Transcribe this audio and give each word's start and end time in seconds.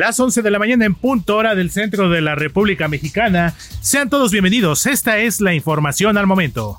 Las 0.00 0.18
11 0.18 0.40
de 0.40 0.50
la 0.50 0.58
mañana 0.58 0.86
en 0.86 0.94
punto 0.94 1.36
hora 1.36 1.54
del 1.54 1.70
centro 1.70 2.08
de 2.08 2.22
la 2.22 2.34
República 2.34 2.88
Mexicana. 2.88 3.52
Sean 3.82 4.08
todos 4.08 4.32
bienvenidos. 4.32 4.86
Esta 4.86 5.18
es 5.18 5.42
la 5.42 5.52
información 5.52 6.16
al 6.16 6.26
momento. 6.26 6.78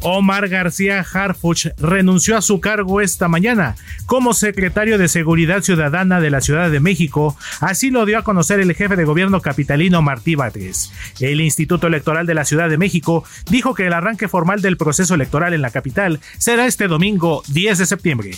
Omar 0.00 0.48
García 0.48 1.06
Harfuch 1.08 1.68
renunció 1.78 2.36
a 2.36 2.42
su 2.42 2.58
cargo 2.58 3.00
esta 3.00 3.28
mañana 3.28 3.76
como 4.06 4.34
secretario 4.34 4.98
de 4.98 5.06
Seguridad 5.06 5.62
Ciudadana 5.62 6.20
de 6.20 6.30
la 6.30 6.40
Ciudad 6.40 6.68
de 6.68 6.80
México. 6.80 7.36
Así 7.60 7.90
lo 7.90 8.06
dio 8.06 8.18
a 8.18 8.24
conocer 8.24 8.58
el 8.58 8.74
jefe 8.74 8.96
de 8.96 9.04
gobierno 9.04 9.40
capitalino 9.40 10.02
Martí 10.02 10.34
Batres. 10.34 10.92
El 11.20 11.40
Instituto 11.40 11.86
Electoral 11.86 12.26
de 12.26 12.34
la 12.34 12.44
Ciudad 12.44 12.68
de 12.68 12.76
México 12.76 13.22
dijo 13.48 13.72
que 13.72 13.86
el 13.86 13.92
arranque 13.92 14.26
formal 14.26 14.62
del 14.62 14.76
proceso 14.76 15.14
electoral 15.14 15.54
en 15.54 15.62
la 15.62 15.70
capital 15.70 16.18
será 16.38 16.66
este 16.66 16.88
domingo 16.88 17.44
10 17.46 17.78
de 17.78 17.86
septiembre. 17.86 18.30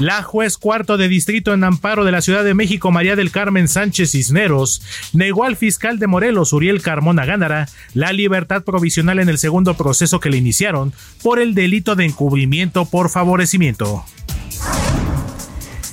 La 0.00 0.22
juez 0.22 0.56
cuarto 0.56 0.96
de 0.96 1.08
distrito 1.08 1.52
en 1.52 1.62
amparo 1.62 2.06
de 2.06 2.10
la 2.10 2.22
Ciudad 2.22 2.42
de 2.42 2.54
México, 2.54 2.90
María 2.90 3.16
del 3.16 3.30
Carmen 3.30 3.68
Sánchez 3.68 4.12
Cisneros, 4.12 4.80
negó 5.12 5.44
al 5.44 5.56
fiscal 5.56 5.98
de 5.98 6.06
Morelos, 6.06 6.54
Uriel 6.54 6.80
Carmona 6.80 7.26
Gándara, 7.26 7.68
la 7.92 8.10
libertad 8.14 8.64
provisional 8.64 9.18
en 9.18 9.28
el 9.28 9.36
segundo 9.36 9.74
proceso 9.74 10.18
que 10.18 10.30
le 10.30 10.38
iniciaron 10.38 10.94
por 11.22 11.38
el 11.38 11.54
delito 11.54 11.96
de 11.96 12.06
encubrimiento 12.06 12.86
por 12.86 13.10
favorecimiento. 13.10 14.02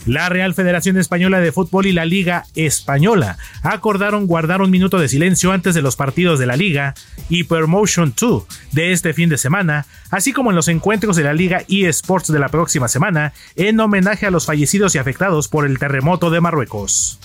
La 0.08 0.30
Real 0.30 0.54
Federación 0.54 0.98
Española 0.98 1.42
de 1.42 1.52
Fútbol 1.52 1.86
y 1.86 1.92
la 1.92 2.06
Liga 2.06 2.46
Española 2.56 3.38
acordaron 3.62 4.26
guardar 4.26 4.62
un 4.62 4.72
minuto 4.72 5.00
de 5.00 5.10
silencio 5.10 5.52
antes 5.52 5.76
de 5.76 5.82
los 5.82 5.98
partidos 5.98 6.40
de 6.40 6.46
la 6.46 6.56
Liga 6.56 6.96
y 7.28 7.44
Promotion 7.44 8.14
2 8.18 8.46
de 8.72 8.94
este 8.94 9.14
fin 9.14 9.28
de 9.28 9.38
semana, 9.38 9.86
así 10.10 10.32
como 10.32 10.50
en 10.50 10.56
los 10.56 10.70
encuentros 10.70 11.18
de 11.18 11.24
la 11.24 11.34
Liga 11.34 11.64
eSports 11.68 12.32
de 12.32 12.40
la 12.40 12.48
próxima 12.48 12.88
semana, 12.88 13.34
en 13.58 13.78
homenaje 13.82 14.26
a 14.26 14.32
los 14.32 14.46
fallecidos 14.46 14.96
y 14.96 14.98
afectados 14.98 15.50
por 15.50 15.66
el 15.66 15.78
terremoto 15.78 16.30
de 16.30 16.40
Marruecos. 16.40 17.20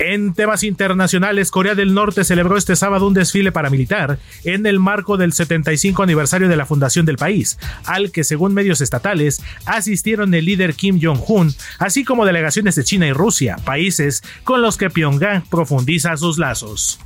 En 0.00 0.32
temas 0.32 0.62
internacionales, 0.62 1.50
Corea 1.50 1.74
del 1.74 1.92
Norte 1.92 2.24
celebró 2.24 2.56
este 2.56 2.74
sábado 2.74 3.06
un 3.06 3.12
desfile 3.12 3.52
paramilitar 3.52 4.18
en 4.44 4.64
el 4.64 4.78
marco 4.78 5.18
del 5.18 5.34
75 5.34 6.02
aniversario 6.02 6.48
de 6.48 6.56
la 6.56 6.64
fundación 6.64 7.04
del 7.04 7.18
país, 7.18 7.58
al 7.84 8.10
que 8.10 8.24
según 8.24 8.54
medios 8.54 8.80
estatales 8.80 9.42
asistieron 9.66 10.32
el 10.32 10.46
líder 10.46 10.72
Kim 10.72 10.98
Jong-un, 11.02 11.54
así 11.78 12.02
como 12.02 12.24
delegaciones 12.24 12.76
de 12.76 12.84
China 12.84 13.08
y 13.08 13.12
Rusia, 13.12 13.56
países 13.62 14.22
con 14.42 14.62
los 14.62 14.78
que 14.78 14.88
Pyongyang 14.88 15.42
profundiza 15.50 16.16
sus 16.16 16.38
lazos. 16.38 16.98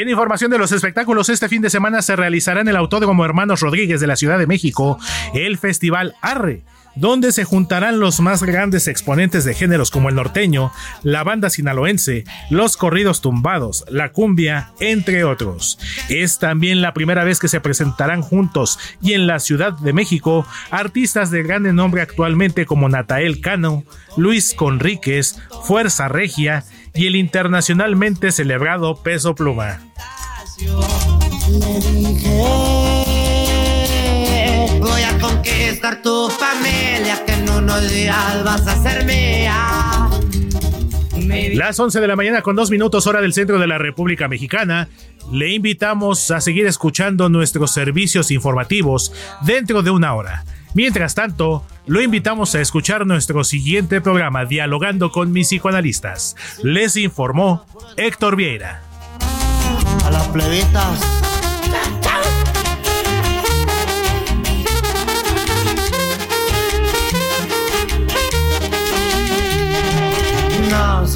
Y 0.00 0.02
información 0.08 0.50
de 0.50 0.56
los 0.56 0.72
espectáculos, 0.72 1.28
este 1.28 1.46
fin 1.46 1.60
de 1.60 1.68
semana 1.68 2.00
se 2.00 2.16
realizará 2.16 2.62
en 2.62 2.68
el 2.68 2.76
Autódromo 2.76 3.22
Hermanos 3.22 3.60
Rodríguez 3.60 4.00
de 4.00 4.06
la 4.06 4.16
Ciudad 4.16 4.38
de 4.38 4.46
México 4.46 4.98
el 5.34 5.58
Festival 5.58 6.14
Arre, 6.22 6.62
donde 6.94 7.32
se 7.32 7.44
juntarán 7.44 8.00
los 8.00 8.20
más 8.20 8.42
grandes 8.42 8.88
exponentes 8.88 9.44
de 9.44 9.54
géneros 9.54 9.90
como 9.90 10.08
el 10.08 10.14
norteño, 10.14 10.72
la 11.02 11.22
banda 11.24 11.50
sinaloense, 11.50 12.24
los 12.50 12.76
corridos 12.76 13.20
tumbados, 13.20 13.84
la 13.88 14.12
cumbia, 14.12 14.72
entre 14.80 15.24
otros. 15.24 15.78
Es 16.08 16.38
también 16.38 16.82
la 16.82 16.94
primera 16.94 17.24
vez 17.24 17.38
que 17.38 17.48
se 17.48 17.60
presentarán 17.60 18.22
juntos 18.22 18.78
y 19.02 19.12
en 19.12 19.26
la 19.26 19.38
Ciudad 19.38 19.72
de 19.72 19.92
México 19.92 20.46
artistas 20.70 21.30
de 21.30 21.42
gran 21.42 21.62
nombre 21.74 22.02
actualmente 22.02 22.66
como 22.66 22.88
Natael 22.88 23.40
Cano, 23.40 23.84
Luis 24.16 24.54
Conríquez, 24.54 25.36
Fuerza 25.64 26.08
Regia 26.08 26.64
y 26.94 27.06
el 27.06 27.16
internacionalmente 27.16 28.32
celebrado 28.32 29.02
Peso 29.02 29.34
Pluma. 29.34 29.80
voy 32.30 32.86
a 32.86 32.89
tu 36.02 36.28
familia, 36.28 37.24
que 37.24 37.32
en 37.32 37.48
unos 37.48 37.90
días 37.90 38.44
vas 38.44 38.66
a 38.66 38.82
ser 38.82 39.04
mía. 39.04 40.08
Las 41.54 41.78
11 41.78 42.00
de 42.00 42.06
la 42.06 42.16
mañana 42.16 42.42
con 42.42 42.54
dos 42.56 42.70
minutos 42.70 43.06
hora 43.06 43.20
del 43.20 43.32
centro 43.32 43.58
de 43.58 43.66
la 43.66 43.78
República 43.78 44.28
Mexicana. 44.28 44.88
Le 45.32 45.48
invitamos 45.48 46.30
a 46.30 46.40
seguir 46.40 46.66
escuchando 46.66 47.28
nuestros 47.28 47.72
servicios 47.72 48.30
informativos 48.30 49.12
dentro 49.42 49.82
de 49.82 49.90
una 49.90 50.14
hora. 50.14 50.44
Mientras 50.74 51.14
tanto, 51.14 51.64
lo 51.86 52.02
invitamos 52.02 52.54
a 52.54 52.60
escuchar 52.60 53.06
nuestro 53.06 53.42
siguiente 53.44 54.00
programa 54.00 54.44
Dialogando 54.44 55.10
con 55.10 55.32
mis 55.32 55.48
psicoanalistas. 55.48 56.36
Les 56.62 56.96
informó 56.96 57.64
Héctor 57.96 58.36
Vieira. 58.36 58.82
A 60.04 60.10
las 60.10 60.28
plebitas. 60.28 61.29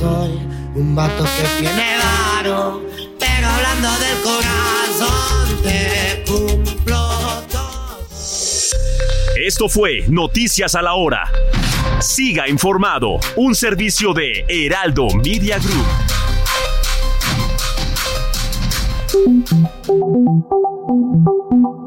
Soy 0.04 0.38
un 0.74 0.94
vato 0.94 1.24
que 1.24 1.62
tiene 1.62 1.96
varo, 1.96 2.82
pero 3.18 3.48
hablando 3.48 3.88
del 3.88 4.20
corazón 4.22 5.62
te 5.62 6.22
cumplo 6.26 7.08
todo. 7.50 8.06
Esto 9.34 9.70
fue 9.70 10.04
Noticias 10.08 10.74
a 10.74 10.82
la 10.82 10.92
Hora. 10.92 11.32
Siga 12.00 12.46
informado, 12.50 13.18
un 13.36 13.54
servicio 13.54 14.12
de 14.12 14.44
Heraldo 14.46 15.08
Media 15.24 15.58
Group. 15.58 15.86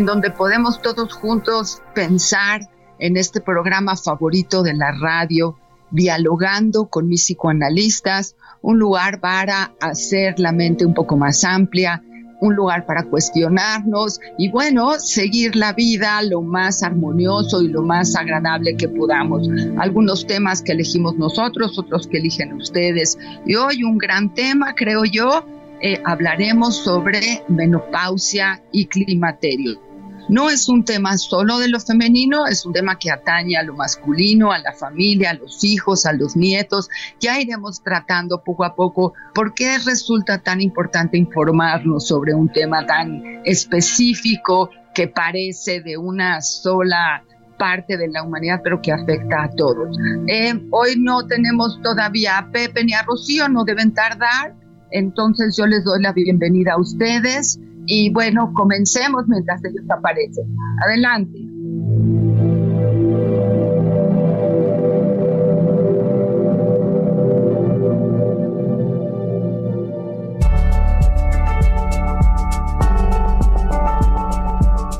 En 0.00 0.06
donde 0.06 0.30
podemos 0.30 0.80
todos 0.80 1.12
juntos 1.12 1.82
pensar 1.94 2.62
en 2.98 3.18
este 3.18 3.42
programa 3.42 3.96
favorito 3.96 4.62
de 4.62 4.72
la 4.72 4.92
radio, 4.92 5.58
dialogando 5.90 6.86
con 6.86 7.06
mis 7.06 7.24
psicoanalistas, 7.24 8.34
un 8.62 8.78
lugar 8.78 9.20
para 9.20 9.74
hacer 9.78 10.40
la 10.40 10.52
mente 10.52 10.86
un 10.86 10.94
poco 10.94 11.18
más 11.18 11.44
amplia, 11.44 12.02
un 12.40 12.54
lugar 12.54 12.86
para 12.86 13.02
cuestionarnos 13.02 14.20
y 14.38 14.50
bueno, 14.50 14.98
seguir 14.98 15.54
la 15.54 15.74
vida 15.74 16.22
lo 16.22 16.40
más 16.40 16.82
armonioso 16.82 17.60
y 17.60 17.68
lo 17.68 17.82
más 17.82 18.16
agradable 18.16 18.78
que 18.78 18.88
podamos. 18.88 19.50
Algunos 19.76 20.26
temas 20.26 20.62
que 20.62 20.72
elegimos 20.72 21.16
nosotros, 21.16 21.78
otros 21.78 22.06
que 22.06 22.16
eligen 22.16 22.54
ustedes. 22.54 23.18
Y 23.44 23.54
hoy 23.56 23.84
un 23.84 23.98
gran 23.98 24.32
tema, 24.32 24.74
creo 24.74 25.04
yo, 25.04 25.44
eh, 25.82 26.00
hablaremos 26.06 26.76
sobre 26.76 27.42
menopausia 27.48 28.62
y 28.72 28.86
climaterio. 28.86 29.89
No 30.30 30.48
es 30.48 30.68
un 30.68 30.84
tema 30.84 31.18
solo 31.18 31.58
de 31.58 31.68
lo 31.68 31.80
femenino, 31.80 32.46
es 32.46 32.64
un 32.64 32.72
tema 32.72 32.96
que 32.98 33.10
atañe 33.10 33.56
a 33.56 33.64
lo 33.64 33.74
masculino, 33.74 34.52
a 34.52 34.58
la 34.58 34.72
familia, 34.72 35.30
a 35.30 35.34
los 35.34 35.64
hijos, 35.64 36.06
a 36.06 36.12
los 36.12 36.36
nietos. 36.36 36.88
Ya 37.18 37.40
iremos 37.40 37.82
tratando 37.82 38.44
poco 38.44 38.62
a 38.62 38.76
poco 38.76 39.14
por 39.34 39.54
qué 39.54 39.78
resulta 39.78 40.38
tan 40.38 40.60
importante 40.60 41.18
informarnos 41.18 42.06
sobre 42.06 42.32
un 42.32 42.48
tema 42.48 42.86
tan 42.86 43.42
específico 43.44 44.70
que 44.94 45.08
parece 45.08 45.80
de 45.80 45.96
una 45.96 46.40
sola 46.40 47.24
parte 47.58 47.96
de 47.96 48.06
la 48.06 48.22
humanidad, 48.22 48.60
pero 48.62 48.80
que 48.80 48.92
afecta 48.92 49.42
a 49.42 49.50
todos. 49.50 49.98
Eh, 50.28 50.54
hoy 50.70 50.94
no 50.96 51.26
tenemos 51.26 51.80
todavía 51.82 52.38
a 52.38 52.50
Pepe 52.52 52.84
ni 52.84 52.94
a 52.94 53.02
Rocío, 53.02 53.48
no 53.48 53.64
deben 53.64 53.92
tardar, 53.92 54.54
entonces 54.92 55.56
yo 55.56 55.66
les 55.66 55.82
doy 55.82 56.00
la 56.00 56.12
bienvenida 56.12 56.74
a 56.74 56.80
ustedes. 56.80 57.58
Y 57.92 58.08
bueno, 58.10 58.52
comencemos 58.54 59.24
mientras 59.26 59.60
ellos 59.64 59.84
aparecen. 59.90 60.44
Adelante. 60.86 61.40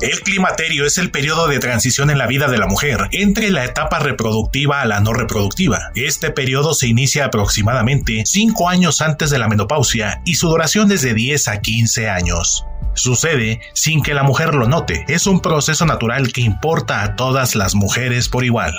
El 0.01 0.19
climaterio 0.23 0.85
es 0.85 0.97
el 0.97 1.11
periodo 1.11 1.47
de 1.47 1.59
transición 1.59 2.09
en 2.09 2.17
la 2.17 2.27
vida 2.27 2.49
de 2.49 2.57
la 2.57 2.67
mujer 2.67 3.07
entre 3.13 3.51
la 3.51 3.63
etapa 3.63 3.99
reproductiva 3.99 4.81
a 4.81 4.85
la 4.85 4.99
no 4.99 5.13
reproductiva. 5.13 5.91
Este 5.95 6.29
periodo 6.31 6.73
se 6.73 6.89
inicia 6.89 7.23
aproximadamente 7.23 8.23
5 8.25 8.67
años 8.67 8.99
antes 8.99 9.29
de 9.29 9.39
la 9.39 9.47
menopausia 9.47 10.21
y 10.25 10.35
su 10.35 10.49
duración 10.49 10.91
es 10.91 11.03
de 11.03 11.13
10 11.13 11.47
a 11.47 11.61
15 11.61 12.09
años. 12.09 12.65
Sucede 12.93 13.61
sin 13.73 14.01
que 14.01 14.13
la 14.13 14.23
mujer 14.23 14.53
lo 14.53 14.67
note, 14.67 15.05
es 15.07 15.27
un 15.27 15.41
proceso 15.41 15.85
natural 15.85 16.31
que 16.31 16.41
importa 16.41 17.03
a 17.03 17.15
todas 17.15 17.55
las 17.55 17.75
mujeres 17.75 18.29
por 18.29 18.43
igual. 18.43 18.73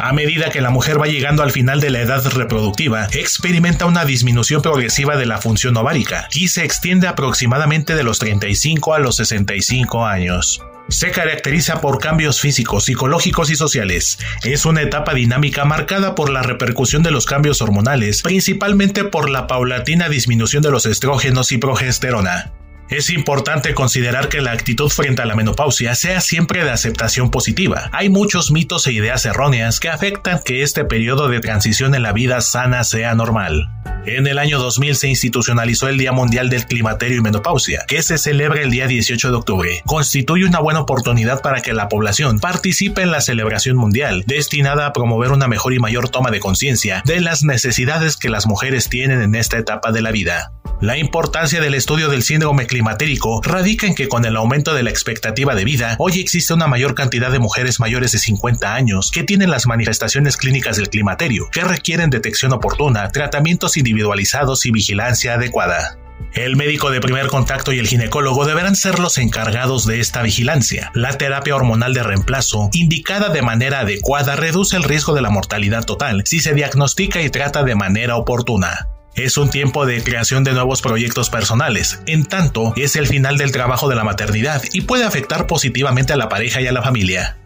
A 0.00 0.12
medida 0.12 0.50
que 0.50 0.60
la 0.60 0.70
mujer 0.70 1.00
va 1.00 1.08
llegando 1.08 1.42
al 1.42 1.50
final 1.50 1.80
de 1.80 1.90
la 1.90 2.00
edad 2.00 2.24
reproductiva, 2.24 3.08
experimenta 3.10 3.84
una 3.84 4.04
disminución 4.04 4.62
progresiva 4.62 5.16
de 5.16 5.26
la 5.26 5.38
función 5.38 5.76
ovárica 5.76 6.28
y 6.32 6.48
se 6.48 6.64
extiende 6.64 7.08
aproximadamente 7.08 7.96
de 7.96 8.04
los 8.04 8.20
35 8.20 8.94
a 8.94 9.00
los 9.00 9.16
65 9.16 10.06
años. 10.06 10.62
Se 10.88 11.10
caracteriza 11.10 11.80
por 11.80 11.98
cambios 11.98 12.40
físicos, 12.40 12.84
psicológicos 12.84 13.50
y 13.50 13.56
sociales. 13.56 14.18
Es 14.44 14.64
una 14.66 14.82
etapa 14.82 15.14
dinámica 15.14 15.64
marcada 15.64 16.14
por 16.14 16.30
la 16.30 16.42
repercusión 16.42 17.02
de 17.02 17.10
los 17.10 17.26
cambios 17.26 17.60
hormonales, 17.60 18.22
principalmente 18.22 19.02
por 19.02 19.28
la 19.28 19.48
paulatina 19.48 20.08
disminución 20.08 20.62
de 20.62 20.70
los 20.70 20.86
estrógenos 20.86 21.50
y 21.50 21.58
progesterona. 21.58 22.52
Es 22.90 23.10
importante 23.10 23.74
considerar 23.74 24.28
que 24.30 24.40
la 24.40 24.52
actitud 24.52 24.88
frente 24.88 25.20
a 25.20 25.26
la 25.26 25.34
menopausia 25.34 25.94
sea 25.94 26.22
siempre 26.22 26.64
de 26.64 26.70
aceptación 26.70 27.30
positiva. 27.30 27.90
Hay 27.92 28.08
muchos 28.08 28.50
mitos 28.50 28.86
e 28.86 28.92
ideas 28.92 29.26
erróneas 29.26 29.78
que 29.78 29.90
afectan 29.90 30.40
que 30.42 30.62
este 30.62 30.86
periodo 30.86 31.28
de 31.28 31.40
transición 31.40 31.94
en 31.94 32.02
la 32.02 32.12
vida 32.12 32.40
sana 32.40 32.84
sea 32.84 33.14
normal. 33.14 33.68
En 34.06 34.26
el 34.26 34.38
año 34.38 34.58
2000 34.58 34.96
se 34.96 35.08
institucionalizó 35.08 35.88
el 35.88 35.98
Día 35.98 36.12
Mundial 36.12 36.48
del 36.48 36.64
Climaterio 36.64 37.18
y 37.18 37.20
Menopausia, 37.20 37.84
que 37.86 38.02
se 38.02 38.16
celebra 38.16 38.62
el 38.62 38.70
día 38.70 38.86
18 38.86 39.30
de 39.30 39.36
octubre. 39.36 39.82
Constituye 39.84 40.46
una 40.46 40.60
buena 40.60 40.80
oportunidad 40.80 41.42
para 41.42 41.60
que 41.60 41.74
la 41.74 41.90
población 41.90 42.38
participe 42.38 43.02
en 43.02 43.10
la 43.10 43.20
celebración 43.20 43.76
mundial, 43.76 44.24
destinada 44.26 44.86
a 44.86 44.92
promover 44.94 45.32
una 45.32 45.46
mejor 45.46 45.74
y 45.74 45.78
mayor 45.78 46.08
toma 46.08 46.30
de 46.30 46.40
conciencia 46.40 47.02
de 47.04 47.20
las 47.20 47.44
necesidades 47.44 48.16
que 48.16 48.30
las 48.30 48.46
mujeres 48.46 48.88
tienen 48.88 49.20
en 49.20 49.34
esta 49.34 49.58
etapa 49.58 49.92
de 49.92 50.00
la 50.00 50.10
vida. 50.10 50.52
La 50.80 50.96
importancia 50.96 51.60
del 51.60 51.74
estudio 51.74 52.08
del 52.08 52.22
síndrome 52.22 52.68
climatérico 52.78 53.40
radica 53.42 53.88
en 53.88 53.96
que 53.96 54.06
con 54.06 54.24
el 54.24 54.36
aumento 54.36 54.72
de 54.72 54.84
la 54.84 54.90
expectativa 54.90 55.56
de 55.56 55.64
vida, 55.64 55.96
hoy 55.98 56.20
existe 56.20 56.54
una 56.54 56.68
mayor 56.68 56.94
cantidad 56.94 57.32
de 57.32 57.40
mujeres 57.40 57.80
mayores 57.80 58.12
de 58.12 58.18
50 58.18 58.72
años 58.72 59.10
que 59.10 59.24
tienen 59.24 59.50
las 59.50 59.66
manifestaciones 59.66 60.36
clínicas 60.36 60.76
del 60.76 60.88
climaterio, 60.88 61.48
que 61.50 61.64
requieren 61.64 62.08
detección 62.08 62.52
oportuna, 62.52 63.08
tratamientos 63.08 63.76
individualizados 63.76 64.64
y 64.64 64.70
vigilancia 64.70 65.34
adecuada. 65.34 65.98
El 66.34 66.54
médico 66.54 66.92
de 66.92 67.00
primer 67.00 67.26
contacto 67.26 67.72
y 67.72 67.80
el 67.80 67.88
ginecólogo 67.88 68.46
deberán 68.46 68.76
ser 68.76 69.00
los 69.00 69.18
encargados 69.18 69.84
de 69.84 69.98
esta 69.98 70.22
vigilancia. 70.22 70.92
La 70.94 71.18
terapia 71.18 71.56
hormonal 71.56 71.94
de 71.94 72.04
reemplazo, 72.04 72.70
indicada 72.72 73.30
de 73.30 73.42
manera 73.42 73.80
adecuada, 73.80 74.36
reduce 74.36 74.76
el 74.76 74.84
riesgo 74.84 75.14
de 75.14 75.22
la 75.22 75.30
mortalidad 75.30 75.84
total 75.84 76.22
si 76.26 76.38
se 76.38 76.54
diagnostica 76.54 77.20
y 77.22 77.30
trata 77.30 77.64
de 77.64 77.74
manera 77.74 78.14
oportuna. 78.14 78.88
Es 79.18 79.36
un 79.36 79.50
tiempo 79.50 79.84
de 79.84 80.04
creación 80.04 80.44
de 80.44 80.52
nuevos 80.52 80.80
proyectos 80.80 81.28
personales, 81.28 82.00
en 82.06 82.24
tanto 82.24 82.72
es 82.76 82.94
el 82.94 83.08
final 83.08 83.36
del 83.36 83.50
trabajo 83.50 83.88
de 83.88 83.96
la 83.96 84.04
maternidad 84.04 84.62
y 84.72 84.82
puede 84.82 85.02
afectar 85.02 85.48
positivamente 85.48 86.12
a 86.12 86.16
la 86.16 86.28
pareja 86.28 86.60
y 86.60 86.68
a 86.68 86.72
la 86.72 86.82
familia. 86.82 87.36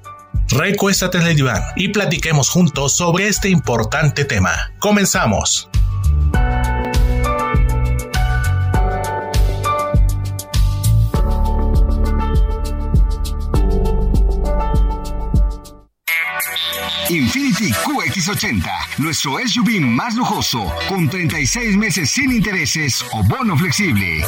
Recuéstate 0.51 1.17
en 1.17 1.29
el 1.29 1.37
diván 1.37 1.63
y 1.75 1.89
platiquemos 1.89 2.51
juntos 2.51 2.95
sobre 2.95 3.27
este 3.27 3.49
importante 3.49 4.27
tema. 4.27 4.73
Comenzamos. 4.81 5.71
Infinity 17.13 17.73
QX80, 17.73 18.65
nuestro 18.99 19.39
SUV 19.47 19.81
más 19.81 20.15
lujoso, 20.15 20.73
con 20.89 21.11
36 21.11 21.77
meses 21.77 22.11
sin 22.11 22.33
intereses 22.33 23.05
o 23.13 23.23
bono 23.23 23.59
flexible. 23.59 24.25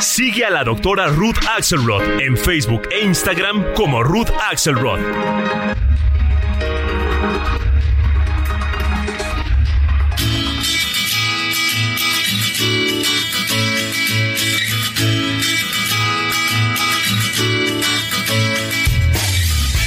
Sigue 0.00 0.44
a 0.44 0.50
la 0.50 0.62
doctora 0.62 1.06
Ruth 1.08 1.38
Axelrod 1.56 2.20
en 2.20 2.36
Facebook 2.36 2.82
e 2.90 3.04
Instagram 3.04 3.64
como 3.74 4.02
Ruth 4.02 4.28
Axelrod. 4.50 4.98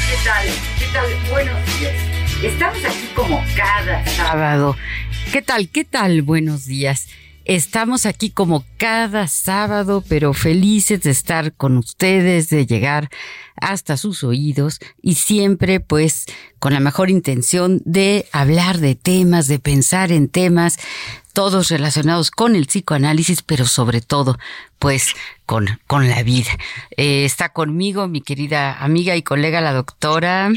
¿Qué 0.08 0.18
tal? 0.24 0.48
¿Qué 0.80 0.86
tal? 0.92 1.06
Buenos 1.30 1.80
días. 1.80 1.96
Estamos 2.44 2.86
aquí 2.86 3.10
como 3.16 3.44
cada 3.56 4.06
sábado. 4.08 4.76
¿Qué 5.32 5.42
tal? 5.42 5.70
¿Qué 5.70 5.84
tal? 5.84 6.24
Buenos 6.24 6.66
días. 6.66 7.08
Estamos 7.50 8.06
aquí 8.06 8.30
como 8.30 8.64
cada 8.78 9.28
sábado, 9.28 10.04
pero 10.08 10.36
felices 10.36 11.02
de 11.02 11.10
estar 11.10 11.52
con 11.54 11.78
ustedes, 11.78 12.52
de 12.52 12.68
llegar 12.68 13.10
hasta 13.56 13.98
sus 13.98 14.24
oídos 14.24 14.78
y 15.02 15.16
siempre 15.16 15.80
pues 15.80 16.28
con 16.60 16.74
la 16.74 16.80
mejor 16.80 17.10
intención 17.10 17.82
de 17.86 18.28
hablar 18.34 18.78
de 18.78 18.94
temas, 18.94 19.48
de 19.48 19.58
pensar 19.58 20.12
en 20.12 20.30
temas, 20.30 20.78
todos 21.34 21.70
relacionados 21.70 22.30
con 22.30 22.56
el 22.56 22.68
psicoanálisis, 22.68 23.42
pero 23.42 23.66
sobre 23.66 24.02
todo 24.02 24.38
pues 24.78 25.16
con, 25.48 25.80
con 25.88 26.08
la 26.08 26.22
vida. 26.22 26.52
Eh, 26.98 27.26
está 27.26 27.50
conmigo 27.50 28.08
mi 28.08 28.22
querida 28.22 28.78
amiga 28.78 29.16
y 29.16 29.24
colega 29.24 29.60
la 29.60 29.74
doctora. 29.74 30.52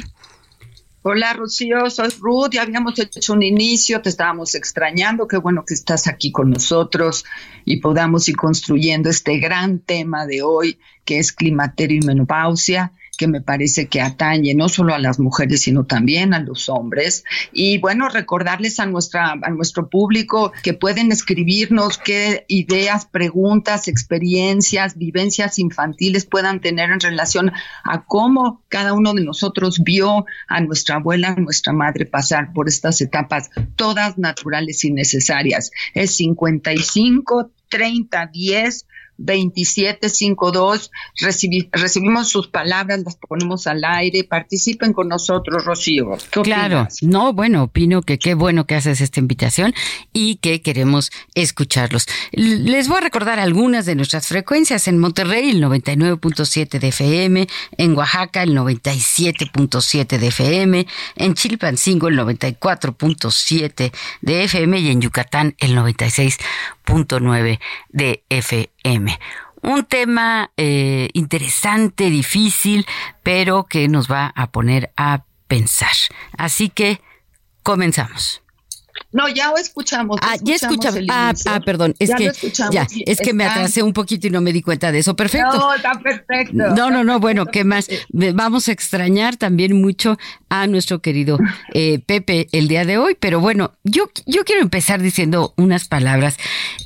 Hola 1.04 1.32
Rocío, 1.32 1.90
soy 1.90 2.10
Ruth, 2.20 2.50
ya 2.52 2.62
habíamos 2.62 2.96
hecho 2.96 3.32
un 3.32 3.42
inicio, 3.42 4.00
te 4.00 4.08
estábamos 4.08 4.54
extrañando, 4.54 5.26
qué 5.26 5.36
bueno 5.36 5.64
que 5.66 5.74
estás 5.74 6.06
aquí 6.06 6.30
con 6.30 6.50
nosotros 6.50 7.24
y 7.64 7.78
podamos 7.78 8.28
ir 8.28 8.36
construyendo 8.36 9.10
este 9.10 9.38
gran 9.38 9.80
tema 9.80 10.26
de 10.26 10.42
hoy 10.42 10.78
que 11.04 11.18
es 11.18 11.32
climaterio 11.32 11.98
y 12.00 12.06
menopausia. 12.06 12.92
Que 13.16 13.28
me 13.28 13.40
parece 13.40 13.88
que 13.88 14.00
atañe 14.00 14.54
no 14.54 14.68
solo 14.68 14.94
a 14.94 14.98
las 14.98 15.20
mujeres, 15.20 15.62
sino 15.62 15.84
también 15.84 16.32
a 16.32 16.40
los 16.40 16.68
hombres. 16.68 17.24
Y 17.52 17.78
bueno, 17.78 18.08
recordarles 18.08 18.80
a, 18.80 18.86
nuestra, 18.86 19.32
a 19.32 19.50
nuestro 19.50 19.88
público 19.90 20.52
que 20.62 20.72
pueden 20.72 21.12
escribirnos 21.12 21.98
qué 21.98 22.44
ideas, 22.48 23.06
preguntas, 23.06 23.86
experiencias, 23.86 24.96
vivencias 24.96 25.58
infantiles 25.58 26.24
puedan 26.24 26.60
tener 26.60 26.90
en 26.90 27.00
relación 27.00 27.52
a 27.84 28.04
cómo 28.04 28.62
cada 28.68 28.94
uno 28.94 29.12
de 29.12 29.24
nosotros 29.24 29.82
vio 29.84 30.24
a 30.48 30.60
nuestra 30.60 30.96
abuela, 30.96 31.34
a 31.36 31.40
nuestra 31.40 31.72
madre 31.72 32.06
pasar 32.06 32.52
por 32.54 32.68
estas 32.68 33.00
etapas, 33.02 33.50
todas 33.76 34.16
naturales 34.16 34.84
y 34.84 34.92
necesarias. 34.92 35.70
Es 35.94 36.16
55 36.16 37.50
30 37.68 38.26
10 38.26 38.86
2752. 39.24 40.90
recibimos 41.72 42.28
sus 42.28 42.48
palabras, 42.48 43.00
las 43.04 43.16
ponemos 43.16 43.66
al 43.66 43.84
aire. 43.84 44.24
Participen 44.24 44.92
con 44.92 45.08
nosotros, 45.08 45.64
Rocío. 45.64 46.16
claro, 46.42 46.88
no, 47.02 47.32
bueno, 47.32 47.64
opino 47.64 48.02
que 48.02 48.18
qué 48.18 48.34
bueno 48.34 48.66
que 48.66 48.74
haces 48.74 49.00
esta 49.00 49.20
invitación 49.20 49.74
y 50.12 50.36
que 50.36 50.60
queremos 50.60 51.10
escucharlos. 51.34 52.06
Les 52.32 52.88
voy 52.88 52.98
a 52.98 53.02
recordar 53.02 53.38
algunas 53.38 53.86
de 53.86 53.94
nuestras 53.94 54.26
frecuencias. 54.26 54.88
En 54.88 54.98
Monterrey, 54.98 55.50
el 55.50 55.62
99.7 55.62 56.78
de 56.78 56.88
FM, 56.88 57.48
en 57.76 57.96
Oaxaca, 57.96 58.42
el 58.42 58.56
97.7 58.56 60.18
de 60.18 60.26
FM, 60.28 60.86
en 61.16 61.34
Chilpancingo, 61.34 62.08
el 62.08 62.18
94.7 62.18 63.92
de 64.20 64.44
FM 64.44 64.78
y 64.80 64.88
en 64.88 65.00
Yucatán, 65.00 65.54
el 65.58 65.76
96.9 66.86 67.60
de 67.88 68.24
FM. 68.28 69.18
Un 69.62 69.84
tema 69.84 70.50
eh, 70.56 71.08
interesante, 71.12 72.10
difícil, 72.10 72.86
pero 73.22 73.64
que 73.64 73.88
nos 73.88 74.10
va 74.10 74.32
a 74.34 74.50
poner 74.50 74.92
a 74.96 75.24
pensar. 75.46 75.92
Así 76.36 76.68
que 76.68 77.00
comenzamos. 77.62 78.41
No, 79.12 79.28
ya 79.28 79.48
lo 79.48 79.58
escuchamos. 79.58 80.18
Ah, 80.22 80.36
ya 80.40 80.54
escuchamos. 80.54 81.00
Ah, 81.10 81.32
ah, 81.46 81.60
perdón. 81.60 81.94
Es 81.98 82.10
que, 82.14 82.32
ya, 82.70 82.86
es 83.06 83.20
que 83.20 83.32
me 83.34 83.44
atrasé 83.44 83.82
un 83.82 83.92
poquito 83.92 84.26
y 84.26 84.30
no 84.30 84.40
me 84.40 84.52
di 84.52 84.62
cuenta 84.62 84.90
de 84.90 84.98
eso. 85.00 85.14
Perfecto. 85.14 85.58
No, 85.58 85.74
está 85.74 85.92
perfecto. 86.00 86.54
No, 86.54 86.90
no, 86.90 87.04
no. 87.04 87.20
Bueno, 87.20 87.46
¿qué 87.46 87.64
más? 87.64 87.88
Vamos 88.10 88.68
a 88.68 88.72
extrañar 88.72 89.36
también 89.36 89.80
mucho 89.80 90.18
a 90.48 90.66
nuestro 90.66 91.00
querido 91.00 91.38
eh, 91.74 92.00
Pepe 92.04 92.48
el 92.52 92.68
día 92.68 92.84
de 92.84 92.98
hoy. 92.98 93.16
Pero 93.18 93.40
bueno, 93.40 93.72
yo, 93.84 94.10
yo 94.26 94.44
quiero 94.44 94.62
empezar 94.62 95.02
diciendo 95.02 95.52
unas 95.56 95.88
palabras. 95.88 96.36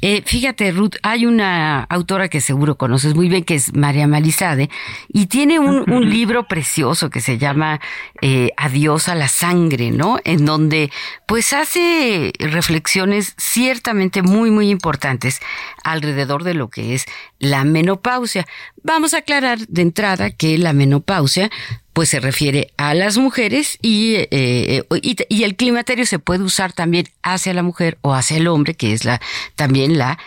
Eh, 0.03 0.23
fíjate, 0.27 0.73
Ruth, 0.73 0.97
hay 1.03 1.27
una 1.27 1.85
autora 1.85 2.29
que 2.29 2.41
seguro 2.41 2.77
conoces 2.77 3.15
muy 3.15 3.29
bien, 3.29 3.45
que 3.45 3.55
es 3.55 3.75
María 3.75 4.07
Malizade, 4.07 4.69
y 5.09 5.27
tiene 5.27 5.59
un, 5.59 5.91
un 5.91 6.11
libro 6.11 6.49
precioso 6.49 7.11
que 7.11 7.21
se 7.21 7.39
llama 7.39 7.81
eh, 8.21 8.51
Adiós 8.57 9.09
a 9.09 9.15
la 9.15 9.29
sangre, 9.29 9.91
¿no? 9.91 10.19
En 10.25 10.45
donde 10.45 10.91
pues 11.27 11.53
hace 11.53 12.16
reflexiones 12.39 13.35
ciertamente 13.39 14.23
muy, 14.23 14.51
muy 14.51 14.71
importantes 14.71 15.41
alrededor 15.85 16.45
de 16.45 16.55
lo 16.55 16.69
que 16.69 16.95
es 16.95 17.07
la 17.39 17.65
menopausia. 17.65 18.47
Vamos 18.83 19.15
a 19.15 19.19
aclarar 19.19 19.59
de 19.67 19.83
entrada 19.83 20.31
que 20.31 20.59
la 20.59 20.73
menopausia 20.73 21.51
pues 21.93 22.11
se 22.11 22.21
refiere 22.21 22.73
a 22.77 22.93
las 22.93 23.17
mujeres 23.17 23.79
y, 23.81 24.17
eh, 24.31 24.83
y, 25.03 25.17
y, 25.31 25.45
el 25.45 25.57
climaterio 25.57 26.05
se 26.05 26.19
puede 26.19 26.43
usar 26.43 26.75
también 26.75 27.09
hacia 27.23 27.55
la 27.55 27.63
mujer 27.63 27.97
o 28.03 28.13
hacia 28.13 28.37
el 28.37 28.49
hombre, 28.49 28.75
que 28.75 28.93
es 28.93 29.07
la, 29.07 29.21
también 29.55 29.97
la 29.97 30.19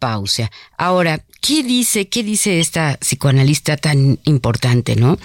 andropausia. 0.00 0.50
Ahora, 0.76 1.20
¿qué 1.40 1.62
dice, 1.62 2.08
qué 2.08 2.22
dice 2.22 2.60
esta 2.60 2.96
psicoanalista 2.96 3.76
tan 3.76 4.18
importante, 4.24 4.96
no? 4.96 5.18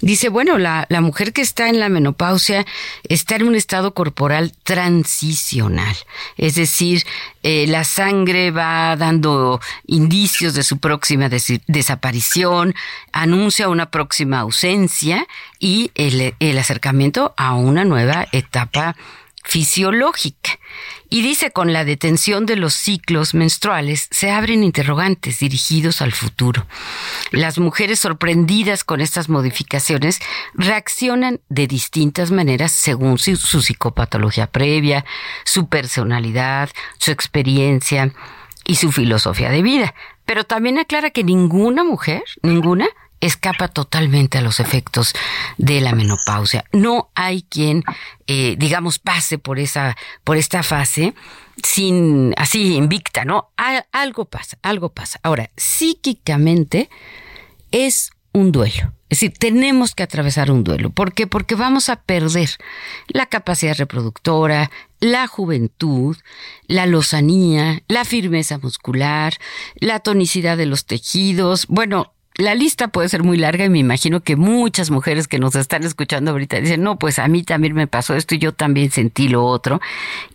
Dice, 0.00 0.28
bueno, 0.28 0.58
la, 0.58 0.86
la 0.88 1.00
mujer 1.00 1.32
que 1.32 1.42
está 1.42 1.68
en 1.68 1.80
la 1.80 1.88
menopausia 1.88 2.66
está 3.08 3.36
en 3.36 3.44
un 3.44 3.54
estado 3.54 3.94
corporal 3.94 4.52
transicional, 4.64 5.96
es 6.36 6.54
decir, 6.54 7.04
eh, 7.42 7.66
la 7.68 7.84
sangre 7.84 8.50
va 8.50 8.96
dando 8.96 9.60
indicios 9.86 10.54
de 10.54 10.62
su 10.62 10.78
próxima 10.78 11.28
desaparición, 11.66 12.74
anuncia 13.12 13.68
una 13.68 13.90
próxima 13.90 14.40
ausencia 14.40 15.26
y 15.58 15.90
el, 15.94 16.34
el 16.38 16.58
acercamiento 16.58 17.32
a 17.36 17.54
una 17.54 17.84
nueva 17.84 18.26
etapa 18.32 18.96
fisiológica. 19.48 20.58
Y 21.08 21.22
dice, 21.22 21.50
con 21.52 21.72
la 21.72 21.86
detención 21.86 22.44
de 22.44 22.54
los 22.56 22.74
ciclos 22.74 23.32
menstruales 23.32 24.06
se 24.10 24.30
abren 24.30 24.62
interrogantes 24.62 25.38
dirigidos 25.38 26.02
al 26.02 26.12
futuro. 26.12 26.66
Las 27.30 27.58
mujeres 27.58 27.98
sorprendidas 27.98 28.84
con 28.84 29.00
estas 29.00 29.30
modificaciones 29.30 30.20
reaccionan 30.52 31.40
de 31.48 31.66
distintas 31.66 32.30
maneras 32.30 32.72
según 32.72 33.18
su, 33.18 33.36
su 33.36 33.62
psicopatología 33.62 34.48
previa, 34.48 35.06
su 35.46 35.66
personalidad, 35.68 36.68
su 36.98 37.10
experiencia 37.10 38.12
y 38.66 38.74
su 38.74 38.92
filosofía 38.92 39.48
de 39.48 39.62
vida. 39.62 39.94
Pero 40.26 40.44
también 40.44 40.78
aclara 40.78 41.08
que 41.08 41.24
ninguna 41.24 41.84
mujer, 41.84 42.22
ninguna, 42.42 42.86
escapa 43.20 43.68
totalmente 43.68 44.38
a 44.38 44.40
los 44.40 44.60
efectos 44.60 45.14
de 45.56 45.80
la 45.80 45.92
menopausia. 45.92 46.64
No 46.72 47.10
hay 47.14 47.42
quien, 47.42 47.84
eh, 48.26 48.56
digamos, 48.58 48.98
pase 48.98 49.38
por 49.38 49.58
esa, 49.58 49.96
por 50.24 50.36
esta 50.36 50.62
fase 50.62 51.14
sin, 51.62 52.34
así 52.36 52.74
invicta, 52.74 53.24
¿no? 53.24 53.50
algo 53.92 54.26
pasa, 54.26 54.58
algo 54.62 54.90
pasa. 54.90 55.18
Ahora, 55.22 55.50
psíquicamente 55.56 56.88
es 57.70 58.10
un 58.32 58.52
duelo. 58.52 58.92
Es 59.10 59.20
decir, 59.20 59.32
tenemos 59.38 59.94
que 59.94 60.02
atravesar 60.02 60.50
un 60.50 60.64
duelo. 60.64 60.90
¿Por 60.90 61.14
qué? 61.14 61.26
Porque 61.26 61.54
vamos 61.54 61.88
a 61.88 61.96
perder 61.96 62.50
la 63.08 63.24
capacidad 63.24 63.76
reproductora, 63.76 64.70
la 65.00 65.26
juventud, 65.26 66.16
la 66.66 66.84
lozanía, 66.84 67.82
la 67.88 68.04
firmeza 68.04 68.58
muscular, 68.58 69.34
la 69.76 70.00
tonicidad 70.00 70.58
de 70.58 70.66
los 70.66 70.84
tejidos. 70.84 71.66
Bueno, 71.68 72.12
la 72.38 72.54
lista 72.54 72.86
puede 72.86 73.08
ser 73.08 73.24
muy 73.24 73.36
larga 73.36 73.64
y 73.64 73.68
me 73.68 73.80
imagino 73.80 74.20
que 74.20 74.36
muchas 74.36 74.90
mujeres 74.90 75.26
que 75.26 75.40
nos 75.40 75.56
están 75.56 75.82
escuchando 75.82 76.30
ahorita 76.30 76.60
dicen, 76.60 76.84
no, 76.84 76.96
pues 76.96 77.18
a 77.18 77.26
mí 77.26 77.42
también 77.42 77.74
me 77.74 77.88
pasó 77.88 78.14
esto 78.14 78.36
y 78.36 78.38
yo 78.38 78.52
también 78.52 78.92
sentí 78.92 79.28
lo 79.28 79.44
otro. 79.44 79.80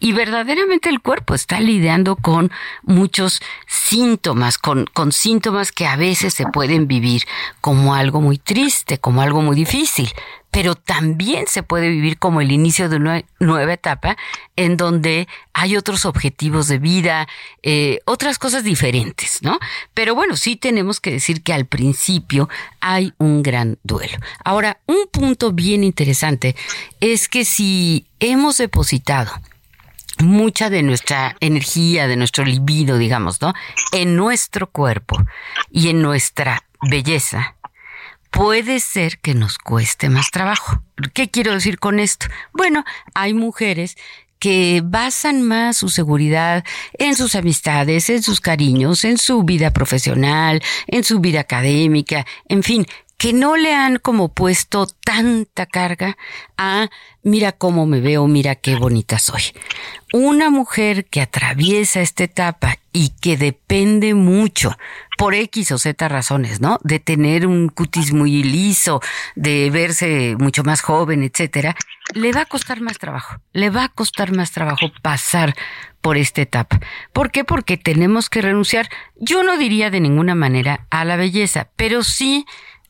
Y 0.01 0.11
verdaderamente 0.11 0.89
el 0.89 0.99
cuerpo 0.99 1.33
está 1.33 1.61
lidiando 1.61 2.17
con 2.17 2.51
muchos 2.83 3.41
síntomas, 3.67 4.57
con, 4.57 4.85
con 4.93 5.13
síntomas 5.13 5.71
que 5.71 5.87
a 5.87 5.95
veces 5.95 6.33
se 6.33 6.45
pueden 6.45 6.87
vivir 6.87 7.23
como 7.61 7.95
algo 7.95 8.19
muy 8.19 8.37
triste, 8.37 8.97
como 8.97 9.21
algo 9.21 9.41
muy 9.41 9.55
difícil 9.55 10.09
pero 10.53 10.75
también 10.75 11.47
se 11.47 11.63
puede 11.63 11.89
vivir 11.89 12.19
como 12.19 12.39
el 12.39 12.51
inicio 12.51 12.87
de 12.87 12.97
una 12.97 13.23
nueva 13.39 13.73
etapa 13.73 14.15
en 14.55 14.77
donde 14.77 15.27
hay 15.51 15.75
otros 15.75 16.05
objetivos 16.05 16.67
de 16.67 16.77
vida, 16.77 17.27
eh, 17.63 18.01
otras 18.05 18.37
cosas 18.37 18.63
diferentes, 18.63 19.41
¿no? 19.41 19.57
Pero 19.95 20.13
bueno, 20.13 20.37
sí 20.37 20.55
tenemos 20.55 20.99
que 20.99 21.09
decir 21.09 21.41
que 21.41 21.53
al 21.53 21.65
principio 21.65 22.49
hay 22.81 23.13
un 23.17 23.41
gran 23.41 23.79
duelo. 23.81 24.15
Ahora, 24.45 24.77
un 24.85 25.07
punto 25.11 25.51
bien 25.51 25.83
interesante 25.83 26.55
es 26.99 27.27
que 27.27 27.45
si 27.45 28.05
hemos 28.19 28.57
depositado 28.57 29.31
mucha 30.19 30.69
de 30.69 30.83
nuestra 30.83 31.35
energía, 31.39 32.07
de 32.07 32.15
nuestro 32.15 32.45
libido, 32.45 32.99
digamos, 32.99 33.41
¿no? 33.41 33.55
En 33.91 34.15
nuestro 34.15 34.69
cuerpo 34.69 35.17
y 35.71 35.89
en 35.89 36.03
nuestra 36.03 36.63
belleza, 36.79 37.55
puede 38.33 38.79
ser 38.79 39.19
que 39.19 39.35
nos 39.35 39.57
cueste 39.57 40.09
más 40.09 40.31
trabajo. 40.31 40.81
¿Qué 41.13 41.29
quiero 41.29 41.53
decir 41.53 41.79
con 41.79 41.99
esto? 41.99 42.25
Bueno, 42.51 42.83
hay 43.13 43.33
mujeres 43.33 43.95
que 44.39 44.81
basan 44.83 45.41
más 45.41 45.77
su 45.77 45.87
seguridad 45.87 46.65
en 46.97 47.15
sus 47.15 47.35
amistades, 47.35 48.09
en 48.09 48.21
sus 48.21 48.41
cariños, 48.41 49.05
en 49.05 49.17
su 49.17 49.43
vida 49.43 49.71
profesional, 49.71 50.61
en 50.87 51.05
su 51.05 51.19
vida 51.19 51.39
académica, 51.39 52.25
en 52.49 52.61
fin, 52.61 52.85
que 53.23 53.31
no 53.31 53.55
le 53.55 53.73
han 53.73 53.99
como 53.99 54.33
puesto 54.33 54.85
tanta 54.85 55.65
carga 55.65 56.17
a 56.57 56.89
mira 57.23 57.53
cómo 57.53 57.85
me 57.85 58.01
veo, 58.01 58.27
mira 58.27 58.55
qué 58.55 58.75
bonita 58.75 59.17
soy. 59.17 59.43
Una 60.11 60.49
mujer 60.49 61.05
que 61.05 61.21
atraviesa 61.21 62.01
esta 62.01 62.25
etapa 62.25 62.79
y 62.91 63.13
que 63.21 63.37
depende 63.37 64.13
mucho 64.13 64.75
por 65.17 65.35
X 65.35 65.71
o 65.71 65.77
Z 65.77 66.09
razones, 66.09 66.59
¿no? 66.59 66.79
De 66.83 66.99
tener 66.99 67.47
un 67.47 67.69
cutis 67.69 68.11
muy 68.11 68.43
liso, 68.43 68.99
de 69.37 69.69
verse 69.69 70.35
mucho 70.37 70.65
más 70.65 70.81
joven, 70.81 71.23
etcétera, 71.23 71.77
le 72.13 72.33
va 72.33 72.41
a 72.41 72.45
costar 72.45 72.81
más 72.81 72.97
trabajo. 72.97 73.37
Le 73.53 73.69
va 73.69 73.85
a 73.85 73.89
costar 73.89 74.33
más 74.33 74.51
trabajo 74.51 74.91
pasar 75.01 75.55
por 76.01 76.17
esta 76.17 76.41
etapa. 76.41 76.81
¿Por 77.13 77.31
qué? 77.31 77.45
Porque 77.45 77.77
tenemos 77.77 78.29
que 78.29 78.41
renunciar, 78.41 78.89
yo 79.15 79.43
no 79.43 79.57
diría 79.57 79.89
de 79.89 80.01
ninguna 80.01 80.35
manera 80.35 80.85
a 80.89 81.05
la 81.05 81.15
belleza, 81.15 81.69
pero 81.77 82.03
sí 82.03 82.45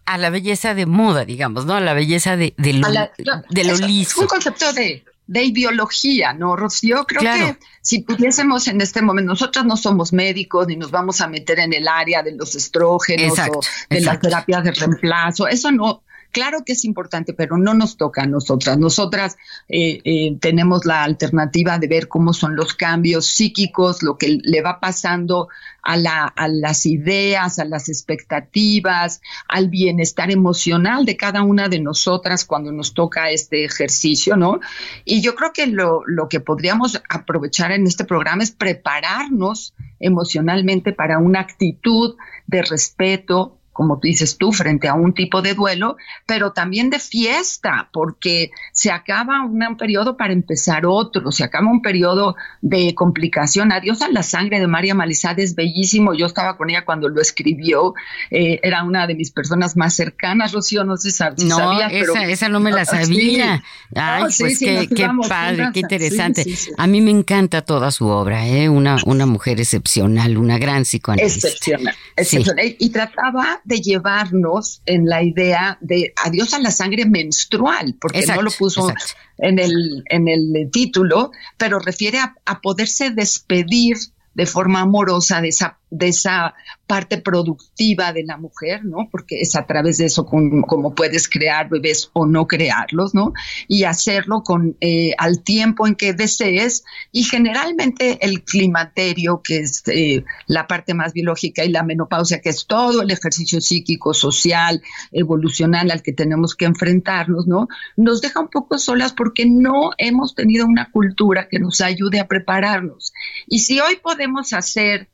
a 0.06 0.18
la 0.18 0.30
belleza 0.30 0.74
de 0.74 0.86
moda, 0.86 1.26
digamos, 1.26 1.66
¿no? 1.66 1.76
A 1.76 1.82
la 1.82 1.94
belleza 1.94 2.36
de, 2.36 2.54
de 2.58 2.74
lo, 2.74 3.78
liso. 3.78 4.12
Es 4.12 4.18
un 4.18 4.28
concepto 4.28 4.74
de, 4.74 5.04
de 5.28 5.44
ideología, 5.44 6.34
¿no, 6.34 6.56
Rocío? 6.56 7.06
Creo 7.06 7.22
que 7.22 7.58
si 7.82 8.00
pudiésemos 8.00 8.68
en 8.68 8.82
este 8.82 9.02
momento, 9.02 9.32
nosotras 9.32 9.66
no 9.66 9.78
somos 9.78 10.14
médicos 10.14 10.68
ni 10.68 10.76
nos 10.76 10.92
vamos 10.92 11.22
a 11.22 11.28
meter 11.28 11.60
en 11.60 11.74
el 11.74 11.88
área 11.88 12.24
de 12.24 12.34
los 12.34 12.56
estrógenos 12.56 13.38
o 13.40 13.62
de 13.90 14.02
las 14.02 14.20
terapias 14.20 14.64
de 14.64 14.72
reemplazo, 14.72 15.48
eso 15.48 15.72
no, 15.72 16.04
Claro 16.34 16.66
que 16.66 16.74
es 16.74 16.84
importante, 16.84 17.34
pero 17.34 17.58
no 17.58 17.76
nos 17.76 17.96
toca 17.96 18.24
a 18.24 18.26
nosotras. 18.26 18.80
Nosotras 18.80 19.38
eh, 19.70 20.02
eh, 20.04 20.36
tenemos 20.42 20.84
la 20.84 21.04
alternativa 21.04 21.78
de 21.78 21.88
ver 21.88 22.08
cómo 22.08 22.34
son 22.34 22.56
los 22.56 22.74
cambios 22.74 23.28
psíquicos, 23.28 24.02
lo 24.02 24.18
que 24.18 24.40
le 24.42 24.62
va 24.64 24.80
pasando 24.80 25.48
a, 25.84 25.96
la, 25.96 26.26
a 26.26 26.48
las 26.48 26.88
ideas, 26.88 27.60
a 27.60 27.66
las 27.66 27.88
expectativas, 27.88 29.22
al 29.48 29.70
bienestar 29.70 30.32
emocional 30.32 31.06
de 31.06 31.18
cada 31.18 31.44
una 31.44 31.70
de 31.70 31.80
nosotras 31.80 32.46
cuando 32.46 32.72
nos 32.72 32.96
toca 32.96 33.30
este 33.30 33.64
ejercicio, 33.64 34.36
¿no? 34.36 34.60
Y 35.06 35.22
yo 35.22 35.36
creo 35.36 35.54
que 35.54 35.68
lo, 35.68 36.02
lo 36.08 36.30
que 36.30 36.40
podríamos 36.40 37.00
aprovechar 37.10 37.72
en 37.72 37.86
este 37.86 38.06
programa 38.06 38.42
es 38.42 38.50
prepararnos 38.50 39.76
emocionalmente 40.00 40.94
para 40.94 41.20
una 41.20 41.42
actitud 41.42 42.16
de 42.48 42.64
respeto, 42.64 43.60
como 43.74 44.00
dices 44.02 44.38
tú, 44.38 44.52
frente 44.52 44.88
a 44.88 44.94
un 44.94 45.14
tipo 45.14 45.42
de 45.42 45.56
duelo, 45.56 45.98
pero 46.26 46.54
también 46.54 46.90
de 46.90 47.00
fiesta, 47.00 47.90
porque 47.92 48.52
se 48.72 48.92
acaba 48.92 49.44
un 49.44 49.78
periodo 49.78 50.16
para 50.16 50.32
empezar 50.32 50.86
otro, 50.86 51.32
se 51.32 51.44
acaba 51.44 51.70
un 51.70 51.82
periodo 51.82 52.36
de 52.62 52.94
complicación. 52.96 53.72
Adiós 53.72 54.02
a 54.02 54.10
la 54.10 54.24
sangre 54.24 54.60
de 54.60 54.68
María 54.68 54.94
Malizad 54.94 55.40
es 55.40 55.56
bellísimo. 55.56 56.14
Yo 56.14 56.28
estaba 56.28 56.56
con 56.56 56.70
ella 56.70 56.86
cuando 56.86 57.10
lo 57.10 57.20
escribió, 57.20 57.94
eh, 58.30 58.60
era 58.64 58.84
una 58.84 59.08
de 59.08 59.16
mis 59.16 59.32
personas 59.32 59.76
más 59.76 59.96
cercanas, 59.96 60.52
Rocío, 60.52 60.84
no 60.84 60.96
sé 60.98 61.12
si 61.12 61.18
sabías. 61.18 61.44
No, 61.50 61.82
esa, 61.90 62.26
esa 62.26 62.50
no 62.50 62.60
me 62.60 62.72
la 62.72 62.86
sabía. 62.86 63.64
Ay, 63.96 64.26
pues 64.38 64.60
qué, 64.60 64.88
qué 64.88 65.10
padre, 65.28 65.70
qué 65.74 65.80
interesante. 65.80 66.46
A 66.78 66.88
mí 66.88 67.02
me 67.02 67.12
encanta 67.12 67.64
toda 67.64 67.92
su 67.92 68.08
obra, 68.08 68.48
¿eh? 68.48 68.70
una, 68.70 68.98
una 69.06 69.26
mujer 69.26 69.60
excepcional, 69.60 70.38
una 70.38 70.60
gran 70.60 70.84
psicoanalista. 70.84 71.48
Excepcional, 71.48 71.96
excepcional. 72.16 72.76
Y 72.78 72.90
trataba 72.90 73.62
de 73.64 73.82
llevarnos 73.82 74.82
en 74.86 75.08
la 75.08 75.24
idea 75.24 75.78
de 75.82 76.14
adiós 76.24 76.54
a 76.54 76.60
la 76.60 76.72
sangre 76.72 77.06
menstrual, 77.06 77.96
porque 78.00 78.26
no 78.26 78.42
lo 78.42 78.52
puso 78.52 78.94
en 79.38 79.60
el, 79.60 80.04
en 80.10 80.28
el 80.28 80.70
título, 80.72 81.32
pero 81.58 81.80
refiere 81.80 82.20
a, 82.20 82.36
a 82.46 82.62
poderse 82.62 83.12
despedir 83.12 83.98
de 84.34 84.46
forma 84.46 84.82
amorosa 84.82 85.42
de 85.42 85.50
esa, 85.50 85.78
de 85.94 86.08
esa 86.08 86.56
parte 86.88 87.20
productiva 87.20 88.14
de 88.14 88.24
la 88.24 88.38
mujer, 88.38 88.84
¿no? 88.84 89.08
Porque 89.12 89.42
es 89.42 89.56
a 89.56 89.66
través 89.66 90.00
de 90.00 90.06
eso 90.06 90.26
como, 90.26 90.96
puedes 90.96 91.30
crear 91.30 91.70
bebés 91.70 92.10
o 92.14 92.26
no 92.26 92.48
crearlos, 92.48 93.14
¿no? 93.14 93.34
Y 93.68 93.84
hacerlo 93.84 94.42
con 94.42 94.76
eh, 94.82 95.12
al 95.18 95.44
tiempo 95.44 95.88
en 95.88 95.96
que 95.96 96.14
desees 96.14 96.84
y 97.12 97.24
generalmente 97.24 98.18
el 98.26 98.44
climaterio, 98.44 99.42
que 99.44 99.60
es 99.60 99.84
eh, 99.88 100.24
la 100.48 100.68
parte 100.68 100.94
más 100.94 101.14
biológica, 101.14 101.64
y 101.64 101.70
la 101.70 101.84
menopausia, 101.84 102.42
que 102.42 102.50
es 102.50 102.66
todo 102.66 103.04
el 103.04 103.12
ejercicio 103.12 103.62
psíquico, 103.62 104.14
social, 104.14 104.82
evolucional 105.12 105.92
al 105.92 106.02
que 106.02 106.14
tenemos 106.14 106.56
que 106.56 106.66
enfrentarnos, 106.66 107.48
¿no? 107.48 107.68
Nos 107.96 108.22
deja 108.22 108.40
un 108.40 108.50
poco 108.50 108.80
solas 108.80 109.14
porque 109.14 109.46
no 109.46 109.92
hemos 109.98 110.34
tenido 110.34 110.66
una 110.66 110.90
cultura 110.92 111.48
que 111.50 111.60
nos 111.60 111.82
ayude 111.82 112.20
a 112.20 112.28
prepararnos. 112.28 113.14
Y 113.48 113.60
si 113.60 113.80
hoy 113.80 113.98
podemos 114.02 114.54
hacer 114.54 115.08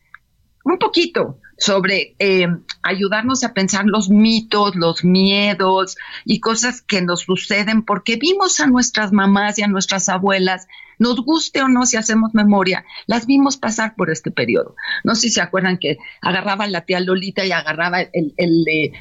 un 0.66 0.78
poquito 0.78 1.40
sobre 1.60 2.16
eh, 2.20 2.48
ayudarnos 2.82 3.44
a 3.44 3.54
pensar 3.54 3.86
los 3.86 4.10
mitos, 4.10 4.76
los 4.76 5.04
miedos 5.04 5.98
y 6.26 6.40
cosas 6.40 6.82
que 6.82 7.02
nos 7.02 7.22
suceden 7.22 7.84
porque 7.84 8.16
vimos 8.16 8.60
a 8.60 8.68
nuestras 8.68 9.12
mamás 9.12 9.60
y 9.60 9.64
a 9.64 9.68
nuestras 9.68 10.10
abuelas 10.10 10.68
nos 11.00 11.22
guste 11.22 11.62
o 11.62 11.70
no, 11.70 11.86
si 11.86 11.96
hacemos 11.96 12.34
memoria, 12.34 12.84
las 13.08 13.26
vimos 13.26 13.56
pasar 13.58 13.96
por 13.96 14.12
este 14.12 14.32
periodo. 14.32 14.76
No 15.06 15.16
sé 15.16 15.22
si 15.22 15.30
se 15.32 15.42
acuerdan 15.42 15.78
que 15.78 15.98
agarraba 16.22 16.68
la 16.68 16.82
tía 16.82 17.00
Lolita 17.00 17.46
y 17.46 17.54
agarraba 17.54 18.02
el, 18.02 18.34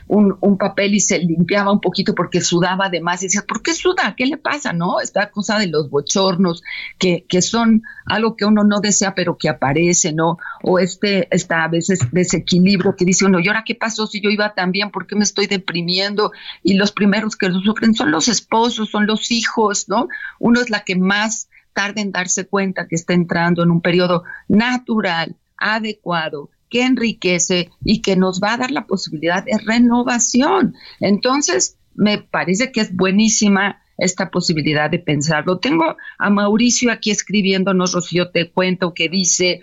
un, 0.07 0.59
papel 0.59 0.95
y 0.95 1.01
se 1.01 1.19
limpiaba 1.19 1.73
un 1.73 1.81
poquito 1.81 2.15
porque 2.15 2.41
sudaba 2.41 2.87
además 2.87 3.23
y 3.23 3.27
decía, 3.27 3.45
¿por 3.47 3.63
qué 3.63 3.75
suda? 3.75 4.15
¿Qué 4.17 4.27
le 4.27 4.37
pasa? 4.37 4.73
¿No? 4.73 5.01
Esta 5.01 5.31
cosa 5.31 5.59
de 5.59 5.67
los 5.67 5.91
bochornos 5.91 6.63
que, 6.99 7.25
que 7.29 7.43
son 7.43 7.83
algo 8.07 8.37
que 8.37 8.45
uno 8.45 8.63
no 8.63 8.81
desea 8.81 9.15
pero 9.15 9.37
que 9.37 9.49
aparece, 9.49 10.13
¿no? 10.13 10.39
O 10.63 10.79
este, 10.79 11.29
está 11.35 11.65
a 11.65 11.69
veces 11.69 11.99
desequilibrio 12.13 12.48
que 12.97 13.05
dice 13.05 13.25
uno, 13.25 13.41
¿y 13.41 13.49
ahora 13.49 13.65
qué 13.67 13.75
pasó 13.75 14.07
si 14.07 14.21
yo 14.21 14.31
iba 14.31 14.55
tan 14.55 14.73
bien? 14.73 14.91
¿Por 14.91 15.07
qué 15.07 15.17
me 15.17 15.25
estoy 15.25 15.47
deprimiendo? 15.47 16.33
Y 16.63 16.75
los 16.75 16.93
primeros 16.93 17.37
que 17.37 17.49
lo 17.49 17.61
sufren 17.61 17.95
son 17.95 18.11
los 18.11 18.29
esposos, 18.29 18.91
son 18.91 19.07
los 19.07 19.31
hijos, 19.31 19.89
¿no? 19.89 20.09
Uno 20.39 20.61
es 20.61 20.71
la 20.71 20.85
que 20.85 20.97
más 20.97 21.49
tarde 21.73 22.01
en 22.01 22.13
darse 22.13 22.47
cuenta 22.47 22.89
que 22.89 22.97
está 22.97 23.13
entrando 23.13 23.63
en 23.63 23.71
un 23.71 23.81
periodo 23.81 24.25
natural, 24.49 25.37
adecuado, 25.57 26.51
que 26.69 26.85
enriquece 26.85 27.71
y 27.85 28.03
que 28.03 28.17
nos 28.17 28.41
va 28.43 28.55
a 28.55 28.59
dar 28.59 28.71
la 28.71 28.87
posibilidad 28.87 29.45
de 29.45 29.59
renovación. 29.65 30.75
Entonces, 31.01 31.77
me 31.95 32.19
parece 32.19 32.73
que 32.73 32.81
es 32.81 32.95
buenísima 32.95 33.83
esta 33.99 34.31
posibilidad 34.31 34.89
de 34.89 35.01
pensarlo. 35.01 35.59
Tengo 35.59 35.97
a 36.19 36.31
Mauricio 36.31 36.91
aquí 36.91 37.11
escribiéndonos, 37.11 37.93
Rocío, 37.93 38.31
te 38.31 38.51
cuento 38.51 38.95
que 38.95 39.09
dice, 39.09 39.61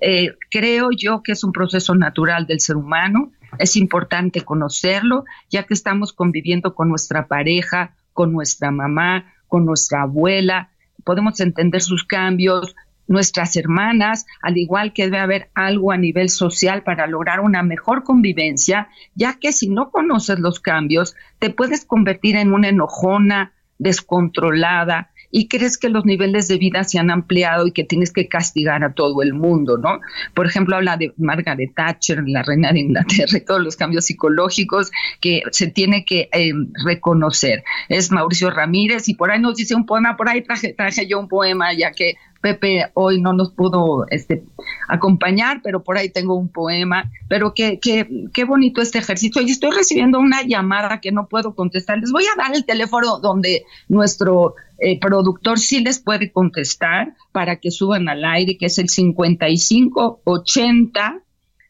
eh, 0.00 0.34
creo 0.50 0.90
yo 0.96 1.22
que 1.22 1.32
es 1.32 1.42
un 1.42 1.52
proceso 1.52 1.94
natural 1.94 2.46
del 2.46 2.60
ser 2.60 2.76
humano, 2.76 3.32
es 3.58 3.76
importante 3.76 4.42
conocerlo, 4.42 5.24
ya 5.50 5.62
que 5.64 5.74
estamos 5.74 6.12
conviviendo 6.12 6.74
con 6.74 6.90
nuestra 6.90 7.26
pareja, 7.26 7.96
con 8.12 8.32
nuestra 8.32 8.70
mamá, 8.70 9.32
con 9.46 9.64
nuestra 9.64 10.02
abuela, 10.02 10.70
podemos 11.04 11.40
entender 11.40 11.80
sus 11.80 12.04
cambios, 12.04 12.76
nuestras 13.06 13.56
hermanas, 13.56 14.26
al 14.42 14.58
igual 14.58 14.92
que 14.92 15.04
debe 15.04 15.18
haber 15.18 15.50
algo 15.54 15.92
a 15.92 15.96
nivel 15.96 16.28
social 16.28 16.82
para 16.82 17.06
lograr 17.06 17.40
una 17.40 17.62
mejor 17.62 18.04
convivencia, 18.04 18.88
ya 19.14 19.38
que 19.40 19.52
si 19.52 19.70
no 19.70 19.90
conoces 19.90 20.38
los 20.38 20.60
cambios, 20.60 21.16
te 21.38 21.48
puedes 21.48 21.86
convertir 21.86 22.36
en 22.36 22.52
una 22.52 22.68
enojona, 22.68 23.54
descontrolada, 23.78 25.10
y 25.30 25.48
crees 25.48 25.76
que 25.76 25.88
los 25.88 26.04
niveles 26.04 26.48
de 26.48 26.58
vida 26.58 26.84
se 26.84 26.98
han 26.98 27.10
ampliado 27.10 27.66
y 27.66 27.72
que 27.72 27.84
tienes 27.84 28.12
que 28.12 28.28
castigar 28.28 28.82
a 28.82 28.94
todo 28.94 29.22
el 29.22 29.34
mundo, 29.34 29.76
¿no? 29.76 30.00
Por 30.34 30.46
ejemplo, 30.46 30.76
habla 30.76 30.96
de 30.96 31.12
Margaret 31.18 31.74
Thatcher, 31.74 32.22
la 32.26 32.42
reina 32.42 32.72
de 32.72 32.80
Inglaterra, 32.80 33.36
y 33.36 33.44
todos 33.44 33.60
los 33.60 33.76
cambios 33.76 34.06
psicológicos 34.06 34.90
que 35.20 35.42
se 35.50 35.68
tiene 35.68 36.04
que 36.04 36.28
eh, 36.32 36.52
reconocer. 36.84 37.62
Es 37.88 38.10
Mauricio 38.10 38.50
Ramírez 38.50 39.08
y 39.08 39.14
por 39.14 39.30
ahí 39.30 39.40
nos 39.40 39.56
dice 39.56 39.74
un 39.74 39.86
poema, 39.86 40.16
por 40.16 40.28
ahí 40.28 40.42
traje, 40.42 40.72
traje 40.72 41.06
yo 41.06 41.18
un 41.18 41.28
poema, 41.28 41.72
ya 41.74 41.92
que 41.92 42.14
Pepe 42.40 42.86
hoy 42.94 43.20
no 43.20 43.32
nos 43.32 43.52
pudo 43.52 44.06
este, 44.10 44.44
acompañar, 44.88 45.60
pero 45.62 45.82
por 45.82 45.98
ahí 45.98 46.08
tengo 46.08 46.34
un 46.34 46.48
poema. 46.48 47.10
Pero 47.28 47.52
qué, 47.54 47.78
qué, 47.80 48.08
qué 48.32 48.44
bonito 48.44 48.80
este 48.80 48.98
ejercicio. 48.98 49.42
Y 49.42 49.50
estoy 49.50 49.70
recibiendo 49.70 50.18
una 50.18 50.42
llamada 50.42 51.00
que 51.00 51.12
no 51.12 51.26
puedo 51.26 51.54
contestar. 51.54 51.98
Les 51.98 52.12
voy 52.12 52.24
a 52.24 52.36
dar 52.36 52.54
el 52.54 52.64
teléfono 52.64 53.18
donde 53.18 53.64
nuestro 53.88 54.54
eh, 54.78 54.98
productor 55.00 55.58
sí 55.58 55.80
les 55.80 55.98
puede 55.98 56.30
contestar 56.30 57.14
para 57.32 57.56
que 57.56 57.70
suban 57.70 58.08
al 58.08 58.24
aire, 58.24 58.56
que 58.56 58.66
es 58.66 58.78
el 58.78 58.88
5580 58.88 61.22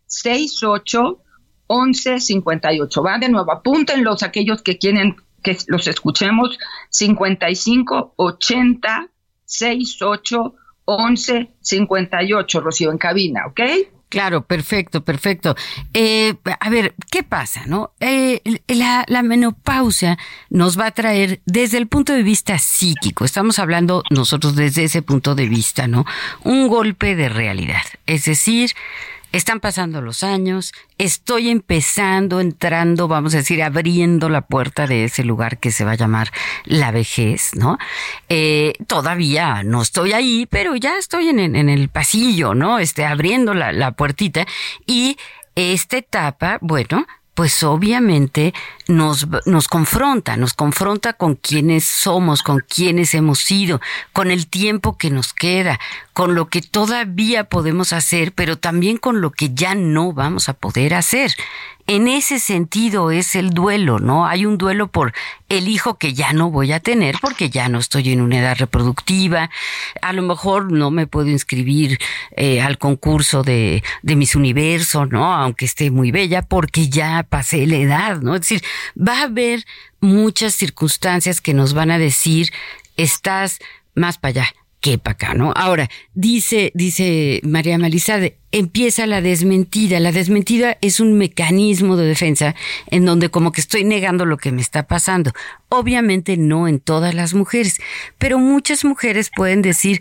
68 0.07 1.23
11 1.69 2.21
58. 2.21 3.03
Va 3.03 3.19
de 3.19 3.29
nuevo, 3.29 3.53
apúntenlos 3.53 4.23
aquellos 4.23 4.63
que 4.63 4.79
quieren 4.79 5.17
que 5.43 5.57
los 5.69 5.87
escuchemos. 5.87 6.59
55 6.91 8.15
80 8.17 9.11
68 9.49 10.55
11 10.85 11.51
58, 11.61 12.61
Rocío, 12.61 12.91
en 12.91 12.99
cabina, 12.99 13.47
¿ok? 13.47 13.61
Claro, 14.09 14.47
perfecto, 14.47 15.05
perfecto. 15.05 15.55
Eh, 15.93 16.35
a 16.61 16.71
ver, 16.71 16.95
¿qué 17.11 17.23
pasa, 17.23 17.65
no? 17.67 17.93
Eh, 18.01 18.41
la, 18.69 19.05
la, 19.07 19.23
menopausia 19.23 20.19
nos 20.49 20.79
va 20.79 20.87
a 20.87 20.91
traer 20.93 21.43
desde 21.45 21.77
el 21.77 21.89
punto 21.89 22.15
de 22.15 22.23
vista 22.23 22.59
psíquico, 22.59 23.27
estamos 23.27 23.59
hablando 23.59 24.03
nosotros 24.09 24.57
desde 24.57 24.85
ese 24.85 25.03
punto 25.03 25.35
de 25.35 25.47
vista, 25.47 25.89
¿no? 25.89 26.07
Un 26.43 26.69
golpe 26.69 27.17
de 27.17 27.29
realidad. 27.29 27.83
Es 28.07 28.25
decir, 28.25 28.71
están 29.33 29.61
pasando 29.61 30.01
los 30.01 30.23
años, 30.23 30.73
estoy 30.97 31.51
empezando, 31.51 32.41
entrando, 32.41 33.09
vamos 33.09 33.35
a 33.35 33.39
decir, 33.39 33.63
abriendo 33.63 34.29
la 34.29 34.43
puerta 34.43 34.87
de 34.87 35.05
ese 35.05 35.25
lugar 35.25 35.59
que 35.59 35.71
se 35.71 35.85
va 35.85 35.93
a 35.93 35.97
llamar 35.97 36.31
la 36.65 36.91
vejez, 36.91 37.51
¿no? 37.55 37.79
Eh, 38.29 38.75
todavía 38.87 39.63
no 39.63 39.83
estoy 39.83 40.13
ahí, 40.13 40.47
pero 40.51 40.77
ya 40.77 40.97
estoy 40.97 41.29
en, 41.29 41.39
en 41.39 41.69
el 41.69 41.89
pasillo, 41.89 42.55
¿no? 42.55 42.79
Este, 42.79 43.05
abriendo 43.05 43.55
la, 43.55 43.73
la 43.73 43.93
puertita 43.93 44.47
y 44.87 45.17
esta 45.55 45.99
etapa, 45.99 46.59
bueno, 46.61 47.07
pues 47.35 47.63
obviamente 47.63 48.53
nos, 48.89 49.29
nos 49.47 49.69
confronta, 49.69 50.37
nos 50.37 50.55
confronta 50.55 51.13
con 51.13 51.37
quienes 51.37 51.85
somos, 51.85 52.43
con 52.43 52.61
quienes 52.61 53.15
hemos 53.15 53.41
sido, 53.41 53.81
con 54.13 54.31
el 54.31 54.49
tiempo 54.49 54.97
que 54.97 55.11
nos 55.11 55.35
queda, 55.35 55.79
con 56.15 56.35
lo 56.35 56.49
que 56.49 56.63
todavía 56.63 57.45
podemos 57.45 57.93
hacer, 57.93 58.33
pero 58.33 58.57
también 58.57 58.97
con 58.97 59.21
lo 59.21 59.31
que 59.31 59.55
ya 59.55 59.75
no 59.75 60.13
vamos 60.13 60.49
a 60.49 60.55
poder 60.55 60.95
hacer. 60.95 61.33
En 61.89 62.07
ese 62.07 62.39
sentido 62.39 63.11
es 63.11 63.35
el 63.35 63.51
duelo, 63.51 63.99
¿no? 63.99 64.27
Hay 64.27 64.45
un 64.45 64.59
duelo 64.59 64.89
por 64.89 65.15
el 65.49 65.69
hijo 65.69 65.95
que 65.95 66.13
ya 66.13 66.35
no 66.35 66.51
voy 66.51 66.73
a 66.73 66.81
tener 66.81 67.17
porque 67.19 67.49
ya 67.49 67.71
no 67.71 67.79
estoy 67.79 68.13
en 68.13 68.21
una 68.21 68.41
edad 68.41 68.59
reproductiva. 68.59 69.49
A 70.03 70.13
lo 70.13 70.21
mejor 70.21 70.71
no 70.71 70.91
me 70.91 71.07
puedo 71.07 71.29
inscribir 71.29 71.99
eh, 72.37 72.61
al 72.61 72.77
concurso 72.77 73.43
de, 73.43 73.83
de 74.03 74.17
Mis 74.17 74.35
Universo, 74.37 75.07
¿no? 75.07 75.33
Aunque 75.33 75.65
esté 75.65 75.91
muy 75.91 76.11
bella 76.11 76.43
porque 76.43 76.91
ya 76.91 77.23
pasé 77.27 77.67
la 77.67 77.77
edad, 77.77 78.21
¿no? 78.21 78.35
Es 78.35 78.43
decir, 78.43 78.63
va 78.97 79.21
a 79.21 79.25
haber 79.25 79.65
muchas 80.01 80.55
circunstancias 80.55 81.41
que 81.41 81.55
nos 81.55 81.73
van 81.75 81.91
a 81.91 81.99
decir, 81.99 82.53
estás 82.97 83.59
más 83.95 84.19
para 84.19 84.43
allá, 84.43 84.55
que 84.81 84.99
para 84.99 85.13
acá, 85.15 85.35
¿no? 85.35 85.53
Ahora, 85.57 85.89
dice, 86.15 86.71
dice 86.75 87.41
María 87.43 87.79
Malizade, 87.79 88.37
empieza 88.53 89.07
la 89.07 89.21
desmentida. 89.21 90.01
La 90.01 90.13
desmentida 90.13 90.79
es 90.81 91.01
un 91.01 91.19
mecanismo 91.19 91.97
de 91.97 92.07
defensa 92.07 92.55
en 92.87 93.05
donde 93.05 93.29
como 93.29 93.53
que 93.53 93.61
estoy 93.61 93.85
negando 93.85 94.25
lo 94.25 94.37
que 94.37 94.53
me 94.53 94.63
está 94.63 94.87
pasando. 94.87 95.33
Obviamente 95.69 96.37
no 96.37 96.69
en 96.69 96.81
todas 96.81 97.15
las 97.15 97.35
mujeres, 97.35 97.81
pero 98.19 98.39
muchas 98.39 98.85
mujeres 98.85 99.31
pueden 99.35 99.63
decir, 99.63 100.01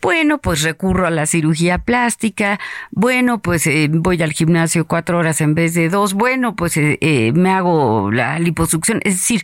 bueno, 0.00 0.38
pues 0.38 0.62
recurro 0.62 1.06
a 1.06 1.10
la 1.10 1.26
cirugía 1.26 1.78
plástica, 1.78 2.60
bueno, 2.92 3.40
pues 3.40 3.66
eh, 3.66 3.88
voy 3.90 4.22
al 4.22 4.32
gimnasio 4.32 4.86
cuatro 4.86 5.18
horas 5.18 5.40
en 5.40 5.54
vez 5.54 5.74
de 5.74 5.88
dos, 5.88 6.14
bueno, 6.14 6.54
pues 6.54 6.76
eh, 6.76 6.98
eh, 7.00 7.32
me 7.32 7.50
hago 7.50 8.12
la 8.12 8.38
liposucción, 8.38 9.00
es 9.04 9.14
decir, 9.14 9.42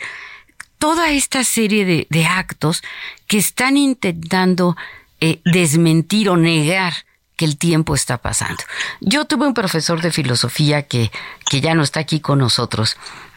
toda 0.78 1.10
esta 1.10 1.44
serie 1.44 2.06
de, 2.08 2.26
actos 2.26 2.82
que 3.26 3.38
están 3.38 3.76
intentando 3.76 4.76
eh, 5.20 5.40
desmentir 5.44 6.28
o 6.28 6.37
negar 6.37 6.94
que 7.37 7.44
el 7.44 7.56
tiempo 7.56 7.94
está 7.94 8.18
pasando. 8.18 8.62
Yo 9.00 9.24
tuve 9.24 9.46
un 9.46 9.54
profesor 9.54 10.00
de 10.00 10.12
filosofía 10.12 10.82
que, 10.82 11.10
que 11.50 11.60
ya 11.60 11.74
no 11.74 11.82
está 11.82 12.00
aquí 12.00 12.20
con 12.20 12.38
nosotros, 12.38 12.96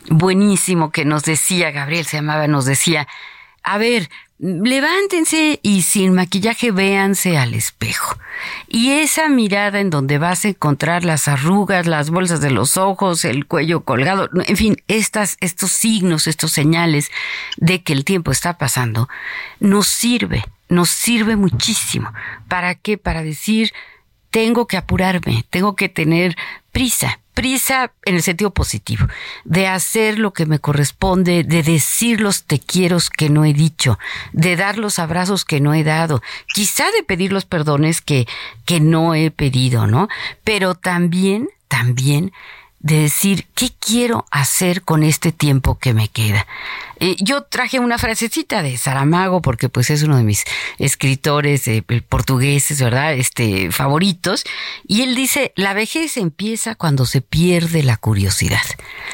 buenísimo, 0.10 0.92
que 0.92 1.06
nos 1.06 1.24
decía, 1.24 1.72
Gabriel 1.72 2.06
se 2.06 2.18
llamaba, 2.18 2.48
nos 2.48 2.66
decía, 2.66 3.08
a 3.64 3.78
ver, 3.78 4.10
levántense 4.40 5.60
y 5.64 5.82
sin 5.82 6.14
maquillaje 6.14 6.72
véanse 6.72 7.38
al 7.38 7.54
espejo. 7.54 8.18
Y 8.68 8.92
esa 8.92 9.30
mirada 9.30 9.80
en 9.80 9.90
donde 9.90 10.20
vas 10.20 10.46
a 10.46 10.50
encontrar 10.50 11.04
las 11.04 11.28
arrugas, 11.28 11.88
las 11.88 12.10
bolsas 12.10 12.40
de 12.40 12.52
los 12.52 12.78
ojos, 12.78 13.26
el 13.26 13.48
cuello 13.48 13.82
colgado, 13.82 14.30
en 14.46 14.58
fin, 14.58 14.78
estas, 14.88 15.38
estos 15.42 15.72
signos, 15.72 16.28
estos 16.28 16.52
señales 16.52 17.12
de 17.58 17.82
que 17.82 17.94
el 17.94 18.06
tiempo 18.06 18.32
está 18.32 18.58
pasando, 18.58 19.10
nos 19.60 19.88
sirve, 19.88 20.44
nos 20.70 20.90
sirve 20.90 21.36
muchísimo. 21.36 22.14
¿Para 22.48 22.76
qué? 22.76 22.98
Para 22.98 23.24
decir, 23.24 23.72
tengo 24.30 24.68
que 24.68 24.78
apurarme, 24.78 25.46
tengo 25.50 25.76
que 25.76 25.90
tener 25.90 26.36
prisa, 26.72 27.20
prisa 27.38 27.92
en 28.04 28.16
el 28.16 28.24
sentido 28.24 28.50
positivo, 28.50 29.06
de 29.46 29.68
hacer 29.68 30.18
lo 30.18 30.34
que 30.34 30.48
me 30.48 30.58
corresponde, 30.58 31.44
de 31.44 31.62
decir 31.62 32.20
los 32.20 32.46
te 32.46 32.58
quiero 32.58 32.98
que 33.16 33.30
no 33.30 33.46
he 33.46 33.54
dicho, 33.54 34.00
de 34.34 34.56
dar 34.56 34.80
los 34.80 34.98
abrazos 34.98 35.46
que 35.46 35.62
no 35.62 35.76
he 35.76 35.84
dado, 35.84 36.24
quizá 36.52 36.90
de 36.90 37.04
pedir 37.04 37.32
los 37.32 37.46
perdones 37.46 38.02
que, 38.02 38.28
que 38.66 38.80
no 38.80 39.14
he 39.14 39.30
pedido, 39.30 39.86
¿no? 39.86 40.08
Pero 40.44 40.74
también, 40.74 41.48
también 41.68 42.32
de 42.80 43.02
decir, 43.02 43.46
¿qué 43.54 43.70
quiero 43.80 44.26
hacer 44.32 44.82
con 44.82 45.04
este 45.04 45.32
tiempo 45.32 45.78
que 45.78 45.94
me 45.94 46.08
queda? 46.08 46.48
Eh, 47.00 47.16
yo 47.20 47.44
traje 47.44 47.80
una 47.80 47.98
frasecita 47.98 48.64
de 48.64 48.78
Saramago 48.78 49.42
porque 49.42 49.70
pues 49.70 49.90
es 49.90 50.04
uno 50.04 50.18
de 50.18 50.24
mis 50.24 50.44
escritores 50.80 51.68
eh, 51.68 51.84
portugueses, 52.08 52.82
¿verdad? 52.82 53.14
Este, 53.14 53.72
favoritos. 53.72 54.44
Y 54.88 55.02
él 55.04 55.16
dice, 55.16 55.54
la 55.56 55.74
vejez 55.74 56.18
empieza 56.18 56.76
cuando 56.76 57.06
se 57.06 57.22
pierde 57.22 57.84
la 57.84 57.98
curiosidad. 57.98 58.64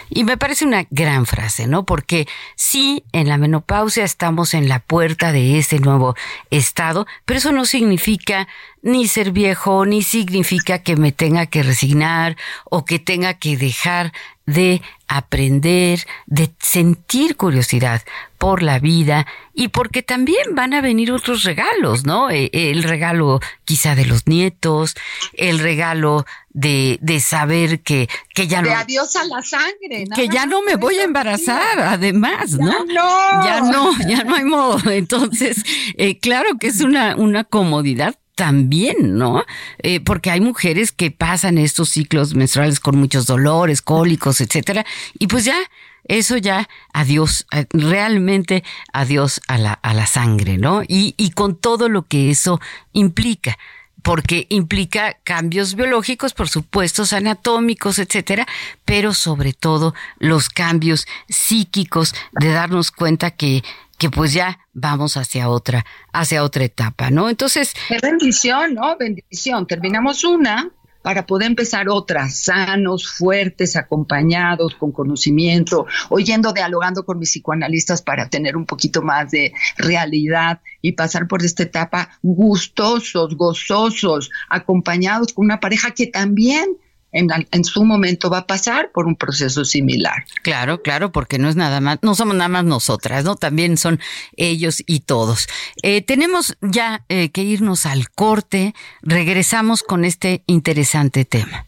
Y 0.09 0.23
me 0.23 0.37
parece 0.37 0.65
una 0.65 0.85
gran 0.89 1.25
frase, 1.25 1.67
¿no? 1.67 1.85
Porque 1.85 2.27
sí, 2.55 3.03
en 3.11 3.27
la 3.27 3.37
menopausia 3.37 4.03
estamos 4.03 4.53
en 4.53 4.69
la 4.69 4.79
puerta 4.79 5.31
de 5.31 5.57
ese 5.57 5.79
nuevo 5.79 6.15
estado, 6.49 7.07
pero 7.25 7.37
eso 7.37 7.51
no 7.51 7.65
significa 7.65 8.47
ni 8.81 9.07
ser 9.07 9.31
viejo, 9.31 9.85
ni 9.85 10.03
significa 10.03 10.79
que 10.79 10.95
me 10.95 11.11
tenga 11.11 11.45
que 11.45 11.63
resignar 11.63 12.37
o 12.65 12.85
que 12.85 12.99
tenga 12.99 13.33
que 13.35 13.57
dejar 13.57 14.11
de 14.45 14.81
aprender, 15.07 16.05
de 16.25 16.51
sentir 16.59 17.35
curiosidad 17.35 18.01
por 18.37 18.61
la 18.61 18.79
vida 18.79 19.25
y 19.53 19.69
porque 19.69 20.03
también 20.03 20.53
van 20.53 20.73
a 20.73 20.81
venir 20.81 21.11
otros 21.11 21.43
regalos, 21.43 22.05
¿no? 22.05 22.29
E, 22.29 22.49
el 22.51 22.83
regalo 22.83 23.39
quizá 23.63 23.95
de 23.95 24.05
los 24.05 24.27
nietos, 24.27 24.95
el 25.33 25.59
regalo 25.59 26.25
de, 26.49 26.97
de 27.01 27.19
saber 27.19 27.81
que, 27.81 28.09
que 28.33 28.47
ya 28.47 28.61
de 28.61 28.71
no... 28.71 28.75
adiós 28.75 29.15
a 29.15 29.23
la 29.25 29.41
sangre. 29.41 30.05
Que 30.15 30.27
ya 30.27 30.45
no 30.45 30.61
me 30.61 30.75
voy 30.75 30.95
a 30.95 31.03
embarazar, 31.03 31.79
además, 31.79 32.51
¿no? 32.53 32.85
Ya 32.85 32.93
no. 32.93 33.43
Ya 33.45 33.61
no, 33.61 33.91
ya 34.07 34.23
no 34.23 34.35
hay 34.35 34.43
modo. 34.43 34.91
Entonces, 34.91 35.63
eh, 35.97 36.19
claro 36.19 36.57
que 36.59 36.67
es 36.67 36.81
una, 36.81 37.15
una 37.15 37.43
comodidad 37.43 38.15
también, 38.35 39.17
¿no? 39.17 39.43
Eh, 39.79 39.99
porque 39.99 40.31
hay 40.31 40.41
mujeres 40.41 40.91
que 40.91 41.11
pasan 41.11 41.57
estos 41.57 41.89
ciclos 41.89 42.33
menstruales 42.33 42.79
con 42.79 42.97
muchos 42.97 43.25
dolores, 43.25 43.81
cólicos, 43.81 44.41
etcétera, 44.41 44.85
y 45.17 45.27
pues 45.27 45.45
ya, 45.45 45.57
eso 46.05 46.37
ya, 46.37 46.67
adiós, 46.93 47.45
eh, 47.51 47.65
realmente 47.71 48.63
adiós 48.91 49.41
a 49.47 49.57
la, 49.57 49.73
a 49.73 49.93
la 49.93 50.07
sangre, 50.07 50.57
¿no? 50.57 50.83
Y, 50.83 51.15
y 51.17 51.31
con 51.31 51.55
todo 51.55 51.89
lo 51.89 52.03
que 52.03 52.29
eso 52.29 52.59
implica 52.91 53.57
porque 54.03 54.47
implica 54.49 55.17
cambios 55.23 55.75
biológicos, 55.75 56.33
por 56.33 56.49
supuesto, 56.49 57.03
anatómicos, 57.13 57.97
etcétera, 57.99 58.45
pero 58.85 59.13
sobre 59.13 59.53
todo 59.53 59.95
los 60.19 60.49
cambios 60.49 61.07
psíquicos 61.29 62.13
de 62.33 62.51
darnos 62.51 62.91
cuenta 62.91 63.31
que 63.31 63.63
que 64.03 64.09
pues 64.09 64.33
ya 64.33 64.59
vamos 64.73 65.15
hacia 65.15 65.47
otra, 65.47 65.85
hacia 66.11 66.43
otra 66.43 66.65
etapa, 66.65 67.09
¿no? 67.09 67.29
Entonces. 67.29 67.73
Qué 67.87 67.99
bendición, 68.01 68.73
¿no? 68.73 68.97
Bendición. 68.97 69.65
Terminamos 69.65 70.25
una 70.25 70.69
para 71.01 71.25
poder 71.25 71.47
empezar 71.47 71.87
otra, 71.87 72.27
sanos, 72.27 73.09
fuertes, 73.09 73.77
acompañados, 73.77 74.75
con 74.75 74.91
conocimiento, 74.91 75.85
oyendo, 76.09 76.51
dialogando 76.51 77.05
con 77.05 77.17
mis 77.17 77.29
psicoanalistas 77.29 78.01
para 78.01 78.27
tener 78.27 78.57
un 78.57 78.65
poquito 78.65 79.01
más 79.01 79.31
de 79.31 79.53
realidad 79.77 80.59
y 80.81 80.91
pasar 80.93 81.29
por 81.29 81.41
esta 81.41 81.63
etapa 81.63 82.09
gustosos, 82.21 83.37
gozosos, 83.37 84.31
acompañados 84.49 85.31
con 85.31 85.45
una 85.45 85.61
pareja 85.61 85.91
que 85.91 86.07
también 86.07 86.77
en, 87.13 87.63
su 87.63 87.85
momento 87.85 88.29
va 88.29 88.39
a 88.39 88.47
pasar 88.47 88.91
por 88.91 89.05
un 89.05 89.15
proceso 89.15 89.63
similar. 89.63 90.25
Claro, 90.41 90.81
claro, 90.81 91.11
porque 91.11 91.37
no 91.37 91.47
es 91.47 91.55
nada 91.55 91.79
más, 91.79 91.99
no 92.01 92.15
somos 92.15 92.35
nada 92.35 92.49
más 92.49 92.65
nosotras, 92.65 93.23
¿no? 93.23 93.35
También 93.35 93.77
son 93.77 93.99
ellos 94.35 94.83
y 94.85 95.01
todos. 95.01 95.47
Eh, 95.81 96.01
tenemos 96.01 96.57
ya 96.61 97.05
eh, 97.09 97.29
que 97.29 97.43
irnos 97.43 97.85
al 97.85 98.09
corte, 98.09 98.73
regresamos 99.01 99.83
con 99.83 100.05
este 100.05 100.43
interesante 100.47 101.25
tema. 101.25 101.67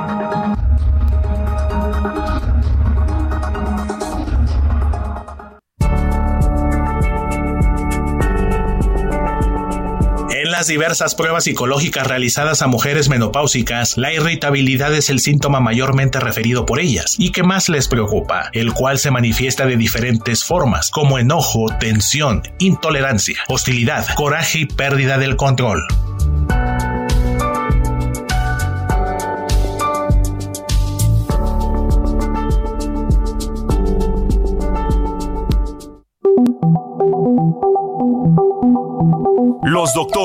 diversas 10.67 11.15
pruebas 11.15 11.45
psicológicas 11.45 12.07
realizadas 12.07 12.61
a 12.61 12.67
mujeres 12.67 13.09
menopáusicas, 13.09 13.97
la 13.97 14.13
irritabilidad 14.13 14.93
es 14.93 15.09
el 15.09 15.19
síntoma 15.19 15.59
mayormente 15.59 16.19
referido 16.19 16.65
por 16.65 16.79
ellas 16.79 17.15
y 17.17 17.31
que 17.31 17.43
más 17.43 17.69
les 17.69 17.87
preocupa, 17.87 18.49
el 18.53 18.73
cual 18.73 18.99
se 18.99 19.11
manifiesta 19.11 19.65
de 19.65 19.77
diferentes 19.77 20.43
formas, 20.43 20.91
como 20.91 21.19
enojo, 21.19 21.65
tensión, 21.79 22.43
intolerancia, 22.59 23.37
hostilidad, 23.47 24.05
coraje 24.15 24.59
y 24.59 24.65
pérdida 24.65 25.17
del 25.17 25.35
control. 25.35 25.85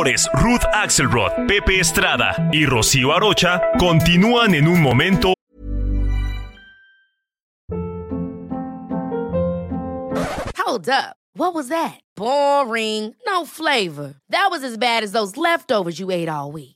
Los 0.06 0.28
Ruth 0.40 0.64
Axelrod, 0.72 1.48
Pepe 1.48 1.80
Estrada 1.80 2.48
y 2.52 2.64
Rocío 2.64 3.12
Arocha 3.12 3.60
continúan 3.76 4.54
en 4.54 4.68
un 4.68 4.80
momento. 4.80 5.34
Hold 10.56 10.88
up. 10.88 11.16
What 11.34 11.54
was 11.54 11.68
that? 11.70 11.98
Boring. 12.16 13.16
No 13.26 13.44
flavor. 13.44 14.14
That 14.30 14.46
was 14.52 14.62
as 14.62 14.78
bad 14.78 15.02
as 15.02 15.10
those 15.10 15.36
leftovers 15.36 15.98
you 15.98 16.12
ate 16.12 16.28
all 16.28 16.52
week. 16.52 16.75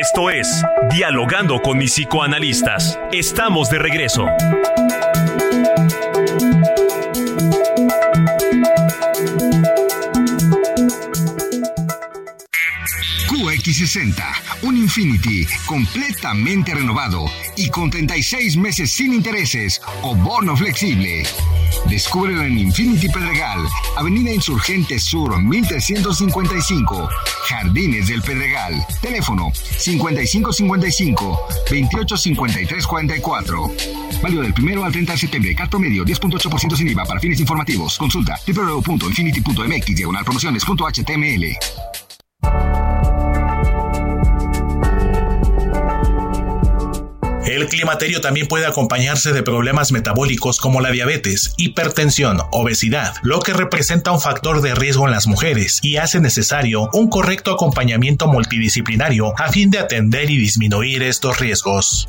Esto 0.00 0.30
es 0.30 0.64
Dialogando 0.90 1.60
con 1.62 1.78
mis 1.78 1.92
psicoanalistas. 1.92 2.98
Estamos 3.12 3.70
de 3.70 3.78
regreso. 3.78 4.26
QX60, 13.28 14.24
un 14.62 14.76
Infinity 14.76 15.46
completamente 15.66 16.74
renovado 16.74 17.26
y 17.56 17.68
con 17.68 17.90
36 17.90 18.56
meses 18.56 18.90
sin 18.90 19.12
intereses 19.12 19.80
o 20.02 20.16
bono 20.16 20.56
flexible. 20.56 21.22
Descúbrelo 21.88 22.42
en 22.42 22.58
Infinity 22.58 23.08
Pedregal, 23.08 23.60
Avenida 23.96 24.32
Insurgente 24.32 24.98
Sur 24.98 25.40
1355, 25.42 27.08
Jardines 27.48 28.08
del 28.08 28.22
Pedregal. 28.22 28.74
Teléfono 29.00 29.52
5555 29.54 31.38
285344. 31.70 33.70
Válido 34.22 34.42
del 34.42 34.54
primero 34.54 34.84
al 34.84 34.92
30 34.92 35.12
de 35.12 35.18
septiembre. 35.18 35.54
Cat 35.54 35.70
promedio 35.70 36.04
10.8% 36.04 36.76
sin 36.76 36.88
IVA 36.88 37.04
para 37.04 37.20
fines 37.20 37.40
informativos. 37.40 37.96
Consulta 37.98 38.38
www.infinity.mx 38.46 39.96
diagonal 39.96 40.24
promociones.html. 40.24 41.56
El 47.50 47.66
climaterio 47.66 48.20
también 48.20 48.46
puede 48.46 48.64
acompañarse 48.64 49.32
de 49.32 49.42
problemas 49.42 49.90
metabólicos 49.90 50.60
como 50.60 50.80
la 50.80 50.92
diabetes, 50.92 51.52
hipertensión, 51.56 52.38
obesidad, 52.52 53.16
lo 53.22 53.40
que 53.40 53.52
representa 53.52 54.12
un 54.12 54.20
factor 54.20 54.62
de 54.62 54.76
riesgo 54.76 55.06
en 55.06 55.10
las 55.10 55.26
mujeres 55.26 55.80
y 55.82 55.96
hace 55.96 56.20
necesario 56.20 56.88
un 56.92 57.10
correcto 57.10 57.50
acompañamiento 57.50 58.28
multidisciplinario 58.28 59.34
a 59.36 59.48
fin 59.48 59.68
de 59.70 59.80
atender 59.80 60.30
y 60.30 60.36
disminuir 60.36 61.02
estos 61.02 61.40
riesgos. 61.40 62.08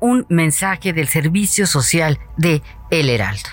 Un 0.00 0.26
mensaje 0.28 0.92
del 0.92 1.08
Servicio 1.08 1.66
Social 1.66 2.18
de 2.36 2.62
El 2.90 3.10
Heraldo. 3.10 3.48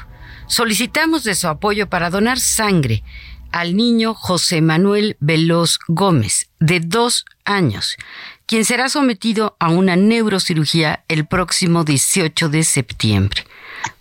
Solicitamos 0.47 1.23
de 1.23 1.35
su 1.35 1.47
apoyo 1.47 1.89
para 1.89 2.09
donar 2.09 2.39
sangre 2.39 3.03
al 3.51 3.75
niño 3.75 4.13
José 4.13 4.61
Manuel 4.61 5.17
Veloz 5.19 5.79
Gómez, 5.87 6.49
de 6.59 6.79
dos 6.79 7.25
años, 7.45 7.97
quien 8.45 8.65
será 8.65 8.89
sometido 8.89 9.55
a 9.59 9.69
una 9.69 9.95
neurocirugía 9.95 11.03
el 11.07 11.25
próximo 11.25 11.83
18 11.83 12.49
de 12.49 12.63
septiembre. 12.63 13.43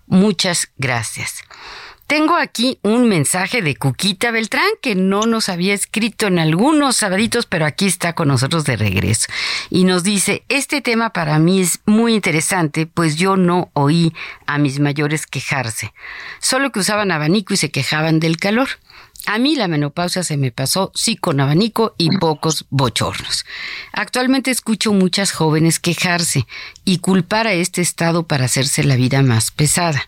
Muchas 0.08 0.70
gracias. 0.78 1.44
Tengo 2.08 2.38
aquí 2.38 2.80
un 2.84 3.10
mensaje 3.10 3.62
de 3.62 3.76
Cuquita 3.76 4.32
Beltrán 4.32 4.70
que 4.82 4.96
no 4.96 5.26
nos 5.26 5.50
había 5.50 5.74
escrito 5.74 6.28
en 6.28 6.40
algunos 6.40 6.96
sabaditos, 6.96 7.46
pero 7.46 7.66
aquí 7.66 7.86
está 7.86 8.14
con 8.14 8.30
nosotros 8.30 8.64
de 8.64 8.78
regreso. 8.78 9.28
Y 9.70 9.84
nos 9.84 10.04
dice, 10.04 10.46
este 10.48 10.80
tema 10.80 11.12
para 11.12 11.38
mí 11.38 11.60
es 11.60 11.82
muy 11.86 12.16
interesante, 12.16 12.86
pues 12.86 13.18
yo 13.18 13.36
no 13.36 13.72
oí 13.74 14.14
a 14.46 14.58
mis 14.58 14.80
mayores 14.80 15.28
quejarse, 15.28 15.94
solo 16.40 16.72
que 16.72 16.80
usaban 16.80 17.12
abanico 17.12 17.54
y 17.54 17.58
se 17.58 17.72
quejaban 17.72 18.22
del 18.22 18.38
calor. 18.38 18.70
A 19.26 19.38
mí 19.38 19.58
la 19.58 19.68
menopausia 19.68 20.24
se 20.24 20.38
me 20.38 20.54
pasó 20.54 20.94
sí 20.96 21.18
con 21.18 21.42
abanico 21.42 21.94
y 21.98 22.16
pocos 22.18 22.66
bochornos. 22.70 23.46
Actualmente 23.92 24.50
escucho 24.50 24.94
muchas 24.94 25.34
jóvenes 25.34 25.80
quejarse 25.82 26.48
y 26.86 27.00
culpar 27.00 27.48
a 27.48 27.54
este 27.54 27.82
estado 27.82 28.24
para 28.24 28.46
hacerse 28.46 28.86
la 28.86 28.96
vida 28.96 29.22
más 29.24 29.52
pesada. 29.52 30.08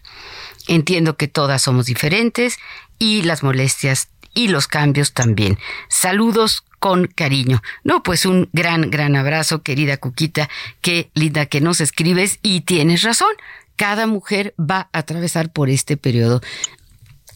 Entiendo 0.69 1.17
que 1.17 1.27
todas 1.27 1.63
somos 1.63 1.87
diferentes 1.87 2.59
y 2.99 3.23
las 3.23 3.41
molestias 3.41 4.09
y 4.35 4.49
los 4.49 4.67
cambios 4.67 5.13
también. 5.13 5.57
Saludos 5.87 6.63
con 6.77 7.07
cariño. 7.07 7.63
No, 7.83 8.03
pues 8.03 8.23
un 8.27 8.49
gran, 8.53 8.91
gran 8.91 9.15
abrazo, 9.15 9.63
querida 9.63 9.97
Cuquita. 9.97 10.47
Qué 10.81 11.09
linda 11.15 11.47
que 11.47 11.59
nos 11.59 11.81
escribes 11.81 12.37
y 12.43 12.61
tienes 12.61 13.01
razón. 13.01 13.31
Cada 13.77 14.05
mujer 14.05 14.53
va 14.59 14.89
a 14.93 14.99
atravesar 14.99 15.51
por 15.51 15.71
este 15.71 15.97
periodo 15.97 16.39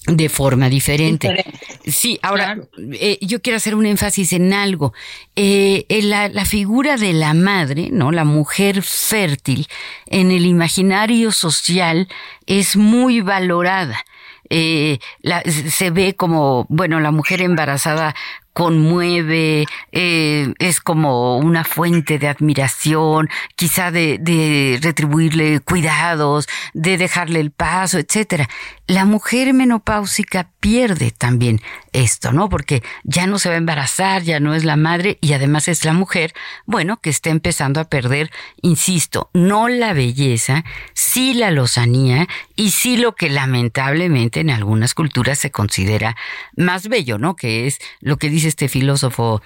de 0.08 0.28
forma 0.30 0.70
diferente. 0.70 1.46
Sí, 1.86 2.20
ahora 2.22 2.58
eh, 2.94 3.18
yo 3.22 3.42
quiero 3.42 3.58
hacer 3.58 3.76
un 3.76 3.86
énfasis 3.86 4.34
en 4.34 4.54
algo. 4.54 4.94
Eh, 5.36 5.86
la, 6.04 6.28
la, 6.28 6.46
figura 6.46 6.98
de 6.98 7.14
la 7.14 7.34
madre, 7.34 7.90
¿no? 7.92 8.12
La 8.12 8.26
mujer 8.26 8.82
fértil 8.82 9.68
en 10.08 10.32
el 10.32 10.46
imaginario 10.46 11.32
social 11.32 12.10
es 12.46 12.76
muy 12.76 13.22
valorada. 13.22 14.04
Eh, 14.50 15.00
la, 15.22 15.42
se 15.42 15.90
ve 15.90 16.16
como, 16.16 16.66
bueno, 16.70 17.00
la 17.00 17.12
mujer 17.12 17.42
embarazada 17.42 18.14
conmueve, 18.54 19.66
eh, 19.92 20.54
es 20.60 20.80
como 20.80 21.38
una 21.38 21.64
fuente 21.64 22.20
de 22.20 22.28
admiración, 22.28 23.30
quizá 23.56 23.90
de, 23.90 24.20
de 24.20 24.80
retribuirle 24.82 25.60
cuidados, 25.60 26.48
de 26.74 26.98
dejarle 26.98 27.40
el 27.40 27.52
paso, 27.52 27.98
etcétera. 27.98 28.48
La 28.86 29.06
mujer 29.06 29.54
menopáusica 29.54 30.50
pierde 30.60 31.12
también 31.12 31.62
esto, 31.94 32.34
¿no? 32.34 32.50
Porque 32.50 32.84
ya 33.04 33.28
no 33.28 33.40
se 33.40 33.48
va 33.48 33.56
a 33.56 33.58
embarazar, 33.58 34.24
ya 34.24 34.42
no 34.42 34.56
es 34.56 34.66
la 34.66 34.76
madre 34.76 35.18
y 35.22 35.32
además 35.32 35.70
es 35.70 35.86
la 35.86 35.94
mujer, 35.94 36.34
bueno, 36.66 37.00
que 37.00 37.10
está 37.10 37.30
empezando 37.30 37.80
a 37.80 37.86
perder, 37.86 38.30
insisto, 38.62 39.30
no 39.34 39.70
la 39.70 39.94
belleza, 39.94 40.66
sí 40.94 41.34
la 41.34 41.50
lozanía 41.50 42.28
y 42.58 42.72
sí 42.72 42.98
lo 42.98 43.16
que 43.16 43.30
lamentablemente 43.30 44.42
en 44.42 44.50
algunas 44.50 44.94
culturas 44.94 45.40
se 45.40 45.50
considera 45.50 46.18
más 46.58 46.90
bello, 46.90 47.18
¿no? 47.18 47.38
Que 47.38 47.68
es 47.68 47.80
lo 48.02 48.18
que 48.18 48.30
dice 48.30 48.50
este 48.50 48.68
filósofo 48.68 49.42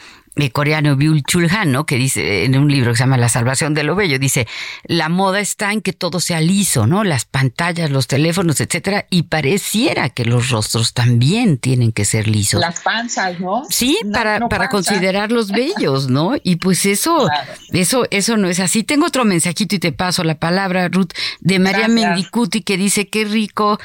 coreano 0.52 0.96
Byul 0.96 1.24
Chul 1.24 1.50
Han, 1.50 1.72
¿no? 1.72 1.86
que 1.86 1.96
dice 1.96 2.46
en 2.46 2.58
un 2.58 2.72
libro 2.72 2.92
que 2.92 2.98
se 2.98 3.04
llama 3.04 3.18
La 3.18 3.30
salvación 3.30 3.74
de 3.74 3.84
lo 3.84 3.96
bello, 3.96 4.20
dice, 4.20 4.48
la 4.84 5.10
moda 5.10 5.40
está 5.40 5.72
en 5.74 5.82
que 5.82 5.94
todo 5.94 6.20
sea 6.20 6.42
liso, 6.42 6.88
¿no? 6.88 7.04
Las 7.04 7.26
pantallas, 7.26 7.90
los 7.90 8.08
teléfonos, 8.08 8.62
etcétera, 8.62 9.06
y 9.10 9.24
pareciera 9.24 10.10
que 10.10 10.26
los 10.26 10.50
rostros 10.50 10.94
también 10.94 11.58
tienen 11.58 11.92
que 11.92 12.06
ser 12.06 12.28
lisos. 12.28 12.62
Las 12.62 12.82
panzas, 12.82 13.40
¿no? 13.40 13.64
Sí, 13.70 13.98
para, 14.14 14.48
para 14.48 14.70
considerarlos 14.70 15.52
bellos, 15.52 16.10
¿no? 16.10 16.36
Y 16.44 16.58
pues 16.58 16.86
eso, 16.86 17.28
eso, 17.72 18.06
eso 18.12 18.38
no 18.38 18.48
es 18.48 18.60
así. 18.60 18.84
Tengo 18.84 19.08
otro 19.08 19.26
mensajito 19.26 19.76
y 19.76 19.80
te 19.80 19.92
paso 19.92 20.24
la 20.24 20.36
palabra, 20.36 20.88
Ruth, 20.90 21.12
de 21.40 21.60
María 21.60 21.88
Mendicuti, 21.88 22.62
que 22.62 22.78
dice, 22.78 23.10
qué 23.10 23.26
rico 23.26 23.80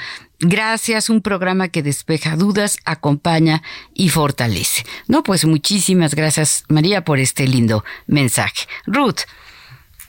Gracias, 0.44 1.08
un 1.08 1.22
programa 1.22 1.68
que 1.68 1.84
despeja 1.84 2.34
dudas, 2.34 2.76
acompaña 2.84 3.62
y 3.94 4.08
fortalece. 4.08 4.82
No, 5.06 5.22
pues 5.22 5.44
muchísimas 5.44 6.16
gracias, 6.16 6.64
María, 6.68 7.04
por 7.04 7.20
este 7.20 7.46
lindo 7.46 7.84
mensaje. 8.08 8.66
Ruth. 8.86 9.20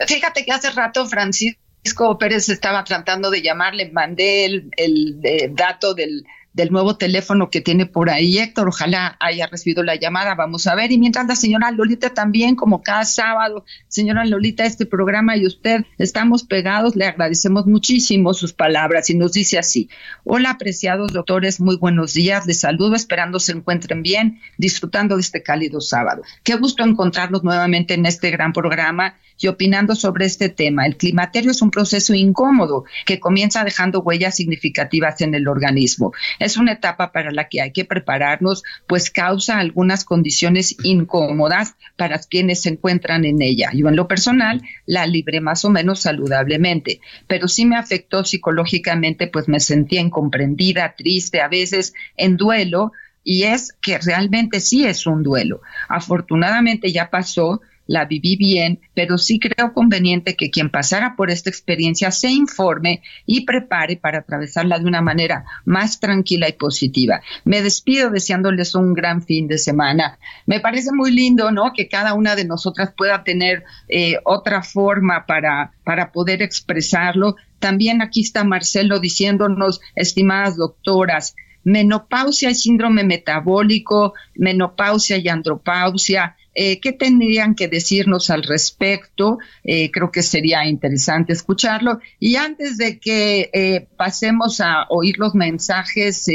Fíjate 0.08 0.44
que 0.44 0.52
hace 0.52 0.72
rato 0.72 1.06
Francisco 1.06 2.18
Pérez 2.18 2.50
estaba 2.50 2.84
tratando 2.84 3.30
de 3.30 3.44
llamar, 3.44 3.76
le 3.76 3.92
mandé 3.92 4.46
el, 4.46 4.72
el 4.76 5.20
eh, 5.24 5.50
dato 5.52 5.94
del 5.94 6.26
del 6.54 6.72
nuevo 6.72 6.98
teléfono 6.98 7.50
que 7.50 7.62
tiene 7.62 7.86
por 7.86 8.10
ahí 8.10 8.38
Héctor. 8.38 8.70
Ojalá 8.70 9.18
haya 9.20 9.48
recibido 9.48 9.84
la 9.84 9.96
llamada, 9.96 10.36
vamos 10.36 10.68
a 10.68 10.76
ver. 10.76 10.92
Y 10.92 10.98
mientras 10.98 11.28
la 11.28 11.36
señora 11.36 11.72
Lolita 11.72 12.14
también, 12.14 12.56
como 12.56 12.82
cada 12.84 13.06
sábado, 13.06 13.66
señora 13.88 14.26
Lolita, 14.26 14.66
este 14.66 14.86
programa 14.86 15.36
y 15.36 15.46
usted 15.46 15.86
estamos 15.98 16.44
pegados, 16.44 16.96
le 16.96 17.06
agradecemos 17.06 17.66
muchísimo 17.66 18.34
sus 18.34 18.54
palabras 18.54 19.10
y 19.10 19.16
nos 19.16 19.34
dice 19.34 19.58
así. 19.58 19.90
Hola, 20.24 20.52
apreciados 20.52 21.12
doctores, 21.12 21.60
muy 21.60 21.78
buenos 21.78 22.14
días, 22.14 22.46
les 22.46 22.60
saludo, 22.60 22.96
esperando 22.96 23.40
se 23.40 23.54
encuentren 23.54 24.04
bien, 24.04 24.40
disfrutando 24.58 25.16
de 25.16 25.22
este 25.22 25.44
cálido 25.44 25.82
sábado. 25.82 26.22
Qué 26.44 26.56
gusto 26.56 26.84
encontrarnos 26.84 27.44
nuevamente 27.44 27.96
en 27.96 28.06
este 28.06 28.32
gran 28.32 28.54
programa 28.54 29.16
y 29.40 29.48
opinando 29.48 29.96
sobre 29.96 30.26
este 30.26 30.50
tema. 30.50 30.86
El 30.86 30.98
climaterio 30.98 31.52
es 31.52 31.62
un 31.62 31.72
proceso 31.72 32.14
incómodo 32.14 32.86
que 33.06 33.20
comienza 33.20 33.64
dejando 33.64 34.02
huellas 34.02 34.36
significativas 34.36 35.22
en 35.22 35.36
el 35.36 35.48
organismo. 35.48 36.14
Es 36.44 36.58
una 36.58 36.74
etapa 36.74 37.12
para 37.12 37.32
la 37.32 37.48
que 37.48 37.62
hay 37.62 37.72
que 37.72 37.86
prepararnos, 37.86 38.64
pues 38.88 39.10
causa 39.10 39.60
algunas 39.60 40.06
condiciones 40.06 40.76
incómodas 40.84 41.76
para 41.96 42.20
quienes 42.20 42.62
se 42.62 42.70
encuentran 42.70 43.26
en 43.26 43.42
ella. 43.42 43.70
Yo 43.74 43.88
en 43.88 43.96
lo 43.96 44.08
personal 44.08 44.62
la 44.86 45.08
libré 45.08 45.42
más 45.42 45.64
o 45.66 45.70
menos 45.70 46.02
saludablemente, 46.02 47.00
pero 47.28 47.48
sí 47.48 47.66
me 47.66 47.78
afectó 47.78 48.24
psicológicamente, 48.24 49.28
pues 49.28 49.48
me 49.48 49.60
sentía 49.60 50.02
incomprendida, 50.02 50.96
triste, 50.98 51.42
a 51.42 51.48
veces 51.48 51.94
en 52.18 52.38
duelo, 52.38 52.92
y 53.24 53.44
es 53.44 53.74
que 53.82 53.98
realmente 54.00 54.60
sí 54.60 54.86
es 54.86 55.08
un 55.08 55.24
duelo. 55.24 55.62
Afortunadamente 55.88 56.92
ya 56.92 57.10
pasó 57.10 57.62
la 57.88 58.06
viví 58.06 58.36
bien, 58.36 58.80
pero 58.94 59.18
sí 59.18 59.40
creo 59.40 59.74
conveniente 59.74 60.36
que 60.36 60.50
quien 60.50 60.70
pasara 60.70 61.16
por 61.16 61.30
esta 61.30 61.50
experiencia 61.50 62.12
se 62.12 62.30
informe 62.30 63.02
y 63.26 63.46
prepare 63.46 63.98
para 63.98 64.20
atravesarla 64.20 64.80
de 64.80 64.86
una 64.86 65.02
manera 65.02 65.46
más 65.66 66.00
tranquila 66.00 66.48
y 66.48 66.54
positiva. 66.54 67.22
Me 67.44 67.62
despido 67.62 68.10
deseándoles 68.10 68.76
un 68.76 68.94
gran 68.94 69.22
fin 69.22 69.48
de 69.48 69.58
semana. 69.58 70.18
Me 70.46 70.60
parece 70.60 70.92
muy 70.94 71.12
lindo, 71.12 71.52
¿no? 71.52 71.74
Que 71.74 71.88
cada 71.88 72.14
una 72.14 72.36
de 72.36 72.46
nosotras 72.46 72.94
pueda 72.96 73.24
tener 73.24 73.64
eh, 73.90 74.18
otra 74.24 74.64
forma 74.64 75.26
para, 75.26 75.74
para 75.84 76.12
poder 76.12 76.42
expresarlo. 76.42 77.36
También 77.60 78.02
aquí 78.02 78.22
está 78.22 78.44
Marcelo 78.44 79.00
diciéndonos, 79.00 79.82
estimadas 79.96 80.58
doctoras, 80.58 81.36
menopausia 81.64 82.50
y 82.50 82.56
síndrome 82.56 83.04
metabólico, 83.04 84.14
menopausia 84.36 85.18
y 85.18 85.30
andropausia, 85.30 86.36
eh, 86.56 86.80
¿Qué 86.80 86.92
tendrían 86.92 87.56
que 87.56 87.68
decirnos 87.68 88.30
al 88.30 88.44
respecto? 88.44 89.40
Eh, 89.64 89.90
creo 89.92 90.12
que 90.12 90.22
sería 90.22 90.66
interesante 90.66 91.34
escucharlo. 91.34 92.00
Y 92.20 92.36
antes 92.36 92.78
de 92.78 93.00
que 93.00 93.50
eh, 93.54 93.88
pasemos 93.98 94.62
a 94.62 94.86
oír 94.90 95.18
los 95.18 95.36
mensajes 95.36 96.26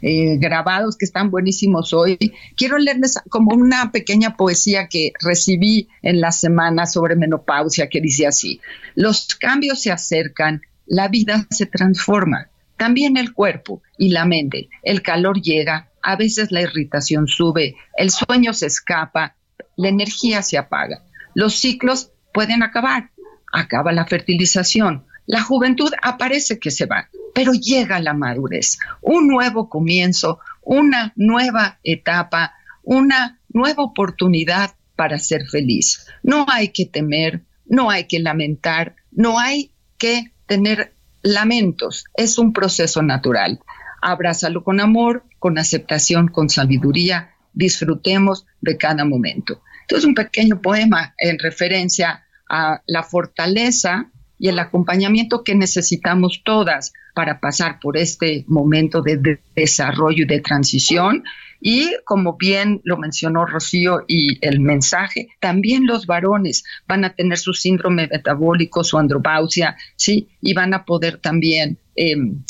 grabados 0.00 0.96
que 0.96 1.04
están 1.04 1.30
buenísimos 1.30 1.92
hoy, 1.92 2.18
quiero 2.56 2.78
leerles 2.78 3.18
como 3.28 3.54
una 3.54 3.90
pequeña 3.90 4.36
poesía 4.36 4.88
que 4.88 5.12
recibí 5.20 5.88
en 6.02 6.20
la 6.20 6.32
semana 6.32 6.86
sobre 6.86 7.16
menopausia 7.16 7.88
que 7.88 8.00
dice 8.00 8.26
así, 8.26 8.60
los 8.94 9.34
cambios 9.34 9.82
se 9.82 9.90
acercan, 9.90 10.62
la 10.86 11.08
vida 11.08 11.46
se 11.50 11.66
transforma, 11.66 12.48
también 12.76 13.16
el 13.16 13.32
cuerpo 13.32 13.82
y 13.98 14.10
la 14.10 14.24
mente, 14.24 14.68
el 14.82 15.02
calor 15.02 15.40
llega, 15.40 15.90
a 16.02 16.16
veces 16.16 16.52
la 16.52 16.62
irritación 16.62 17.26
sube, 17.26 17.76
el 17.96 18.10
sueño 18.10 18.52
se 18.52 18.66
escapa, 18.66 19.36
la 19.76 19.88
energía 19.88 20.42
se 20.42 20.58
apaga. 20.58 21.02
Los 21.34 21.56
ciclos 21.56 22.10
pueden 22.32 22.62
acabar. 22.62 23.10
Acaba 23.52 23.92
la 23.92 24.06
fertilización. 24.06 25.04
La 25.26 25.42
juventud 25.42 25.90
aparece 26.02 26.58
que 26.58 26.70
se 26.70 26.86
va, 26.86 27.08
pero 27.34 27.52
llega 27.52 27.98
la 27.98 28.12
madurez, 28.12 28.78
un 29.00 29.26
nuevo 29.26 29.70
comienzo, 29.70 30.38
una 30.62 31.12
nueva 31.16 31.78
etapa, 31.82 32.52
una 32.82 33.40
nueva 33.48 33.84
oportunidad 33.84 34.74
para 34.96 35.18
ser 35.18 35.46
feliz. 35.46 36.06
No 36.22 36.44
hay 36.48 36.68
que 36.68 36.84
temer, 36.84 37.42
no 37.64 37.90
hay 37.90 38.04
que 38.04 38.18
lamentar, 38.18 38.96
no 39.12 39.38
hay 39.38 39.72
que 39.96 40.32
tener 40.46 40.94
lamentos. 41.22 42.04
Es 42.14 42.38
un 42.38 42.52
proceso 42.52 43.02
natural. 43.02 43.60
Abrázalo 44.02 44.62
con 44.62 44.80
amor, 44.80 45.24
con 45.38 45.56
aceptación, 45.58 46.28
con 46.28 46.50
sabiduría 46.50 47.33
disfrutemos 47.54 48.46
de 48.60 48.76
cada 48.76 49.04
momento. 49.04 49.62
Entonces, 49.82 50.06
un 50.06 50.14
pequeño 50.14 50.60
poema 50.60 51.14
en 51.18 51.38
referencia 51.38 52.24
a 52.48 52.82
la 52.86 53.02
fortaleza 53.02 54.10
y 54.38 54.48
el 54.48 54.58
acompañamiento 54.58 55.44
que 55.44 55.54
necesitamos 55.54 56.42
todas 56.44 56.92
para 57.14 57.40
pasar 57.40 57.78
por 57.80 57.96
este 57.96 58.44
momento 58.48 59.00
de, 59.00 59.40
desarrollo 59.54 60.24
y 60.24 60.26
de 60.26 60.40
transición. 60.40 61.24
Y 61.60 61.92
como 62.04 62.36
bien 62.36 62.80
lo 62.84 62.98
mencionó 62.98 63.46
Rocío 63.46 64.04
y 64.06 64.38
el 64.46 64.60
mensaje, 64.60 65.28
también 65.40 65.86
los 65.86 66.06
varones 66.06 66.64
van 66.86 67.04
a 67.04 67.14
tener 67.14 67.38
su 67.38 67.54
síndrome 67.54 68.08
metabólico, 68.08 68.84
su 68.84 68.98
andropausia, 68.98 69.76
¿sí? 69.96 70.28
Y 70.42 70.52
van 70.52 70.74
a 70.74 70.84
poder 70.84 71.18
también 71.18 71.78
em, 71.94 72.42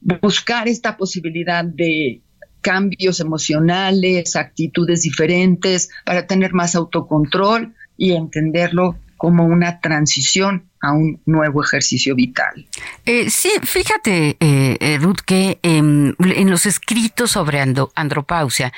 buscar 0.00 0.66
esta 0.66 0.96
posibilidad 0.96 1.64
de 1.64 2.22
cambios 2.66 3.20
emocionales, 3.20 4.34
actitudes 4.34 5.02
diferentes, 5.02 5.88
para 6.04 6.26
tener 6.26 6.52
más 6.52 6.74
autocontrol 6.74 7.76
y 7.96 8.10
entenderlo 8.14 8.96
como 9.16 9.44
una 9.44 9.80
transición 9.80 10.68
a 10.82 10.92
un 10.92 11.20
nuevo 11.26 11.62
ejercicio 11.62 12.16
vital. 12.16 12.66
Eh, 13.04 13.30
sí, 13.30 13.50
fíjate, 13.62 14.36
eh, 14.40 14.76
eh, 14.80 14.98
Ruth, 15.00 15.20
que 15.24 15.60
em, 15.62 16.14
en 16.18 16.50
los 16.50 16.66
escritos 16.66 17.30
sobre 17.30 17.60
andropausia 17.94 18.72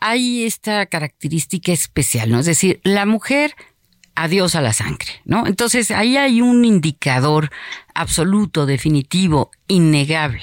hay 0.00 0.44
esta 0.44 0.86
característica 0.86 1.70
especial, 1.70 2.30
¿no? 2.30 2.40
Es 2.40 2.46
decir, 2.46 2.80
la 2.82 3.04
mujer 3.04 3.54
adiós 4.14 4.54
a 4.54 4.62
la 4.62 4.72
sangre, 4.72 5.20
¿no? 5.26 5.46
Entonces 5.46 5.90
ahí 5.90 6.16
hay 6.16 6.40
un 6.40 6.64
indicador 6.64 7.50
absoluto, 7.94 8.66
definitivo, 8.66 9.50
innegable. 9.68 10.42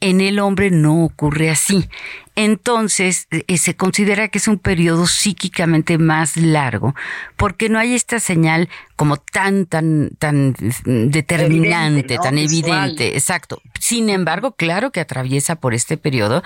En 0.00 0.20
el 0.20 0.38
hombre 0.38 0.70
no 0.70 1.04
ocurre 1.04 1.50
así. 1.50 1.88
Entonces 2.34 3.28
eh, 3.30 3.58
se 3.58 3.76
considera 3.76 4.28
que 4.28 4.38
es 4.38 4.48
un 4.48 4.58
periodo 4.58 5.06
psíquicamente 5.06 5.98
más 5.98 6.36
largo 6.38 6.94
porque 7.36 7.68
no 7.68 7.78
hay 7.78 7.94
esta 7.94 8.20
señal 8.20 8.70
como 8.96 9.18
tan, 9.18 9.66
tan, 9.66 10.10
tan 10.18 10.54
determinante, 10.84 12.16
tan 12.18 12.38
evidente. 12.38 13.14
Exacto. 13.14 13.60
Sin 13.78 14.08
embargo, 14.08 14.52
claro 14.52 14.92
que 14.92 15.00
atraviesa 15.00 15.56
por 15.56 15.74
este 15.74 15.96
periodo 15.96 16.42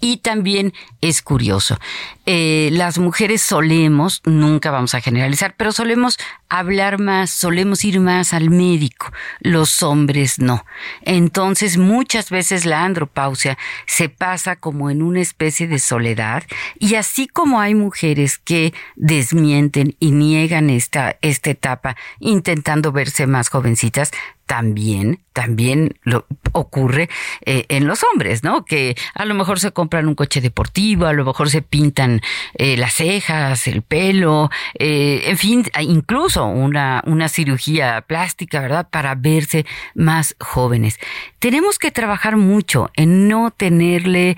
y 0.00 0.18
también 0.18 0.74
es 1.00 1.22
curioso. 1.22 1.78
Eh, 2.26 2.68
las 2.72 2.98
mujeres 2.98 3.42
solemos, 3.42 4.22
nunca 4.24 4.70
vamos 4.70 4.94
a 4.94 5.00
generalizar, 5.00 5.54
pero 5.56 5.72
solemos 5.72 6.18
hablar 6.48 6.98
más, 6.98 7.30
solemos 7.30 7.84
ir 7.84 8.00
más 8.00 8.34
al 8.34 8.50
médico, 8.50 9.10
los 9.40 9.82
hombres 9.82 9.99
no. 10.38 10.64
Entonces 11.02 11.76
muchas 11.76 12.30
veces 12.30 12.64
la 12.64 12.84
andropausia 12.84 13.58
se 13.86 14.08
pasa 14.08 14.56
como 14.56 14.90
en 14.90 15.02
una 15.02 15.20
especie 15.20 15.66
de 15.66 15.78
soledad 15.78 16.44
y 16.78 16.94
así 16.94 17.26
como 17.26 17.60
hay 17.60 17.74
mujeres 17.74 18.38
que 18.38 18.72
desmienten 18.96 19.96
y 19.98 20.12
niegan 20.12 20.70
esta, 20.70 21.16
esta 21.20 21.50
etapa 21.50 21.96
intentando 22.18 22.92
verse 22.92 23.26
más 23.26 23.48
jovencitas, 23.48 24.10
también, 24.50 25.20
también 25.32 25.94
lo 26.02 26.26
ocurre 26.50 27.08
eh, 27.46 27.66
en 27.68 27.86
los 27.86 28.02
hombres, 28.02 28.42
¿no? 28.42 28.64
Que 28.64 28.96
a 29.14 29.24
lo 29.24 29.34
mejor 29.34 29.60
se 29.60 29.70
compran 29.70 30.08
un 30.08 30.16
coche 30.16 30.40
deportivo, 30.40 31.06
a 31.06 31.12
lo 31.12 31.24
mejor 31.24 31.50
se 31.50 31.62
pintan 31.62 32.20
eh, 32.54 32.76
las 32.76 32.94
cejas, 32.94 33.68
el 33.68 33.82
pelo, 33.82 34.50
eh, 34.76 35.22
en 35.26 35.38
fin, 35.38 35.64
incluso 35.80 36.46
una, 36.46 37.00
una 37.06 37.28
cirugía 37.28 38.00
plástica, 38.00 38.58
¿verdad? 38.58 38.88
Para 38.90 39.14
verse 39.14 39.66
más 39.94 40.34
jóvenes. 40.40 40.98
Tenemos 41.38 41.78
que 41.78 41.92
trabajar 41.92 42.36
mucho 42.36 42.90
en 42.94 43.28
no 43.28 43.52
tenerle, 43.52 44.36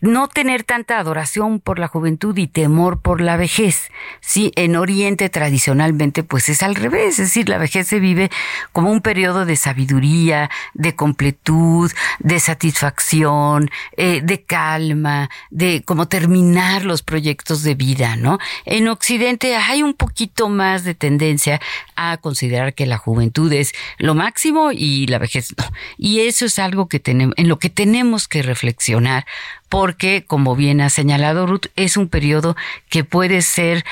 no 0.00 0.28
tener 0.28 0.64
tanta 0.64 0.98
adoración 0.98 1.60
por 1.60 1.78
la 1.78 1.88
juventud 1.88 2.36
y 2.36 2.48
temor 2.48 3.00
por 3.00 3.20
la 3.20 3.36
vejez. 3.36 3.90
Sí, 4.20 4.52
en 4.56 4.76
Oriente 4.76 5.30
tradicionalmente, 5.30 6.22
pues 6.22 6.48
es 6.48 6.62
al 6.62 6.74
revés, 6.74 7.18
es 7.20 7.28
decir, 7.28 7.48
la 7.48 7.56
vejez 7.56 7.86
se 7.86 8.00
vive 8.00 8.30
como 8.72 8.90
un 8.90 8.95
un 8.96 9.02
periodo 9.02 9.44
de 9.44 9.56
sabiduría, 9.56 10.50
de 10.72 10.96
completud, 10.96 11.92
de 12.18 12.40
satisfacción, 12.40 13.70
eh, 13.98 14.22
de 14.24 14.42
calma, 14.42 15.28
de 15.50 15.82
cómo 15.84 16.08
terminar 16.08 16.86
los 16.86 17.02
proyectos 17.02 17.62
de 17.62 17.74
vida, 17.74 18.16
¿no? 18.16 18.38
En 18.64 18.88
Occidente 18.88 19.54
hay 19.54 19.82
un 19.82 19.92
poquito 19.92 20.48
más 20.48 20.84
de 20.84 20.94
tendencia 20.94 21.60
a 21.94 22.16
considerar 22.16 22.72
que 22.72 22.86
la 22.86 22.96
juventud 22.96 23.52
es 23.52 23.74
lo 23.98 24.14
máximo 24.14 24.72
y 24.72 25.06
la 25.08 25.18
vejez 25.18 25.54
no. 25.58 25.64
Y 25.98 26.20
eso 26.20 26.46
es 26.46 26.58
algo 26.58 26.88
que 26.88 26.98
tenemos, 26.98 27.34
en 27.36 27.48
lo 27.48 27.58
que 27.58 27.68
tenemos 27.68 28.28
que 28.28 28.42
reflexionar, 28.42 29.26
porque, 29.68 30.24
como 30.26 30.56
bien 30.56 30.80
ha 30.80 30.88
señalado 30.88 31.46
Ruth, 31.46 31.66
es 31.76 31.98
un 31.98 32.08
periodo 32.08 32.56
que 32.88 33.04
puede 33.04 33.42
ser, 33.42 33.84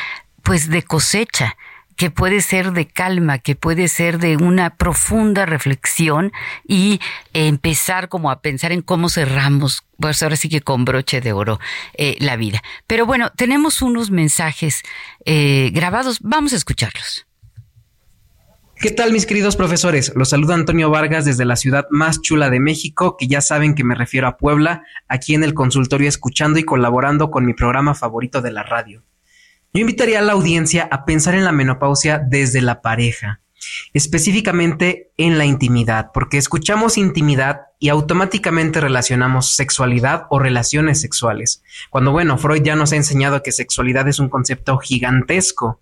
pues, 0.42 0.70
de 0.70 0.82
cosecha 0.82 1.59
que 1.97 2.11
puede 2.11 2.40
ser 2.40 2.72
de 2.72 2.86
calma, 2.86 3.38
que 3.38 3.57
puede 3.57 3.88
ser 3.88 4.18
de 4.18 4.36
una 4.36 4.76
profunda 4.76 5.47
reflexión 5.47 6.32
y 6.66 7.01
empezar 7.32 8.09
como 8.09 8.30
a 8.30 8.40
pensar 8.40 8.72
en 8.72 8.82
cómo 8.82 9.09
cerramos, 9.09 9.84
pues 9.99 10.22
ahora 10.22 10.36
sí 10.36 10.49
que 10.49 10.61
con 10.61 10.84
broche 10.84 11.20
de 11.20 11.32
oro, 11.32 11.61
eh, 11.97 12.16
la 12.20 12.36
vida. 12.36 12.62
Pero 12.86 13.07
bueno, 13.07 13.30
tenemos 13.36 13.82
unos 13.82 14.11
mensajes 14.11 14.82
eh, 15.24 15.70
grabados, 15.72 16.18
vamos 16.20 16.53
a 16.53 16.57
escucharlos. 16.57 17.26
¿Qué 18.76 18.90
tal 18.90 19.12
mis 19.12 19.24
queridos 19.24 19.57
profesores? 19.57 20.12
Los 20.14 20.30
saluda 20.30 20.55
Antonio 20.55 20.90
Vargas 20.90 21.24
desde 21.24 21.45
la 21.45 21.57
ciudad 21.57 21.86
más 21.90 22.20
chula 22.20 22.51
de 22.51 22.61
México, 22.61 23.16
que 23.16 23.28
ya 23.28 23.40
saben 23.40 23.74
que 23.74 23.84
me 23.84 23.95
refiero 23.95 24.26
a 24.26 24.36
Puebla, 24.36 24.82
aquí 25.09 25.34
en 25.34 25.45
el 25.45 25.55
consultorio 25.55 26.09
escuchando 26.09 26.59
y 26.59 26.64
colaborando 26.64 27.30
con 27.30 27.47
mi 27.47 27.55
programa 27.55 27.95
favorito 27.95 28.42
de 28.42 28.53
la 28.53 28.62
radio. 28.62 29.03
Yo 29.77 29.81
invitaría 29.81 30.20
a 30.20 30.22
la 30.22 30.35
audiencia 30.35 30.87
a 30.93 31.05
pensar 31.05 31.35
en 31.35 31.45
la 31.45 31.51
menopausia 31.51 32.20
desde 32.25 32.61
la 32.61 32.81
pareja, 32.81 33.41
específicamente 33.93 35.11
en 35.16 35.37
la 35.37 35.47
intimidad, 35.47 36.12
porque 36.14 36.39
escuchamos 36.39 36.97
intimidad 36.97 37.62
y 37.81 37.89
automáticamente 37.89 38.81
relacionamos 38.81 39.57
sexualidad 39.57 40.27
o 40.31 40.39
relaciones 40.39 41.01
sexuales, 41.01 41.64
cuando 41.91 42.12
bueno, 42.12 42.39
Freud 42.39 42.62
ya 42.62 42.77
nos 42.77 42.93
ha 42.93 42.97
enseñado 42.97 43.43
que 43.43 43.51
sexualidad 43.51 44.07
es 44.07 44.20
un 44.20 44.29
concepto 44.29 44.79
gigantesco, 44.79 45.81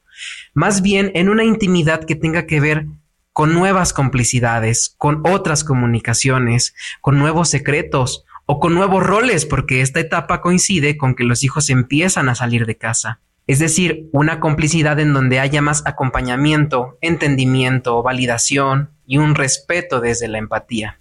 más 0.55 0.81
bien 0.81 1.13
en 1.15 1.29
una 1.29 1.45
intimidad 1.45 2.05
que 2.05 2.17
tenga 2.17 2.47
que 2.47 2.61
ver 2.61 2.87
con 3.35 3.53
nuevas 3.53 3.93
complicidades, 3.93 4.95
con 4.97 5.21
otras 5.27 5.65
comunicaciones, 5.65 6.75
con 7.03 7.19
nuevos 7.19 7.51
secretos 7.51 8.25
o 8.47 8.59
con 8.59 8.75
nuevos 8.75 9.03
roles, 9.03 9.45
porque 9.45 9.83
esta 9.83 10.01
etapa 10.01 10.41
coincide 10.41 10.97
con 10.97 11.15
que 11.15 11.25
los 11.25 11.45
hijos 11.45 11.69
empiezan 11.69 12.31
a 12.31 12.35
salir 12.35 12.65
de 12.65 12.79
casa. 12.79 13.21
Es 13.47 13.59
decir, 13.59 14.09
una 14.13 14.41
complicidad 14.41 15.01
en 15.01 15.13
donde 15.13 15.41
haya 15.41 15.63
más 15.63 15.83
acompañamiento, 15.87 16.99
entendimiento, 17.01 18.03
validación 18.03 18.91
y 19.07 19.19
un 19.19 19.35
respeto 19.35 20.01
desde 20.01 20.29
la 20.29 20.39
empatía. 20.39 21.01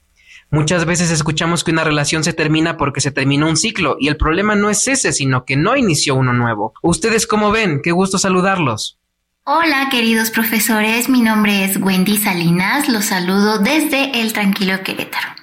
Muchas 0.50 0.84
veces 0.84 1.12
escuchamos 1.12 1.64
que 1.64 1.72
una 1.72 1.86
relación 1.86 2.26
se 2.26 2.34
termina 2.34 2.76
porque 2.76 3.00
se 3.00 3.12
terminó 3.12 3.48
un 3.48 3.56
ciclo 3.56 3.96
y 4.00 4.10
el 4.10 4.18
problema 4.18 4.54
no 4.54 4.70
es 4.70 4.86
ese, 4.88 5.14
sino 5.14 5.46
que 5.46 5.56
no 5.56 5.78
inició 5.78 6.16
uno 6.16 6.34
nuevo. 6.34 6.74
¿Ustedes 6.82 7.26
cómo 7.26 7.52
ven? 7.52 7.82
Qué 7.82 7.92
gusto 7.92 8.18
saludarlos. 8.18 9.00
Hola 9.44 9.88
queridos 9.90 10.30
profesores, 10.30 11.10
mi 11.10 11.22
nombre 11.22 11.64
es 11.64 11.78
Wendy 11.78 12.18
Salinas, 12.18 12.90
los 12.90 13.06
saludo 13.06 13.60
desde 13.60 14.22
el 14.22 14.34
Tranquilo 14.34 14.84
Querétaro. 14.84 15.41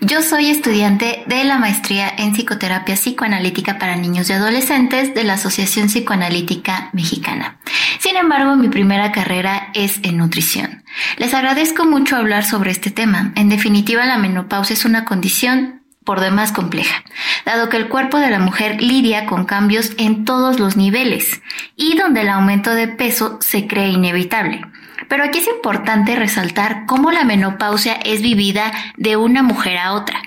Yo 0.00 0.22
soy 0.22 0.50
estudiante 0.50 1.24
de 1.26 1.44
la 1.44 1.58
maestría 1.58 2.12
en 2.16 2.32
psicoterapia 2.32 2.94
psicoanalítica 2.94 3.78
para 3.78 3.96
niños 3.96 4.30
y 4.30 4.32
adolescentes 4.32 5.14
de 5.14 5.24
la 5.24 5.34
Asociación 5.34 5.88
Psicoanalítica 5.88 6.90
Mexicana. 6.92 7.58
Sin 7.98 8.16
embargo, 8.16 8.56
mi 8.56 8.68
primera 8.68 9.12
carrera 9.12 9.68
es 9.74 10.00
en 10.02 10.16
nutrición. 10.16 10.84
Les 11.18 11.34
agradezco 11.34 11.84
mucho 11.84 12.16
hablar 12.16 12.44
sobre 12.44 12.70
este 12.70 12.90
tema. 12.90 13.32
En 13.34 13.48
definitiva, 13.48 14.06
la 14.06 14.18
menopausia 14.18 14.74
es 14.74 14.84
una 14.84 15.04
condición 15.04 15.80
por 16.04 16.20
demás 16.20 16.50
compleja, 16.50 17.04
dado 17.44 17.68
que 17.68 17.76
el 17.76 17.88
cuerpo 17.88 18.18
de 18.18 18.30
la 18.30 18.38
mujer 18.38 18.82
lidia 18.82 19.26
con 19.26 19.44
cambios 19.44 19.92
en 19.98 20.24
todos 20.24 20.58
los 20.58 20.76
niveles 20.76 21.40
y 21.76 21.96
donde 21.96 22.22
el 22.22 22.30
aumento 22.30 22.74
de 22.74 22.88
peso 22.88 23.38
se 23.40 23.66
cree 23.66 23.88
inevitable. 23.88 24.62
Pero 25.10 25.24
aquí 25.24 25.40
es 25.40 25.48
importante 25.48 26.14
resaltar 26.14 26.86
cómo 26.86 27.10
la 27.10 27.24
menopausia 27.24 27.94
es 27.94 28.22
vivida 28.22 28.72
de 28.96 29.16
una 29.16 29.42
mujer 29.42 29.76
a 29.76 29.94
otra. 29.94 30.22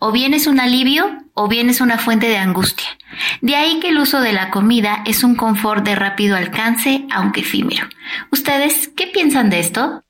O 0.00 0.12
bien 0.12 0.34
es 0.34 0.46
un 0.46 0.60
alivio 0.60 1.18
o 1.32 1.48
bien 1.48 1.70
es 1.70 1.80
una 1.80 1.96
fuente 1.96 2.28
de 2.28 2.36
angustia. 2.36 2.88
De 3.40 3.56
ahí 3.56 3.80
que 3.80 3.88
el 3.88 3.98
uso 3.98 4.20
de 4.20 4.34
la 4.34 4.50
comida 4.50 5.02
es 5.06 5.24
un 5.24 5.34
confort 5.34 5.82
de 5.82 5.94
rápido 5.94 6.36
alcance, 6.36 7.06
aunque 7.10 7.40
efímero. 7.40 7.88
¿Ustedes 8.30 8.88
qué 8.94 9.06
piensan 9.06 9.48
de 9.48 9.60
esto? 9.60 10.04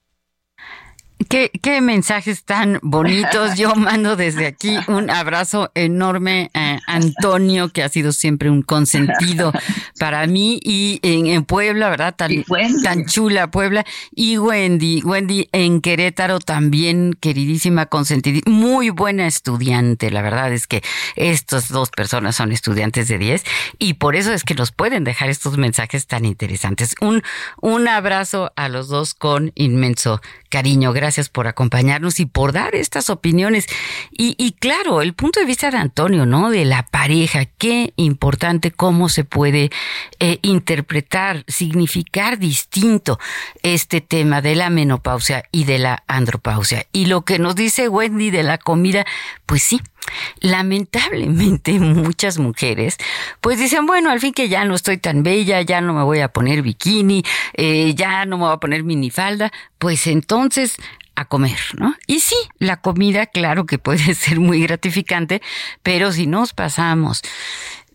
Qué, 1.27 1.51
qué 1.63 1.81
mensajes 1.81 2.45
tan 2.45 2.79
bonitos. 2.81 3.57
Yo 3.59 3.75
mando 3.75 4.15
desde 4.15 4.47
aquí 4.47 4.79
un 4.87 5.11
abrazo 5.11 5.73
enorme 5.75 6.51
a 6.55 6.79
Antonio, 6.87 7.71
que 7.71 7.83
ha 7.83 7.89
sido 7.89 8.13
siempre 8.13 8.51
un 8.51 8.63
consentido 8.63 9.53
para 9.99 10.27
mí, 10.29 10.61
y 10.63 11.01
en, 11.03 11.45
Puebla, 11.45 11.91
¿verdad? 11.91 12.15
Tan, 12.15 12.45
tan 12.85 13.07
chula 13.07 13.51
Puebla. 13.51 13.85
Y 14.15 14.39
Wendy, 14.39 15.03
Wendy 15.03 15.49
en 15.53 15.81
Querétaro 15.81 16.39
también, 16.39 17.15
queridísima 17.19 17.87
consentida, 17.87 18.41
muy 18.47 18.91
buena 18.91 19.27
estudiante. 19.27 20.13
La 20.13 20.23
verdad 20.23 20.53
es 20.53 20.69
que 20.69 20.83
estas 21.17 21.69
dos 21.69 21.91
personas 21.91 22.37
son 22.37 22.53
estudiantes 22.53 23.09
de 23.09 23.19
10 23.19 23.45
y 23.79 23.95
por 23.95 24.15
eso 24.15 24.33
es 24.33 24.45
que 24.45 24.55
nos 24.55 24.71
pueden 24.71 25.03
dejar 25.03 25.31
estos 25.31 25.59
mensajes 25.59 26.07
tan 26.07 26.25
interesantes. 26.25 26.95
Un, 27.01 27.23
un 27.61 27.89
abrazo 27.89 28.53
a 28.55 28.69
los 28.69 28.89
dos 28.89 29.15
con 29.15 29.53
inmenso 29.57 30.21
cariño. 30.49 30.93
Gracias 30.93 31.08
por 31.29 31.47
acompañarnos 31.47 32.21
y 32.21 32.27
por 32.27 32.53
dar 32.53 32.75
estas 32.75 33.11
opiniones. 33.11 33.67
Y, 34.11 34.35
y, 34.39 34.53
claro, 34.53 35.03
el 35.03 35.15
punto 35.15 35.41
de 35.41 35.47
vista 35.47 35.71
de 35.71 35.79
Antonio, 35.79 36.27
¿no? 36.27 36.51
De 36.51 36.65
la 36.65 36.85
pareja, 36.85 37.47
qué 37.47 37.93
importante 37.97 38.71
cómo 38.71 39.09
se 39.09 39.25
puede 39.25 39.71
eh, 40.21 40.39
interpretar, 40.43 41.45
significar 41.49 42.39
distinto 42.39 43.19
este 43.63 44.01
tema 44.01 44.41
de 44.43 44.55
la 44.55 44.71
menopausia 44.71 45.45
y 45.51 45.65
de 45.65 45.79
la 45.79 46.05
andropausia. 46.07 46.87
Y 46.93 47.07
lo 47.07 47.25
que 47.25 47.39
nos 47.39 47.55
dice 47.55 47.89
Wendy 47.89 48.31
de 48.31 48.43
la 48.43 48.59
comida, 48.59 49.07
pues 49.47 49.63
sí, 49.63 49.81
lamentablemente 50.41 51.73
muchas 51.79 52.39
mujeres 52.39 52.97
pues 53.41 53.59
dicen, 53.59 53.87
bueno, 53.87 54.11
al 54.11 54.21
fin 54.21 54.33
que 54.33 54.49
ya 54.49 54.65
no 54.65 54.75
estoy 54.75 54.99
tan 54.99 55.23
bella, 55.23 55.63
ya 55.63 55.81
no 55.81 55.95
me 55.95 56.03
voy 56.03 56.21
a 56.21 56.29
poner 56.29 56.63
bikini, 56.63 57.23
eh, 57.55 57.95
ya 57.95 58.25
no 58.25 58.37
me 58.37 58.45
voy 58.45 58.55
a 58.55 58.59
poner 58.59 58.85
minifalda, 58.85 59.53
pues 59.79 60.07
entonces 60.07 60.77
a 61.19 61.25
comer, 61.25 61.59
¿no? 61.77 61.95
Y 62.07 62.21
sí, 62.21 62.37
la 62.59 62.77
comida, 62.77 63.27
claro 63.27 63.67
que 63.67 63.79
puede 63.79 64.15
ser 64.15 64.39
muy 64.39 64.63
gratificante, 64.63 65.43
pero 65.83 66.13
si 66.13 66.27
nos 66.27 66.53
pasamos 66.53 67.23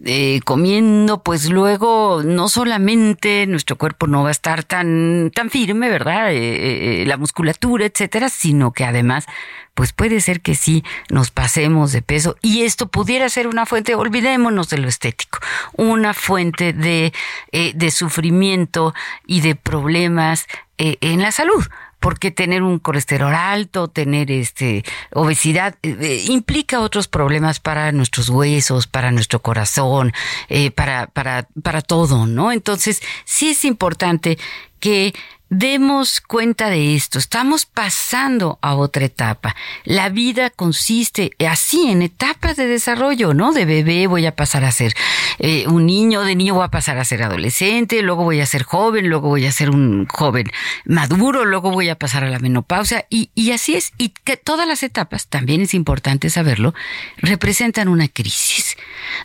eh, 0.05 0.41
comiendo, 0.45 1.23
pues 1.23 1.49
luego 1.49 2.21
no 2.23 2.49
solamente 2.49 3.45
nuestro 3.47 3.77
cuerpo 3.77 4.07
no 4.07 4.23
va 4.23 4.29
a 4.29 4.31
estar 4.31 4.63
tan, 4.63 5.31
tan 5.33 5.49
firme, 5.49 5.89
¿verdad? 5.89 6.29
Eh, 6.31 7.03
la 7.07 7.17
musculatura, 7.17 7.85
etcétera, 7.85 8.29
sino 8.29 8.71
que 8.71 8.85
además 8.85 9.25
pues 9.73 9.91
puede 9.91 10.21
ser 10.21 10.41
que 10.41 10.55
sí 10.55 10.83
nos 11.09 11.31
pasemos 11.31 11.91
de 11.91 12.01
peso 12.01 12.35
y 12.41 12.63
esto 12.63 12.87
pudiera 12.87 13.27
ser 13.29 13.47
una 13.47 13.65
fuente, 13.65 13.95
olvidémonos 13.95 14.69
de 14.69 14.77
lo 14.77 14.87
estético, 14.87 15.39
una 15.73 16.13
fuente 16.13 16.73
de, 16.73 17.13
eh, 17.51 17.71
de 17.75 17.91
sufrimiento 17.91 18.93
y 19.25 19.41
de 19.41 19.55
problemas 19.55 20.47
eh, 20.77 20.97
en 21.01 21.21
la 21.21 21.31
salud 21.31 21.63
porque 22.04 22.32
tener 22.32 22.64
un 22.64 22.80
colesterol 22.80 23.34
alto, 23.34 23.88
tener 23.88 24.30
este 24.30 24.84
obesidad 25.14 25.76
eh, 25.84 25.95
eh, 26.01 26.26
implica 26.28 26.82
otros 26.82 27.08
problemas 27.08 27.62
para 27.62 27.93
nuestros 27.93 28.28
huesos, 28.28 28.88
para 28.88 29.10
nuestro 29.12 29.41
corazón, 29.41 30.12
eh, 30.49 30.70
para 30.70 31.08
para 31.08 31.47
para 31.64 31.82
todo, 31.82 32.28
¿no? 32.28 32.51
Entonces 32.51 33.01
sí 33.24 33.51
es 33.51 33.64
importante 33.64 34.38
que 34.84 35.13
demos 35.47 36.19
cuenta 36.19 36.69
de 36.69 36.93
esto. 36.93 37.17
Estamos 37.17 37.65
pasando 37.65 38.59
a 38.61 38.75
otra 38.75 39.05
etapa. 39.05 39.55
La 39.86 40.09
vida 40.09 40.49
consiste 40.49 41.31
así 41.47 41.89
en 41.89 42.01
etapas 42.01 42.57
de 42.57 42.67
desarrollo, 42.67 43.34
¿no? 43.34 43.53
De 43.53 43.63
bebé 43.63 44.07
voy 44.07 44.25
a 44.25 44.36
pasar 44.36 44.65
a 44.65 44.71
ser 44.71 44.93
eh, 45.39 45.65
un 45.69 45.86
niño, 45.86 46.23
de 46.23 46.36
niño 46.36 46.55
voy 46.55 46.65
a 46.65 46.67
pasar 46.67 46.97
a 46.97 47.05
ser 47.05 47.23
adolescente, 47.23 48.01
luego 48.01 48.25
voy 48.25 48.41
a 48.41 48.45
ser 48.45 48.63
joven, 48.63 49.07
luego 49.07 49.29
voy 49.29 49.45
a 49.45 49.53
ser 49.53 49.69
un 49.69 50.05
joven 50.07 50.51
maduro, 50.84 51.45
luego 51.45 51.71
voy 51.71 51.88
a 51.88 51.97
pasar 51.97 52.25
a 52.25 52.29
la 52.29 52.39
menopausia 52.39 53.05
y, 53.09 53.29
y 53.34 53.51
así 53.51 53.75
es. 53.75 53.93
Y 53.97 54.09
que 54.09 54.36
todas 54.36 54.67
las 54.67 54.84
etapas, 54.84 55.27
también 55.27 55.61
es 55.61 55.73
importante 55.73 56.29
saberlo, 56.29 56.73
representan 57.15 57.88
una 57.88 58.09
crisis. 58.09 58.75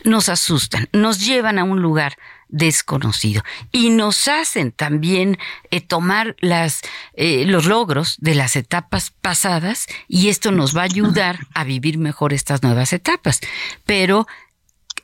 Nos 0.04 0.28
asustan, 0.28 0.88
nos 0.92 1.26
llevan 1.26 1.58
a 1.58 1.64
un 1.64 1.82
lugar 1.82 2.16
desconocido. 2.48 3.42
Y 3.72 3.90
nos 3.90 4.28
hacen 4.28 4.72
también 4.72 5.38
eh, 5.70 5.80
tomar 5.80 6.36
eh, 6.40 7.44
los 7.46 7.66
logros 7.66 8.16
de 8.20 8.34
las 8.34 8.56
etapas 8.56 9.12
pasadas 9.20 9.86
y 10.08 10.28
esto 10.28 10.50
nos 10.50 10.76
va 10.76 10.82
a 10.82 10.84
ayudar 10.84 11.40
a 11.54 11.64
vivir 11.64 11.98
mejor 11.98 12.32
estas 12.32 12.62
nuevas 12.62 12.92
etapas. 12.92 13.40
Pero 13.84 14.26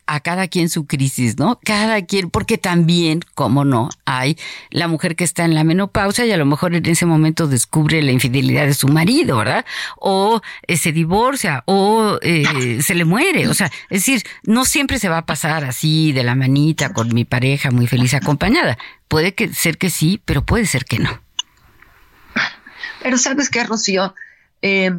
a 0.07 0.21
cada 0.21 0.49
quien 0.49 0.69
su 0.69 0.87
crisis, 0.87 1.39
¿no? 1.39 1.59
Cada 1.65 2.03
quien, 2.03 2.31
porque 2.31 2.59
también, 2.59 3.21
como 3.35 3.65
no, 3.65 3.89
hay 4.05 4.37
la 4.71 4.89
mujer 4.89 5.17
que 5.17 5.25
está 5.25 5.45
en 5.45 5.55
la 5.55 5.65
menopausia 5.65 6.27
y 6.27 6.33
a 6.33 6.37
lo 6.37 6.47
mejor 6.47 6.75
en 6.75 6.87
ese 6.87 7.07
momento 7.07 7.47
descubre 7.47 8.03
la 8.03 8.13
infidelidad 8.13 8.67
de 8.67 8.75
su 8.75 8.89
marido, 8.89 9.39
¿verdad? 9.39 9.65
O 9.97 10.41
eh, 10.67 10.77
se 10.77 10.93
divorcia 10.93 11.63
o 11.67 12.19
eh, 12.23 12.81
se 12.83 12.95
le 12.95 13.05
muere. 13.05 13.49
O 13.49 13.55
sea, 13.55 13.67
es 13.91 14.01
decir, 14.01 14.23
no 14.45 14.65
siempre 14.65 14.99
se 14.99 15.09
va 15.09 15.19
a 15.19 15.27
pasar 15.27 15.65
así 15.65 16.13
de 16.13 16.25
la 16.25 16.35
manita 16.35 16.93
con 16.93 17.15
mi 17.15 17.25
pareja 17.25 17.71
muy 17.71 17.87
feliz 17.87 18.15
acompañada. 18.15 18.79
Puede 19.09 19.35
que, 19.35 19.53
ser 19.53 19.79
que 19.79 19.91
sí, 19.91 20.21
pero 20.25 20.45
puede 20.45 20.67
ser 20.67 20.85
que 20.85 20.99
no. 20.99 21.21
Pero 23.03 23.19
sabes 23.19 23.51
qué, 23.51 23.65
Rocío, 23.65 24.15
eh, 24.63 24.93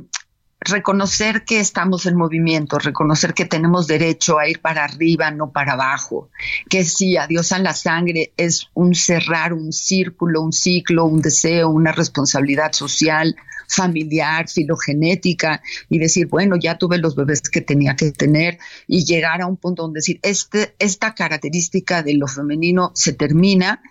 reconocer 0.60 1.46
que 1.46 1.60
estamos 1.60 2.06
en 2.06 2.16
movimiento, 2.16 2.80
reconocer 2.80 3.34
que 3.34 3.46
tenemos 3.46 3.88
derecho 3.88 4.40
a 4.40 4.48
ir 4.48 4.62
para 4.62 4.84
arriba, 4.84 5.30
no 5.32 5.52
para 5.52 5.74
abajo, 5.74 6.30
que 6.70 6.84
sí, 6.84 7.18
adiós 7.18 7.52
a 7.52 7.60
la 7.60 7.74
sangre 7.74 8.34
es 8.38 8.70
un 8.74 8.96
cerrar 8.96 9.54
un 9.54 9.72
círculo, 9.72 10.42
un 10.42 10.54
ciclo, 10.54 11.06
un 11.06 11.22
deseo, 11.22 11.70
una 11.70 11.92
responsabilidad 11.92 12.74
social, 12.74 13.36
familiar, 13.68 14.48
filogenética, 14.50 15.62
y 15.90 16.00
decir, 16.00 16.28
bueno, 16.28 16.56
ya 16.56 16.78
tuve 16.78 16.98
los 16.98 17.16
bebés 17.16 17.42
que 17.42 17.62
tenía 17.62 17.96
que 17.96 18.12
tener, 18.12 18.58
y 18.88 19.06
llegar 19.06 19.42
a 19.42 19.48
un 19.48 19.58
punto 19.58 19.84
donde 19.84 20.00
decir, 20.00 20.20
este, 20.24 20.76
esta 20.80 21.14
característica 21.14 22.04
de 22.04 22.16
lo 22.16 22.28
femenino 22.28 22.92
se 22.96 23.14
termina, 23.14 23.82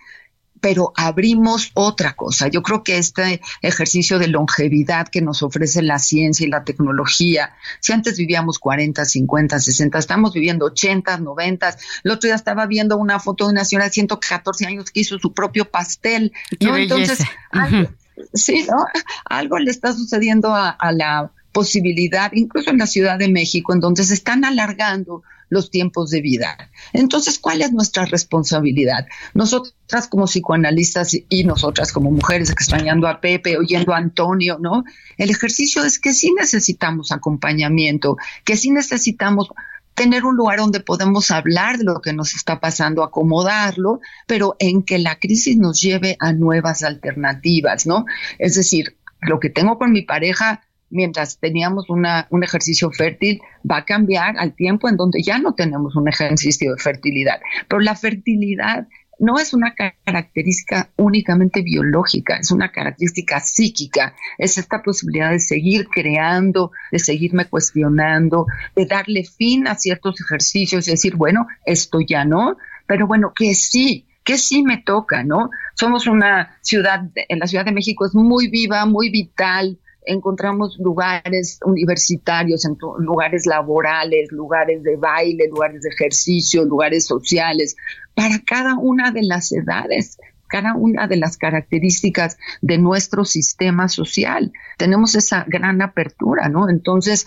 pero 0.64 0.94
abrimos 0.96 1.72
otra 1.74 2.16
cosa. 2.16 2.48
Yo 2.48 2.62
creo 2.62 2.82
que 2.82 2.96
este 2.96 3.42
ejercicio 3.60 4.18
de 4.18 4.28
longevidad 4.28 5.08
que 5.08 5.20
nos 5.20 5.42
ofrece 5.42 5.82
la 5.82 5.98
ciencia 5.98 6.46
y 6.46 6.48
la 6.48 6.64
tecnología, 6.64 7.52
si 7.80 7.92
antes 7.92 8.16
vivíamos 8.16 8.58
40, 8.58 9.04
50, 9.04 9.60
60, 9.60 9.98
estamos 9.98 10.32
viviendo 10.32 10.64
80, 10.64 11.18
90. 11.18 11.76
El 12.04 12.10
otro 12.12 12.28
día 12.28 12.34
estaba 12.34 12.64
viendo 12.64 12.96
una 12.96 13.20
foto 13.20 13.44
de 13.44 13.52
una 13.52 13.66
señora 13.66 13.84
de 13.84 13.92
114 13.92 14.64
años 14.64 14.90
que 14.90 15.00
hizo 15.00 15.18
su 15.18 15.34
propio 15.34 15.66
pastel. 15.66 16.32
¿no? 16.62 16.78
Entonces, 16.78 17.18
algo, 17.50 17.90
sí, 18.32 18.64
¿no? 18.66 18.86
Algo 19.26 19.58
le 19.58 19.70
está 19.70 19.92
sucediendo 19.92 20.54
a, 20.54 20.70
a 20.70 20.92
la 20.92 21.30
posibilidad, 21.52 22.32
incluso 22.32 22.70
en 22.70 22.78
la 22.78 22.86
Ciudad 22.86 23.18
de 23.18 23.28
México, 23.28 23.74
en 23.74 23.80
donde 23.80 24.02
se 24.02 24.14
están 24.14 24.46
alargando 24.46 25.24
los 25.48 25.70
tiempos 25.70 26.10
de 26.10 26.20
vida. 26.20 26.70
Entonces, 26.92 27.38
¿cuál 27.38 27.62
es 27.62 27.72
nuestra 27.72 28.04
responsabilidad? 28.04 29.06
Nosotras 29.34 30.08
como 30.08 30.26
psicoanalistas 30.26 31.16
y 31.28 31.44
nosotras 31.44 31.92
como 31.92 32.10
mujeres 32.10 32.50
extrañando 32.50 33.08
a 33.08 33.20
Pepe, 33.20 33.56
oyendo 33.56 33.92
a 33.92 33.98
Antonio, 33.98 34.58
¿no? 34.60 34.84
El 35.18 35.30
ejercicio 35.30 35.84
es 35.84 35.98
que 35.98 36.12
sí 36.12 36.32
necesitamos 36.38 37.12
acompañamiento, 37.12 38.16
que 38.44 38.56
sí 38.56 38.70
necesitamos 38.70 39.48
tener 39.94 40.24
un 40.24 40.36
lugar 40.36 40.58
donde 40.58 40.80
podemos 40.80 41.30
hablar 41.30 41.78
de 41.78 41.84
lo 41.84 42.00
que 42.00 42.12
nos 42.12 42.34
está 42.34 42.60
pasando, 42.60 43.02
acomodarlo, 43.02 44.00
pero 44.26 44.56
en 44.58 44.82
que 44.82 44.98
la 44.98 45.18
crisis 45.18 45.56
nos 45.56 45.80
lleve 45.80 46.16
a 46.18 46.32
nuevas 46.32 46.82
alternativas, 46.82 47.86
¿no? 47.86 48.04
Es 48.38 48.54
decir, 48.54 48.96
lo 49.20 49.40
que 49.40 49.50
tengo 49.50 49.78
con 49.78 49.92
mi 49.92 50.02
pareja 50.02 50.62
mientras 50.90 51.38
teníamos 51.38 51.90
una, 51.90 52.26
un 52.30 52.44
ejercicio 52.44 52.90
fértil, 52.90 53.40
va 53.68 53.78
a 53.78 53.84
cambiar 53.84 54.36
al 54.38 54.54
tiempo 54.54 54.88
en 54.88 54.96
donde 54.96 55.22
ya 55.22 55.38
no 55.38 55.54
tenemos 55.54 55.96
un 55.96 56.08
ejercicio 56.08 56.72
de 56.72 56.82
fertilidad. 56.82 57.40
Pero 57.68 57.80
la 57.80 57.96
fertilidad 57.96 58.86
no 59.18 59.38
es 59.38 59.54
una 59.54 59.74
característica 59.74 60.90
únicamente 60.96 61.62
biológica, 61.62 62.36
es 62.36 62.50
una 62.50 62.70
característica 62.70 63.40
psíquica, 63.40 64.14
es 64.38 64.58
esta 64.58 64.82
posibilidad 64.82 65.30
de 65.30 65.40
seguir 65.40 65.88
creando, 65.88 66.72
de 66.90 66.98
seguirme 66.98 67.46
cuestionando, 67.46 68.46
de 68.74 68.86
darle 68.86 69.24
fin 69.24 69.66
a 69.66 69.76
ciertos 69.76 70.20
ejercicios 70.20 70.86
decir, 70.86 71.16
bueno, 71.16 71.46
esto 71.64 71.98
ya 72.06 72.24
no, 72.24 72.56
pero 72.86 73.06
bueno, 73.06 73.32
que 73.34 73.54
sí, 73.54 74.06
que 74.24 74.38
sí 74.38 74.62
me 74.62 74.78
toca, 74.78 75.22
¿no? 75.22 75.50
Somos 75.74 76.06
una 76.06 76.56
ciudad, 76.62 77.02
en 77.14 77.38
la 77.38 77.46
Ciudad 77.46 77.64
de 77.64 77.72
México 77.72 78.06
es 78.06 78.14
muy 78.14 78.48
viva, 78.48 78.84
muy 78.86 79.10
vital, 79.10 79.78
encontramos 80.04 80.78
lugares 80.78 81.58
universitarios, 81.64 82.66
lugares 82.98 83.46
laborales, 83.46 84.30
lugares 84.30 84.82
de 84.82 84.96
baile, 84.96 85.48
lugares 85.48 85.82
de 85.82 85.90
ejercicio, 85.90 86.64
lugares 86.64 87.06
sociales, 87.06 87.76
para 88.14 88.38
cada 88.40 88.76
una 88.76 89.10
de 89.10 89.22
las 89.22 89.52
edades, 89.52 90.18
cada 90.48 90.74
una 90.74 91.06
de 91.06 91.16
las 91.16 91.36
características 91.36 92.38
de 92.60 92.78
nuestro 92.78 93.24
sistema 93.24 93.88
social. 93.88 94.52
Tenemos 94.78 95.14
esa 95.14 95.44
gran 95.48 95.82
apertura, 95.82 96.48
¿no? 96.48 96.68
Entonces, 96.68 97.26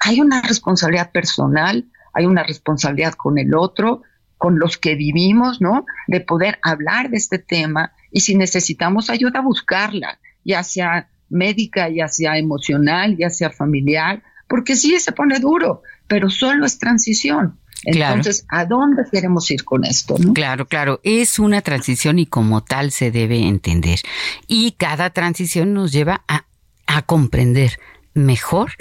hay 0.00 0.20
una 0.20 0.42
responsabilidad 0.42 1.10
personal, 1.10 1.86
hay 2.12 2.26
una 2.26 2.42
responsabilidad 2.42 3.14
con 3.14 3.38
el 3.38 3.54
otro, 3.54 4.02
con 4.36 4.58
los 4.58 4.78
que 4.78 4.94
vivimos, 4.94 5.60
¿no? 5.60 5.84
De 6.06 6.20
poder 6.20 6.58
hablar 6.62 7.10
de 7.10 7.16
este 7.16 7.38
tema 7.38 7.92
y 8.10 8.20
si 8.20 8.34
necesitamos 8.36 9.10
ayuda, 9.10 9.40
buscarla, 9.40 10.18
ya 10.44 10.62
sea 10.62 11.08
médica, 11.28 11.88
ya 11.88 12.08
sea 12.08 12.38
emocional, 12.38 13.16
ya 13.16 13.30
sea 13.30 13.50
familiar, 13.50 14.22
porque 14.48 14.76
sí 14.76 14.98
se 15.00 15.12
pone 15.12 15.38
duro, 15.38 15.82
pero 16.06 16.30
solo 16.30 16.64
es 16.64 16.78
transición. 16.78 17.58
Entonces, 17.84 18.44
¿a 18.48 18.64
dónde 18.64 19.04
queremos 19.10 19.50
ir 19.50 19.64
con 19.64 19.84
esto? 19.84 20.16
Claro, 20.34 20.66
claro, 20.66 21.00
es 21.04 21.38
una 21.38 21.62
transición 21.62 22.18
y 22.18 22.26
como 22.26 22.64
tal 22.64 22.90
se 22.90 23.10
debe 23.10 23.46
entender. 23.46 24.00
Y 24.48 24.72
cada 24.72 25.10
transición 25.10 25.74
nos 25.74 25.92
lleva 25.92 26.22
a, 26.26 26.44
a 26.86 27.02
comprender 27.02 27.78
mejor 28.14 28.72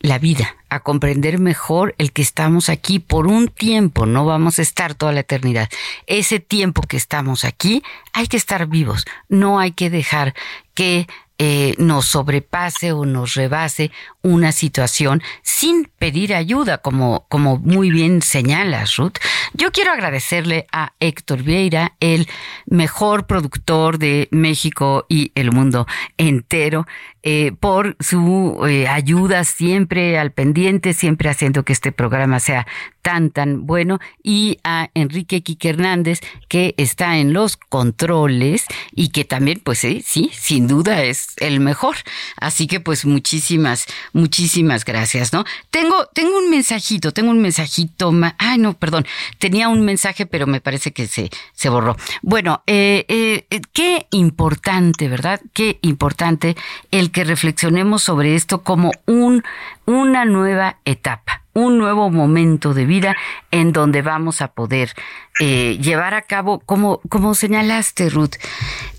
la 0.00 0.18
vida, 0.18 0.56
a 0.68 0.80
comprender 0.80 1.38
mejor 1.38 1.94
el 1.96 2.12
que 2.12 2.20
estamos 2.20 2.68
aquí 2.68 2.98
por 2.98 3.26
un 3.26 3.48
tiempo, 3.48 4.04
no 4.04 4.26
vamos 4.26 4.58
a 4.58 4.62
estar 4.62 4.94
toda 4.94 5.12
la 5.12 5.20
eternidad. 5.20 5.70
Ese 6.06 6.40
tiempo 6.40 6.82
que 6.82 6.98
estamos 6.98 7.44
aquí, 7.44 7.82
hay 8.12 8.26
que 8.26 8.36
estar 8.36 8.66
vivos, 8.66 9.06
no 9.30 9.58
hay 9.58 9.72
que 9.72 9.88
dejar 9.88 10.34
que 10.74 11.06
eh, 11.38 11.74
nos 11.78 12.06
sobrepase 12.06 12.92
o 12.92 13.04
nos 13.04 13.34
rebase 13.34 13.90
una 14.24 14.50
situación 14.52 15.22
sin 15.42 15.84
pedir 15.98 16.34
ayuda, 16.34 16.78
como, 16.78 17.26
como 17.28 17.58
muy 17.58 17.90
bien 17.90 18.22
señalas, 18.22 18.96
Ruth. 18.96 19.18
Yo 19.52 19.70
quiero 19.70 19.92
agradecerle 19.92 20.66
a 20.72 20.94
Héctor 20.98 21.42
Vieira, 21.42 21.92
el 22.00 22.26
mejor 22.66 23.26
productor 23.26 23.98
de 23.98 24.28
México 24.32 25.06
y 25.08 25.30
el 25.34 25.52
mundo 25.52 25.86
entero, 26.16 26.86
eh, 27.22 27.52
por 27.58 27.96
su 28.00 28.66
eh, 28.68 28.88
ayuda 28.88 29.44
siempre 29.44 30.18
al 30.18 30.32
pendiente, 30.32 30.94
siempre 30.94 31.30
haciendo 31.30 31.62
que 31.64 31.72
este 31.72 31.92
programa 31.92 32.40
sea 32.40 32.66
tan, 33.04 33.30
tan 33.30 33.66
bueno, 33.66 33.98
y 34.22 34.58
a 34.64 34.90
Enrique 34.94 35.42
Quique 35.42 35.68
Hernández, 35.68 36.20
que 36.48 36.74
está 36.78 37.18
en 37.18 37.34
los 37.34 37.58
controles 37.58 38.64
y 38.92 39.08
que 39.08 39.24
también, 39.24 39.60
pues 39.62 39.78
sí, 39.78 40.02
sí, 40.04 40.30
sin 40.32 40.66
duda 40.66 41.02
es 41.04 41.34
el 41.36 41.60
mejor. 41.60 41.96
Así 42.36 42.66
que, 42.66 42.80
pues, 42.80 43.04
muchísimas, 43.04 43.86
muchísimas 44.14 44.86
gracias, 44.86 45.34
¿no? 45.34 45.44
Tengo, 45.70 46.06
tengo 46.14 46.38
un 46.38 46.48
mensajito, 46.48 47.12
tengo 47.12 47.30
un 47.30 47.42
mensajito 47.42 48.12
más. 48.12 48.34
Ay, 48.38 48.56
no, 48.58 48.72
perdón. 48.72 49.04
Tenía 49.38 49.68
un 49.68 49.84
mensaje, 49.84 50.24
pero 50.24 50.46
me 50.46 50.62
parece 50.62 50.92
que 50.92 51.06
se, 51.06 51.30
se 51.52 51.68
borró. 51.68 51.96
Bueno, 52.22 52.62
eh, 52.66 53.04
eh, 53.08 53.60
qué 53.74 54.06
importante, 54.12 55.08
¿verdad? 55.08 55.40
Qué 55.52 55.78
importante 55.82 56.56
el 56.90 57.10
que 57.10 57.24
reflexionemos 57.24 58.02
sobre 58.02 58.34
esto 58.34 58.62
como 58.62 58.92
un, 59.04 59.42
una 59.84 60.24
nueva 60.24 60.78
etapa 60.86 61.44
un 61.54 61.78
nuevo 61.78 62.10
momento 62.10 62.74
de 62.74 62.84
vida 62.84 63.16
en 63.50 63.72
donde 63.72 64.02
vamos 64.02 64.42
a 64.42 64.48
poder 64.48 64.92
eh, 65.40 65.78
llevar 65.80 66.14
a 66.14 66.22
cabo, 66.22 66.58
como, 66.60 67.00
como 67.08 67.34
señalaste, 67.34 68.10
Ruth, 68.10 68.34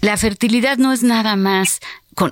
la 0.01 0.17
fertilidad 0.17 0.77
no 0.77 0.93
es 0.93 1.03
nada 1.03 1.35
más 1.35 1.81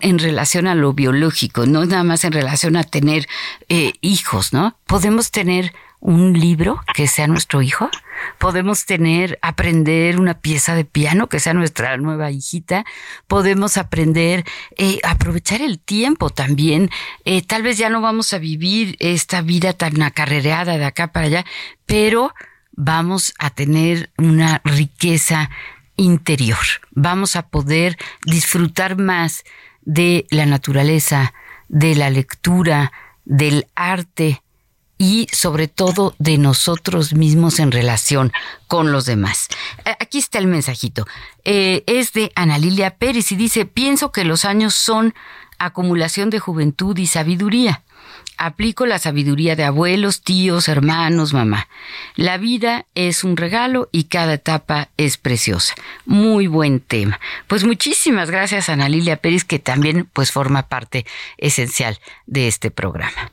en 0.01 0.19
relación 0.19 0.67
a 0.67 0.75
lo 0.75 0.93
biológico, 0.93 1.65
no 1.65 1.85
nada 1.85 2.03
más 2.03 2.23
en 2.23 2.33
relación 2.33 2.75
a 2.75 2.83
tener 2.83 3.27
eh, 3.69 3.93
hijos, 4.01 4.53
¿no? 4.53 4.77
Podemos 4.85 5.31
tener 5.31 5.73
un 6.03 6.37
libro 6.37 6.81
que 6.93 7.07
sea 7.07 7.27
nuestro 7.27 7.61
hijo, 7.61 7.89
podemos 8.37 8.85
tener, 8.85 9.39
aprender 9.41 10.19
una 10.19 10.33
pieza 10.33 10.75
de 10.75 10.83
piano 10.83 11.29
que 11.29 11.39
sea 11.39 11.53
nuestra 11.53 11.95
nueva 11.95 12.29
hijita, 12.29 12.83
podemos 13.27 13.77
aprender, 13.77 14.43
eh, 14.75 14.99
aprovechar 15.03 15.61
el 15.61 15.79
tiempo 15.79 16.29
también, 16.29 16.89
eh, 17.23 17.41
tal 17.41 17.63
vez 17.63 17.77
ya 17.77 17.89
no 17.89 18.01
vamos 18.01 18.33
a 18.33 18.37
vivir 18.37 18.97
esta 18.99 19.41
vida 19.41 19.71
tan 19.71 20.01
acarreada 20.01 20.77
de 20.77 20.83
acá 20.83 21.13
para 21.13 21.27
allá, 21.27 21.45
pero 21.85 22.33
vamos 22.73 23.33
a 23.39 23.49
tener 23.51 24.11
una 24.17 24.61
riqueza 24.65 25.49
interior, 25.95 26.65
vamos 26.91 27.37
a 27.37 27.47
poder 27.47 27.97
disfrutar 28.25 28.97
más 28.97 29.45
de 29.85 30.25
la 30.29 30.45
naturaleza, 30.45 31.33
de 31.67 31.95
la 31.95 32.09
lectura, 32.09 32.91
del 33.25 33.67
arte, 33.75 34.43
y 34.97 35.27
sobre 35.33 35.67
todo 35.67 36.15
de 36.17 36.37
nosotros 36.37 37.13
mismos 37.13 37.59
en 37.59 37.71
relación 37.71 38.31
con 38.67 38.93
los 38.93 39.05
demás. 39.05 39.49
Eh, 39.85 39.95
aquí 39.99 40.19
está 40.19 40.39
el 40.39 40.47
mensajito. 40.47 41.05
Eh, 41.43 41.83
es 41.87 42.13
de 42.13 42.31
Ana 42.35 42.57
Lilia 42.57 42.91
Pérez 42.91 43.31
y 43.33 43.35
dice, 43.35 43.65
pienso 43.65 44.13
que 44.13 44.23
los 44.23 44.45
años 44.45 44.75
son 44.75 45.13
acumulación 45.59 46.29
de 46.29 46.39
juventud 46.39 46.97
y 46.97 47.07
sabiduría. 47.07 47.83
Aplico 48.37 48.85
la 48.85 48.99
sabiduría 48.99 49.55
de 49.55 49.63
abuelos, 49.63 50.21
tíos, 50.21 50.67
hermanos, 50.67 51.33
mamá. 51.33 51.67
La 52.15 52.37
vida 52.37 52.85
es 52.95 53.23
un 53.23 53.37
regalo 53.37 53.89
y 53.91 54.05
cada 54.05 54.33
etapa 54.33 54.89
es 54.97 55.17
preciosa. 55.17 55.75
Muy 56.05 56.47
buen 56.47 56.79
tema. 56.79 57.19
Pues 57.47 57.63
muchísimas 57.63 58.29
gracias 58.29 58.69
Ana 58.69 58.89
Lilia 58.89 59.17
Pérez 59.17 59.45
que 59.45 59.59
también 59.59 60.09
pues 60.13 60.31
forma 60.31 60.67
parte 60.67 61.05
esencial 61.37 61.99
de 62.25 62.47
este 62.47 62.71
programa. 62.71 63.31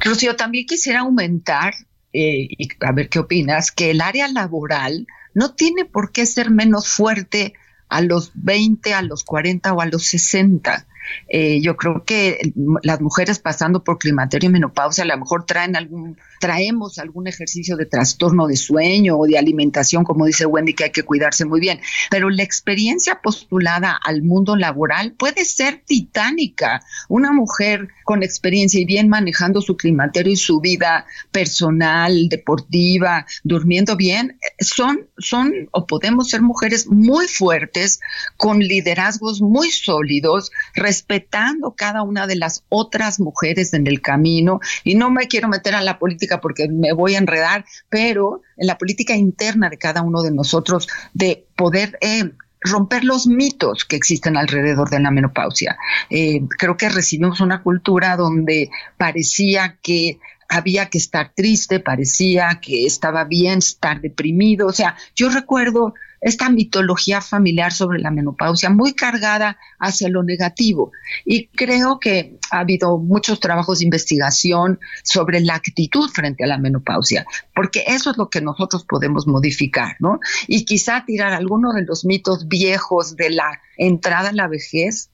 Rocío, 0.00 0.36
también 0.36 0.66
quisiera 0.66 1.00
aumentar, 1.00 1.74
eh, 2.12 2.48
y 2.48 2.68
a 2.80 2.92
ver 2.92 3.08
qué 3.08 3.18
opinas, 3.18 3.72
que 3.72 3.90
el 3.90 4.00
área 4.00 4.28
laboral 4.28 5.06
no 5.34 5.54
tiene 5.54 5.84
por 5.84 6.12
qué 6.12 6.24
ser 6.24 6.50
menos 6.50 6.88
fuerte 6.88 7.54
a 7.88 8.00
los 8.00 8.32
20, 8.34 8.94
a 8.94 9.02
los 9.02 9.24
40 9.24 9.72
o 9.72 9.80
a 9.80 9.86
los 9.86 10.04
60. 10.06 10.86
Eh, 11.28 11.60
yo 11.60 11.76
creo 11.76 12.04
que 12.04 12.52
las 12.82 13.00
mujeres 13.00 13.38
pasando 13.38 13.82
por 13.84 13.98
climaterio 13.98 14.48
y 14.48 14.52
menopausia 14.52 15.04
a 15.04 15.06
lo 15.06 15.16
mejor 15.16 15.44
traen 15.44 15.76
algún, 15.76 16.16
traemos 16.40 16.98
algún 16.98 17.26
ejercicio 17.26 17.76
de 17.76 17.86
trastorno 17.86 18.46
de 18.46 18.56
sueño 18.56 19.16
o 19.18 19.26
de 19.26 19.38
alimentación, 19.38 20.04
como 20.04 20.26
dice 20.26 20.46
Wendy, 20.46 20.74
que 20.74 20.84
hay 20.84 20.90
que 20.90 21.02
cuidarse 21.02 21.44
muy 21.44 21.60
bien. 21.60 21.80
Pero 22.10 22.30
la 22.30 22.42
experiencia 22.42 23.20
postulada 23.22 23.98
al 24.04 24.22
mundo 24.22 24.56
laboral 24.56 25.12
puede 25.12 25.44
ser 25.44 25.82
titánica. 25.84 26.82
Una 27.08 27.32
mujer 27.32 27.88
con 28.04 28.22
experiencia 28.22 28.80
y 28.80 28.84
bien 28.84 29.08
manejando 29.08 29.60
su 29.60 29.76
climaterio 29.76 30.32
y 30.32 30.36
su 30.36 30.60
vida 30.60 31.06
personal, 31.32 32.28
deportiva, 32.28 33.26
durmiendo 33.44 33.96
bien, 33.96 34.38
son, 34.58 35.08
son 35.18 35.52
o 35.72 35.86
podemos 35.86 36.30
ser 36.30 36.42
mujeres 36.42 36.86
muy 36.86 37.26
fuertes, 37.26 38.00
con 38.36 38.58
liderazgos 38.60 39.40
muy 39.40 39.70
sólidos, 39.70 40.50
respetando 40.74 41.74
cada 41.76 42.02
una 42.02 42.26
de 42.26 42.36
las 42.36 42.64
otras 42.68 43.20
mujeres 43.20 43.74
en 43.74 43.86
el 43.86 44.00
camino. 44.00 44.60
Y 44.84 44.94
no 44.94 45.10
me 45.10 45.28
quiero 45.28 45.48
meter 45.48 45.74
a 45.74 45.82
la 45.82 45.98
política 45.98 46.25
porque 46.40 46.68
me 46.68 46.92
voy 46.92 47.14
a 47.14 47.18
enredar, 47.18 47.64
pero 47.88 48.42
en 48.56 48.66
la 48.66 48.78
política 48.78 49.14
interna 49.14 49.68
de 49.68 49.78
cada 49.78 50.02
uno 50.02 50.22
de 50.22 50.32
nosotros, 50.32 50.88
de 51.14 51.46
poder 51.56 51.98
eh, 52.00 52.30
romper 52.60 53.04
los 53.04 53.26
mitos 53.26 53.84
que 53.84 53.96
existen 53.96 54.36
alrededor 54.36 54.90
de 54.90 55.00
la 55.00 55.10
menopausia. 55.10 55.76
Eh, 56.10 56.40
creo 56.58 56.76
que 56.76 56.88
recibimos 56.88 57.40
una 57.40 57.62
cultura 57.62 58.16
donde 58.16 58.70
parecía 58.96 59.78
que 59.82 60.18
había 60.48 60.86
que 60.86 60.98
estar 60.98 61.32
triste, 61.34 61.80
parecía 61.80 62.60
que 62.60 62.86
estaba 62.86 63.24
bien 63.24 63.58
estar 63.58 64.00
deprimido. 64.00 64.66
O 64.68 64.72
sea, 64.72 64.96
yo 65.14 65.28
recuerdo 65.28 65.94
esta 66.20 66.48
mitología 66.50 67.20
familiar 67.20 67.72
sobre 67.72 68.00
la 68.00 68.10
menopausia 68.10 68.70
muy 68.70 68.94
cargada 68.94 69.58
hacia 69.78 70.08
lo 70.08 70.22
negativo. 70.22 70.92
Y 71.24 71.48
creo 71.48 71.98
que 72.00 72.38
ha 72.50 72.60
habido 72.60 72.98
muchos 72.98 73.40
trabajos 73.40 73.78
de 73.78 73.84
investigación 73.84 74.78
sobre 75.02 75.40
la 75.40 75.54
actitud 75.54 76.08
frente 76.10 76.44
a 76.44 76.46
la 76.46 76.58
menopausia, 76.58 77.26
porque 77.54 77.84
eso 77.86 78.10
es 78.10 78.16
lo 78.16 78.28
que 78.28 78.40
nosotros 78.40 78.84
podemos 78.84 79.26
modificar, 79.26 79.96
¿no? 80.00 80.20
Y 80.46 80.64
quizá 80.64 81.04
tirar 81.04 81.32
alguno 81.32 81.72
de 81.72 81.84
los 81.84 82.04
mitos 82.04 82.48
viejos 82.48 83.16
de 83.16 83.30
la 83.30 83.60
entrada 83.76 84.30
a 84.30 84.32
la 84.32 84.48
vejez 84.48 85.10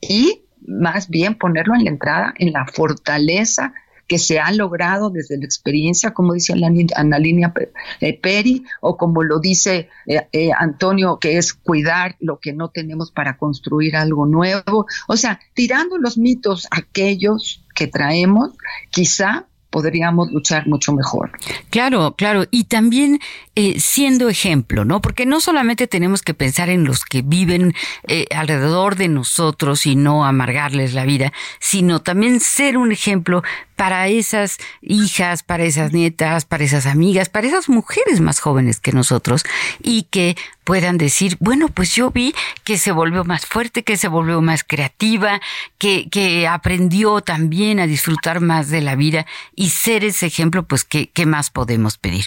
y 0.00 0.44
más 0.66 1.08
bien 1.08 1.36
ponerlo 1.36 1.74
en 1.74 1.84
la 1.84 1.90
entrada 1.90 2.34
en 2.38 2.52
la 2.52 2.66
fortaleza 2.66 3.74
que 4.06 4.18
se 4.18 4.38
ha 4.38 4.52
logrado 4.52 5.10
desde 5.10 5.38
la 5.38 5.44
experiencia, 5.44 6.12
como 6.12 6.34
dice 6.34 6.54
Ana 6.94 7.18
Línea 7.18 7.52
eh, 8.00 8.18
Peri, 8.18 8.64
o 8.80 8.96
como 8.96 9.22
lo 9.22 9.40
dice 9.40 9.88
eh, 10.06 10.26
eh, 10.32 10.50
Antonio, 10.58 11.18
que 11.18 11.38
es 11.38 11.54
cuidar 11.54 12.16
lo 12.20 12.38
que 12.38 12.52
no 12.52 12.70
tenemos 12.70 13.10
para 13.10 13.36
construir 13.36 13.96
algo 13.96 14.26
nuevo. 14.26 14.86
O 15.08 15.16
sea, 15.16 15.40
tirando 15.54 15.98
los 15.98 16.18
mitos 16.18 16.66
aquellos 16.70 17.64
que 17.74 17.86
traemos, 17.86 18.50
quizá 18.90 19.46
podríamos 19.74 20.30
luchar 20.30 20.68
mucho 20.68 20.92
mejor. 20.92 21.32
Claro, 21.70 22.14
claro, 22.16 22.44
y 22.52 22.64
también 22.64 23.18
eh, 23.56 23.80
siendo 23.80 24.28
ejemplo, 24.28 24.84
¿no? 24.84 25.00
Porque 25.00 25.26
no 25.26 25.40
solamente 25.40 25.88
tenemos 25.88 26.22
que 26.22 26.32
pensar 26.32 26.68
en 26.68 26.84
los 26.84 27.04
que 27.04 27.22
viven 27.22 27.74
eh, 28.06 28.26
alrededor 28.32 28.94
de 28.94 29.08
nosotros 29.08 29.84
y 29.86 29.96
no 29.96 30.24
amargarles 30.24 30.94
la 30.94 31.04
vida, 31.04 31.32
sino 31.58 32.00
también 32.00 32.38
ser 32.38 32.76
un 32.76 32.92
ejemplo 32.92 33.42
para 33.74 34.06
esas 34.06 34.58
hijas, 34.80 35.42
para 35.42 35.64
esas 35.64 35.92
nietas, 35.92 36.44
para 36.44 36.62
esas 36.62 36.86
amigas, 36.86 37.28
para 37.28 37.48
esas 37.48 37.68
mujeres 37.68 38.20
más 38.20 38.38
jóvenes 38.38 38.78
que 38.78 38.92
nosotros 38.92 39.42
y 39.82 40.04
que 40.04 40.36
puedan 40.62 40.96
decir, 40.96 41.36
bueno, 41.40 41.68
pues 41.68 41.94
yo 41.94 42.10
vi 42.10 42.34
que 42.62 42.78
se 42.78 42.92
volvió 42.92 43.24
más 43.24 43.46
fuerte, 43.46 43.82
que 43.82 43.96
se 43.96 44.08
volvió 44.08 44.40
más 44.40 44.64
creativa, 44.64 45.40
que, 45.78 46.08
que 46.08 46.46
aprendió 46.46 47.20
también 47.20 47.80
a 47.80 47.86
disfrutar 47.86 48.40
más 48.40 48.70
de 48.70 48.80
la 48.80 48.94
vida 48.94 49.26
ser 49.70 50.04
ese 50.04 50.26
ejemplo, 50.26 50.66
pues, 50.66 50.84
¿qué, 50.84 51.10
qué 51.10 51.26
más 51.26 51.50
podemos 51.50 51.98
pedir? 51.98 52.26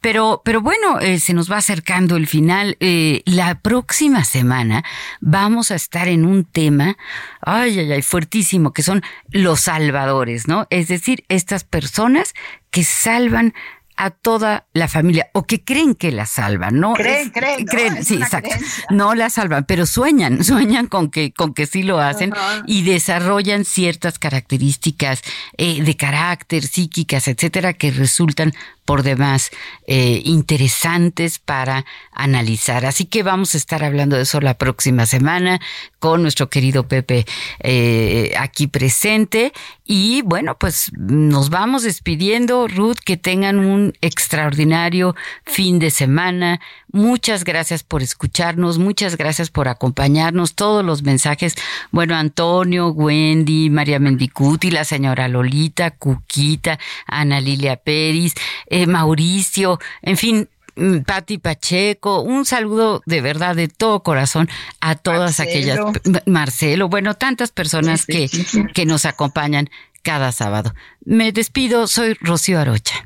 Pero, 0.00 0.42
pero 0.44 0.60
bueno, 0.60 1.00
eh, 1.00 1.20
se 1.20 1.34
nos 1.34 1.50
va 1.50 1.58
acercando 1.58 2.16
el 2.16 2.26
final. 2.26 2.76
Eh, 2.80 3.22
la 3.24 3.60
próxima 3.60 4.24
semana 4.24 4.84
vamos 5.20 5.70
a 5.70 5.74
estar 5.74 6.08
en 6.08 6.24
un 6.24 6.44
tema, 6.44 6.96
ay, 7.40 7.78
ay, 7.78 7.92
ay, 7.92 8.02
fuertísimo, 8.02 8.72
que 8.72 8.82
son 8.82 9.02
los 9.30 9.60
salvadores, 9.60 10.48
¿no? 10.48 10.66
Es 10.70 10.88
decir, 10.88 11.24
estas 11.28 11.64
personas 11.64 12.34
que 12.70 12.84
salvan 12.84 13.54
a 13.96 14.10
toda 14.10 14.66
la 14.72 14.88
familia 14.88 15.28
o 15.32 15.44
que 15.44 15.64
creen 15.64 15.94
que 15.94 16.12
la 16.12 16.26
salvan, 16.26 16.78
¿no? 16.78 16.94
Creen, 16.94 17.30
creen, 17.30 17.64
creen 17.64 18.04
sí, 18.04 18.16
exacto. 18.16 18.54
No 18.90 19.14
la 19.14 19.30
salvan, 19.30 19.64
pero 19.64 19.86
sueñan, 19.86 20.44
sueñan 20.44 20.86
con 20.86 21.10
que 21.10 21.32
con 21.32 21.54
que 21.54 21.66
sí 21.66 21.82
lo 21.82 21.98
hacen 21.98 22.32
y 22.66 22.82
desarrollan 22.82 23.64
ciertas 23.64 24.18
características 24.18 25.22
eh, 25.56 25.82
de 25.82 25.96
carácter, 25.96 26.66
psíquicas, 26.66 27.28
etcétera, 27.28 27.72
que 27.72 27.90
resultan 27.90 28.52
por 28.86 29.02
demás 29.02 29.50
eh, 29.86 30.22
interesantes 30.24 31.38
para 31.38 31.84
analizar. 32.12 32.86
Así 32.86 33.04
que 33.04 33.22
vamos 33.22 33.54
a 33.54 33.58
estar 33.58 33.84
hablando 33.84 34.16
de 34.16 34.22
eso 34.22 34.40
la 34.40 34.54
próxima 34.54 35.04
semana 35.06 35.60
con 35.98 36.22
nuestro 36.22 36.48
querido 36.48 36.86
Pepe 36.86 37.26
eh, 37.60 38.32
aquí 38.38 38.68
presente. 38.68 39.52
Y 39.84 40.22
bueno, 40.22 40.56
pues 40.58 40.92
nos 40.96 41.50
vamos 41.50 41.82
despidiendo, 41.82 42.68
Ruth, 42.68 42.98
que 43.04 43.16
tengan 43.16 43.58
un 43.58 43.85
extraordinario 44.00 45.14
fin 45.44 45.78
de 45.78 45.90
semana. 45.90 46.60
Muchas 46.92 47.44
gracias 47.44 47.82
por 47.82 48.02
escucharnos, 48.02 48.78
muchas 48.78 49.16
gracias 49.16 49.50
por 49.50 49.68
acompañarnos, 49.68 50.54
todos 50.54 50.84
los 50.84 51.02
mensajes. 51.02 51.54
Bueno, 51.90 52.16
Antonio, 52.16 52.88
Wendy, 52.88 53.70
María 53.70 53.98
Mendicuti, 53.98 54.70
la 54.70 54.84
señora 54.84 55.28
Lolita, 55.28 55.90
Cuquita, 55.90 56.78
Ana 57.06 57.40
Lilia 57.40 57.76
Pérez, 57.76 58.34
eh, 58.66 58.86
Mauricio, 58.86 59.78
en 60.02 60.16
fin, 60.16 60.48
mm, 60.76 60.98
Pati 61.00 61.38
Pacheco, 61.38 62.20
un 62.20 62.44
saludo 62.46 63.02
de 63.06 63.20
verdad 63.20 63.56
de 63.56 63.68
todo 63.68 64.02
corazón 64.02 64.48
a 64.80 64.94
todas 64.94 65.40
aquellas, 65.40 65.78
Marcelo, 66.26 66.88
bueno, 66.88 67.14
tantas 67.14 67.50
personas 67.50 68.06
que, 68.06 68.30
que 68.74 68.86
nos 68.86 69.04
acompañan 69.04 69.68
cada 70.06 70.30
sábado. 70.30 70.72
Me 71.04 71.32
despido, 71.32 71.88
soy 71.88 72.14
Rocío 72.20 72.60
Arocha. 72.60 73.05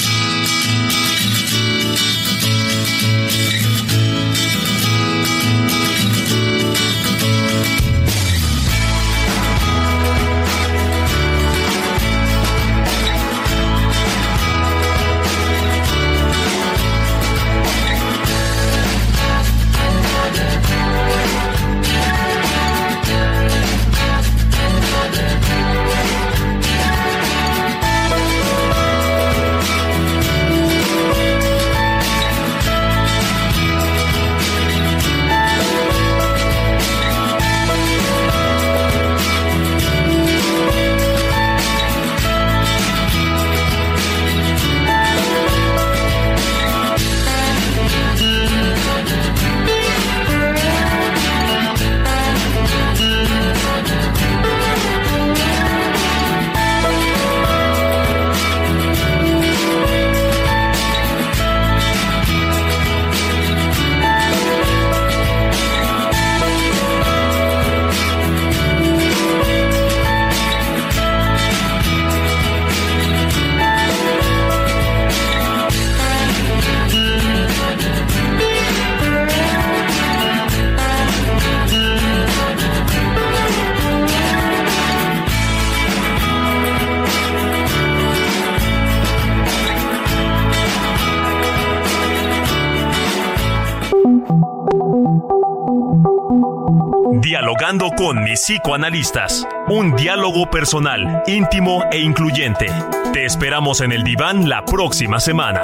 psicoanalistas. 98.51 99.47
Un 99.69 99.95
diálogo 99.95 100.49
personal, 100.49 101.23
íntimo 101.25 101.85
e 101.89 101.99
incluyente. 101.99 102.65
Te 103.13 103.23
esperamos 103.23 103.79
en 103.79 103.93
el 103.93 104.03
diván 104.03 104.49
la 104.49 104.65
próxima 104.65 105.21
semana. 105.21 105.63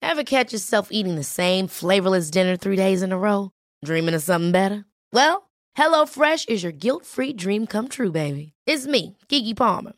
Ever 0.00 0.22
catch 0.22 0.52
yourself 0.52 0.90
eating 0.92 1.16
the 1.16 1.24
same 1.24 1.66
flavorless 1.66 2.30
dinner 2.30 2.56
three 2.56 2.76
days 2.76 3.02
in 3.02 3.10
a 3.10 3.18
row? 3.18 3.50
Dreaming 3.84 4.14
of 4.14 4.22
something 4.22 4.52
better? 4.52 4.84
Well, 5.12 5.50
HelloFresh 5.76 6.48
is 6.48 6.62
your 6.62 6.72
guilt-free 6.72 7.32
dream 7.32 7.66
come 7.66 7.88
true, 7.88 8.12
baby. 8.12 8.52
It's 8.64 8.86
me, 8.86 9.16
Kiki 9.28 9.54
Palmer. 9.54 9.97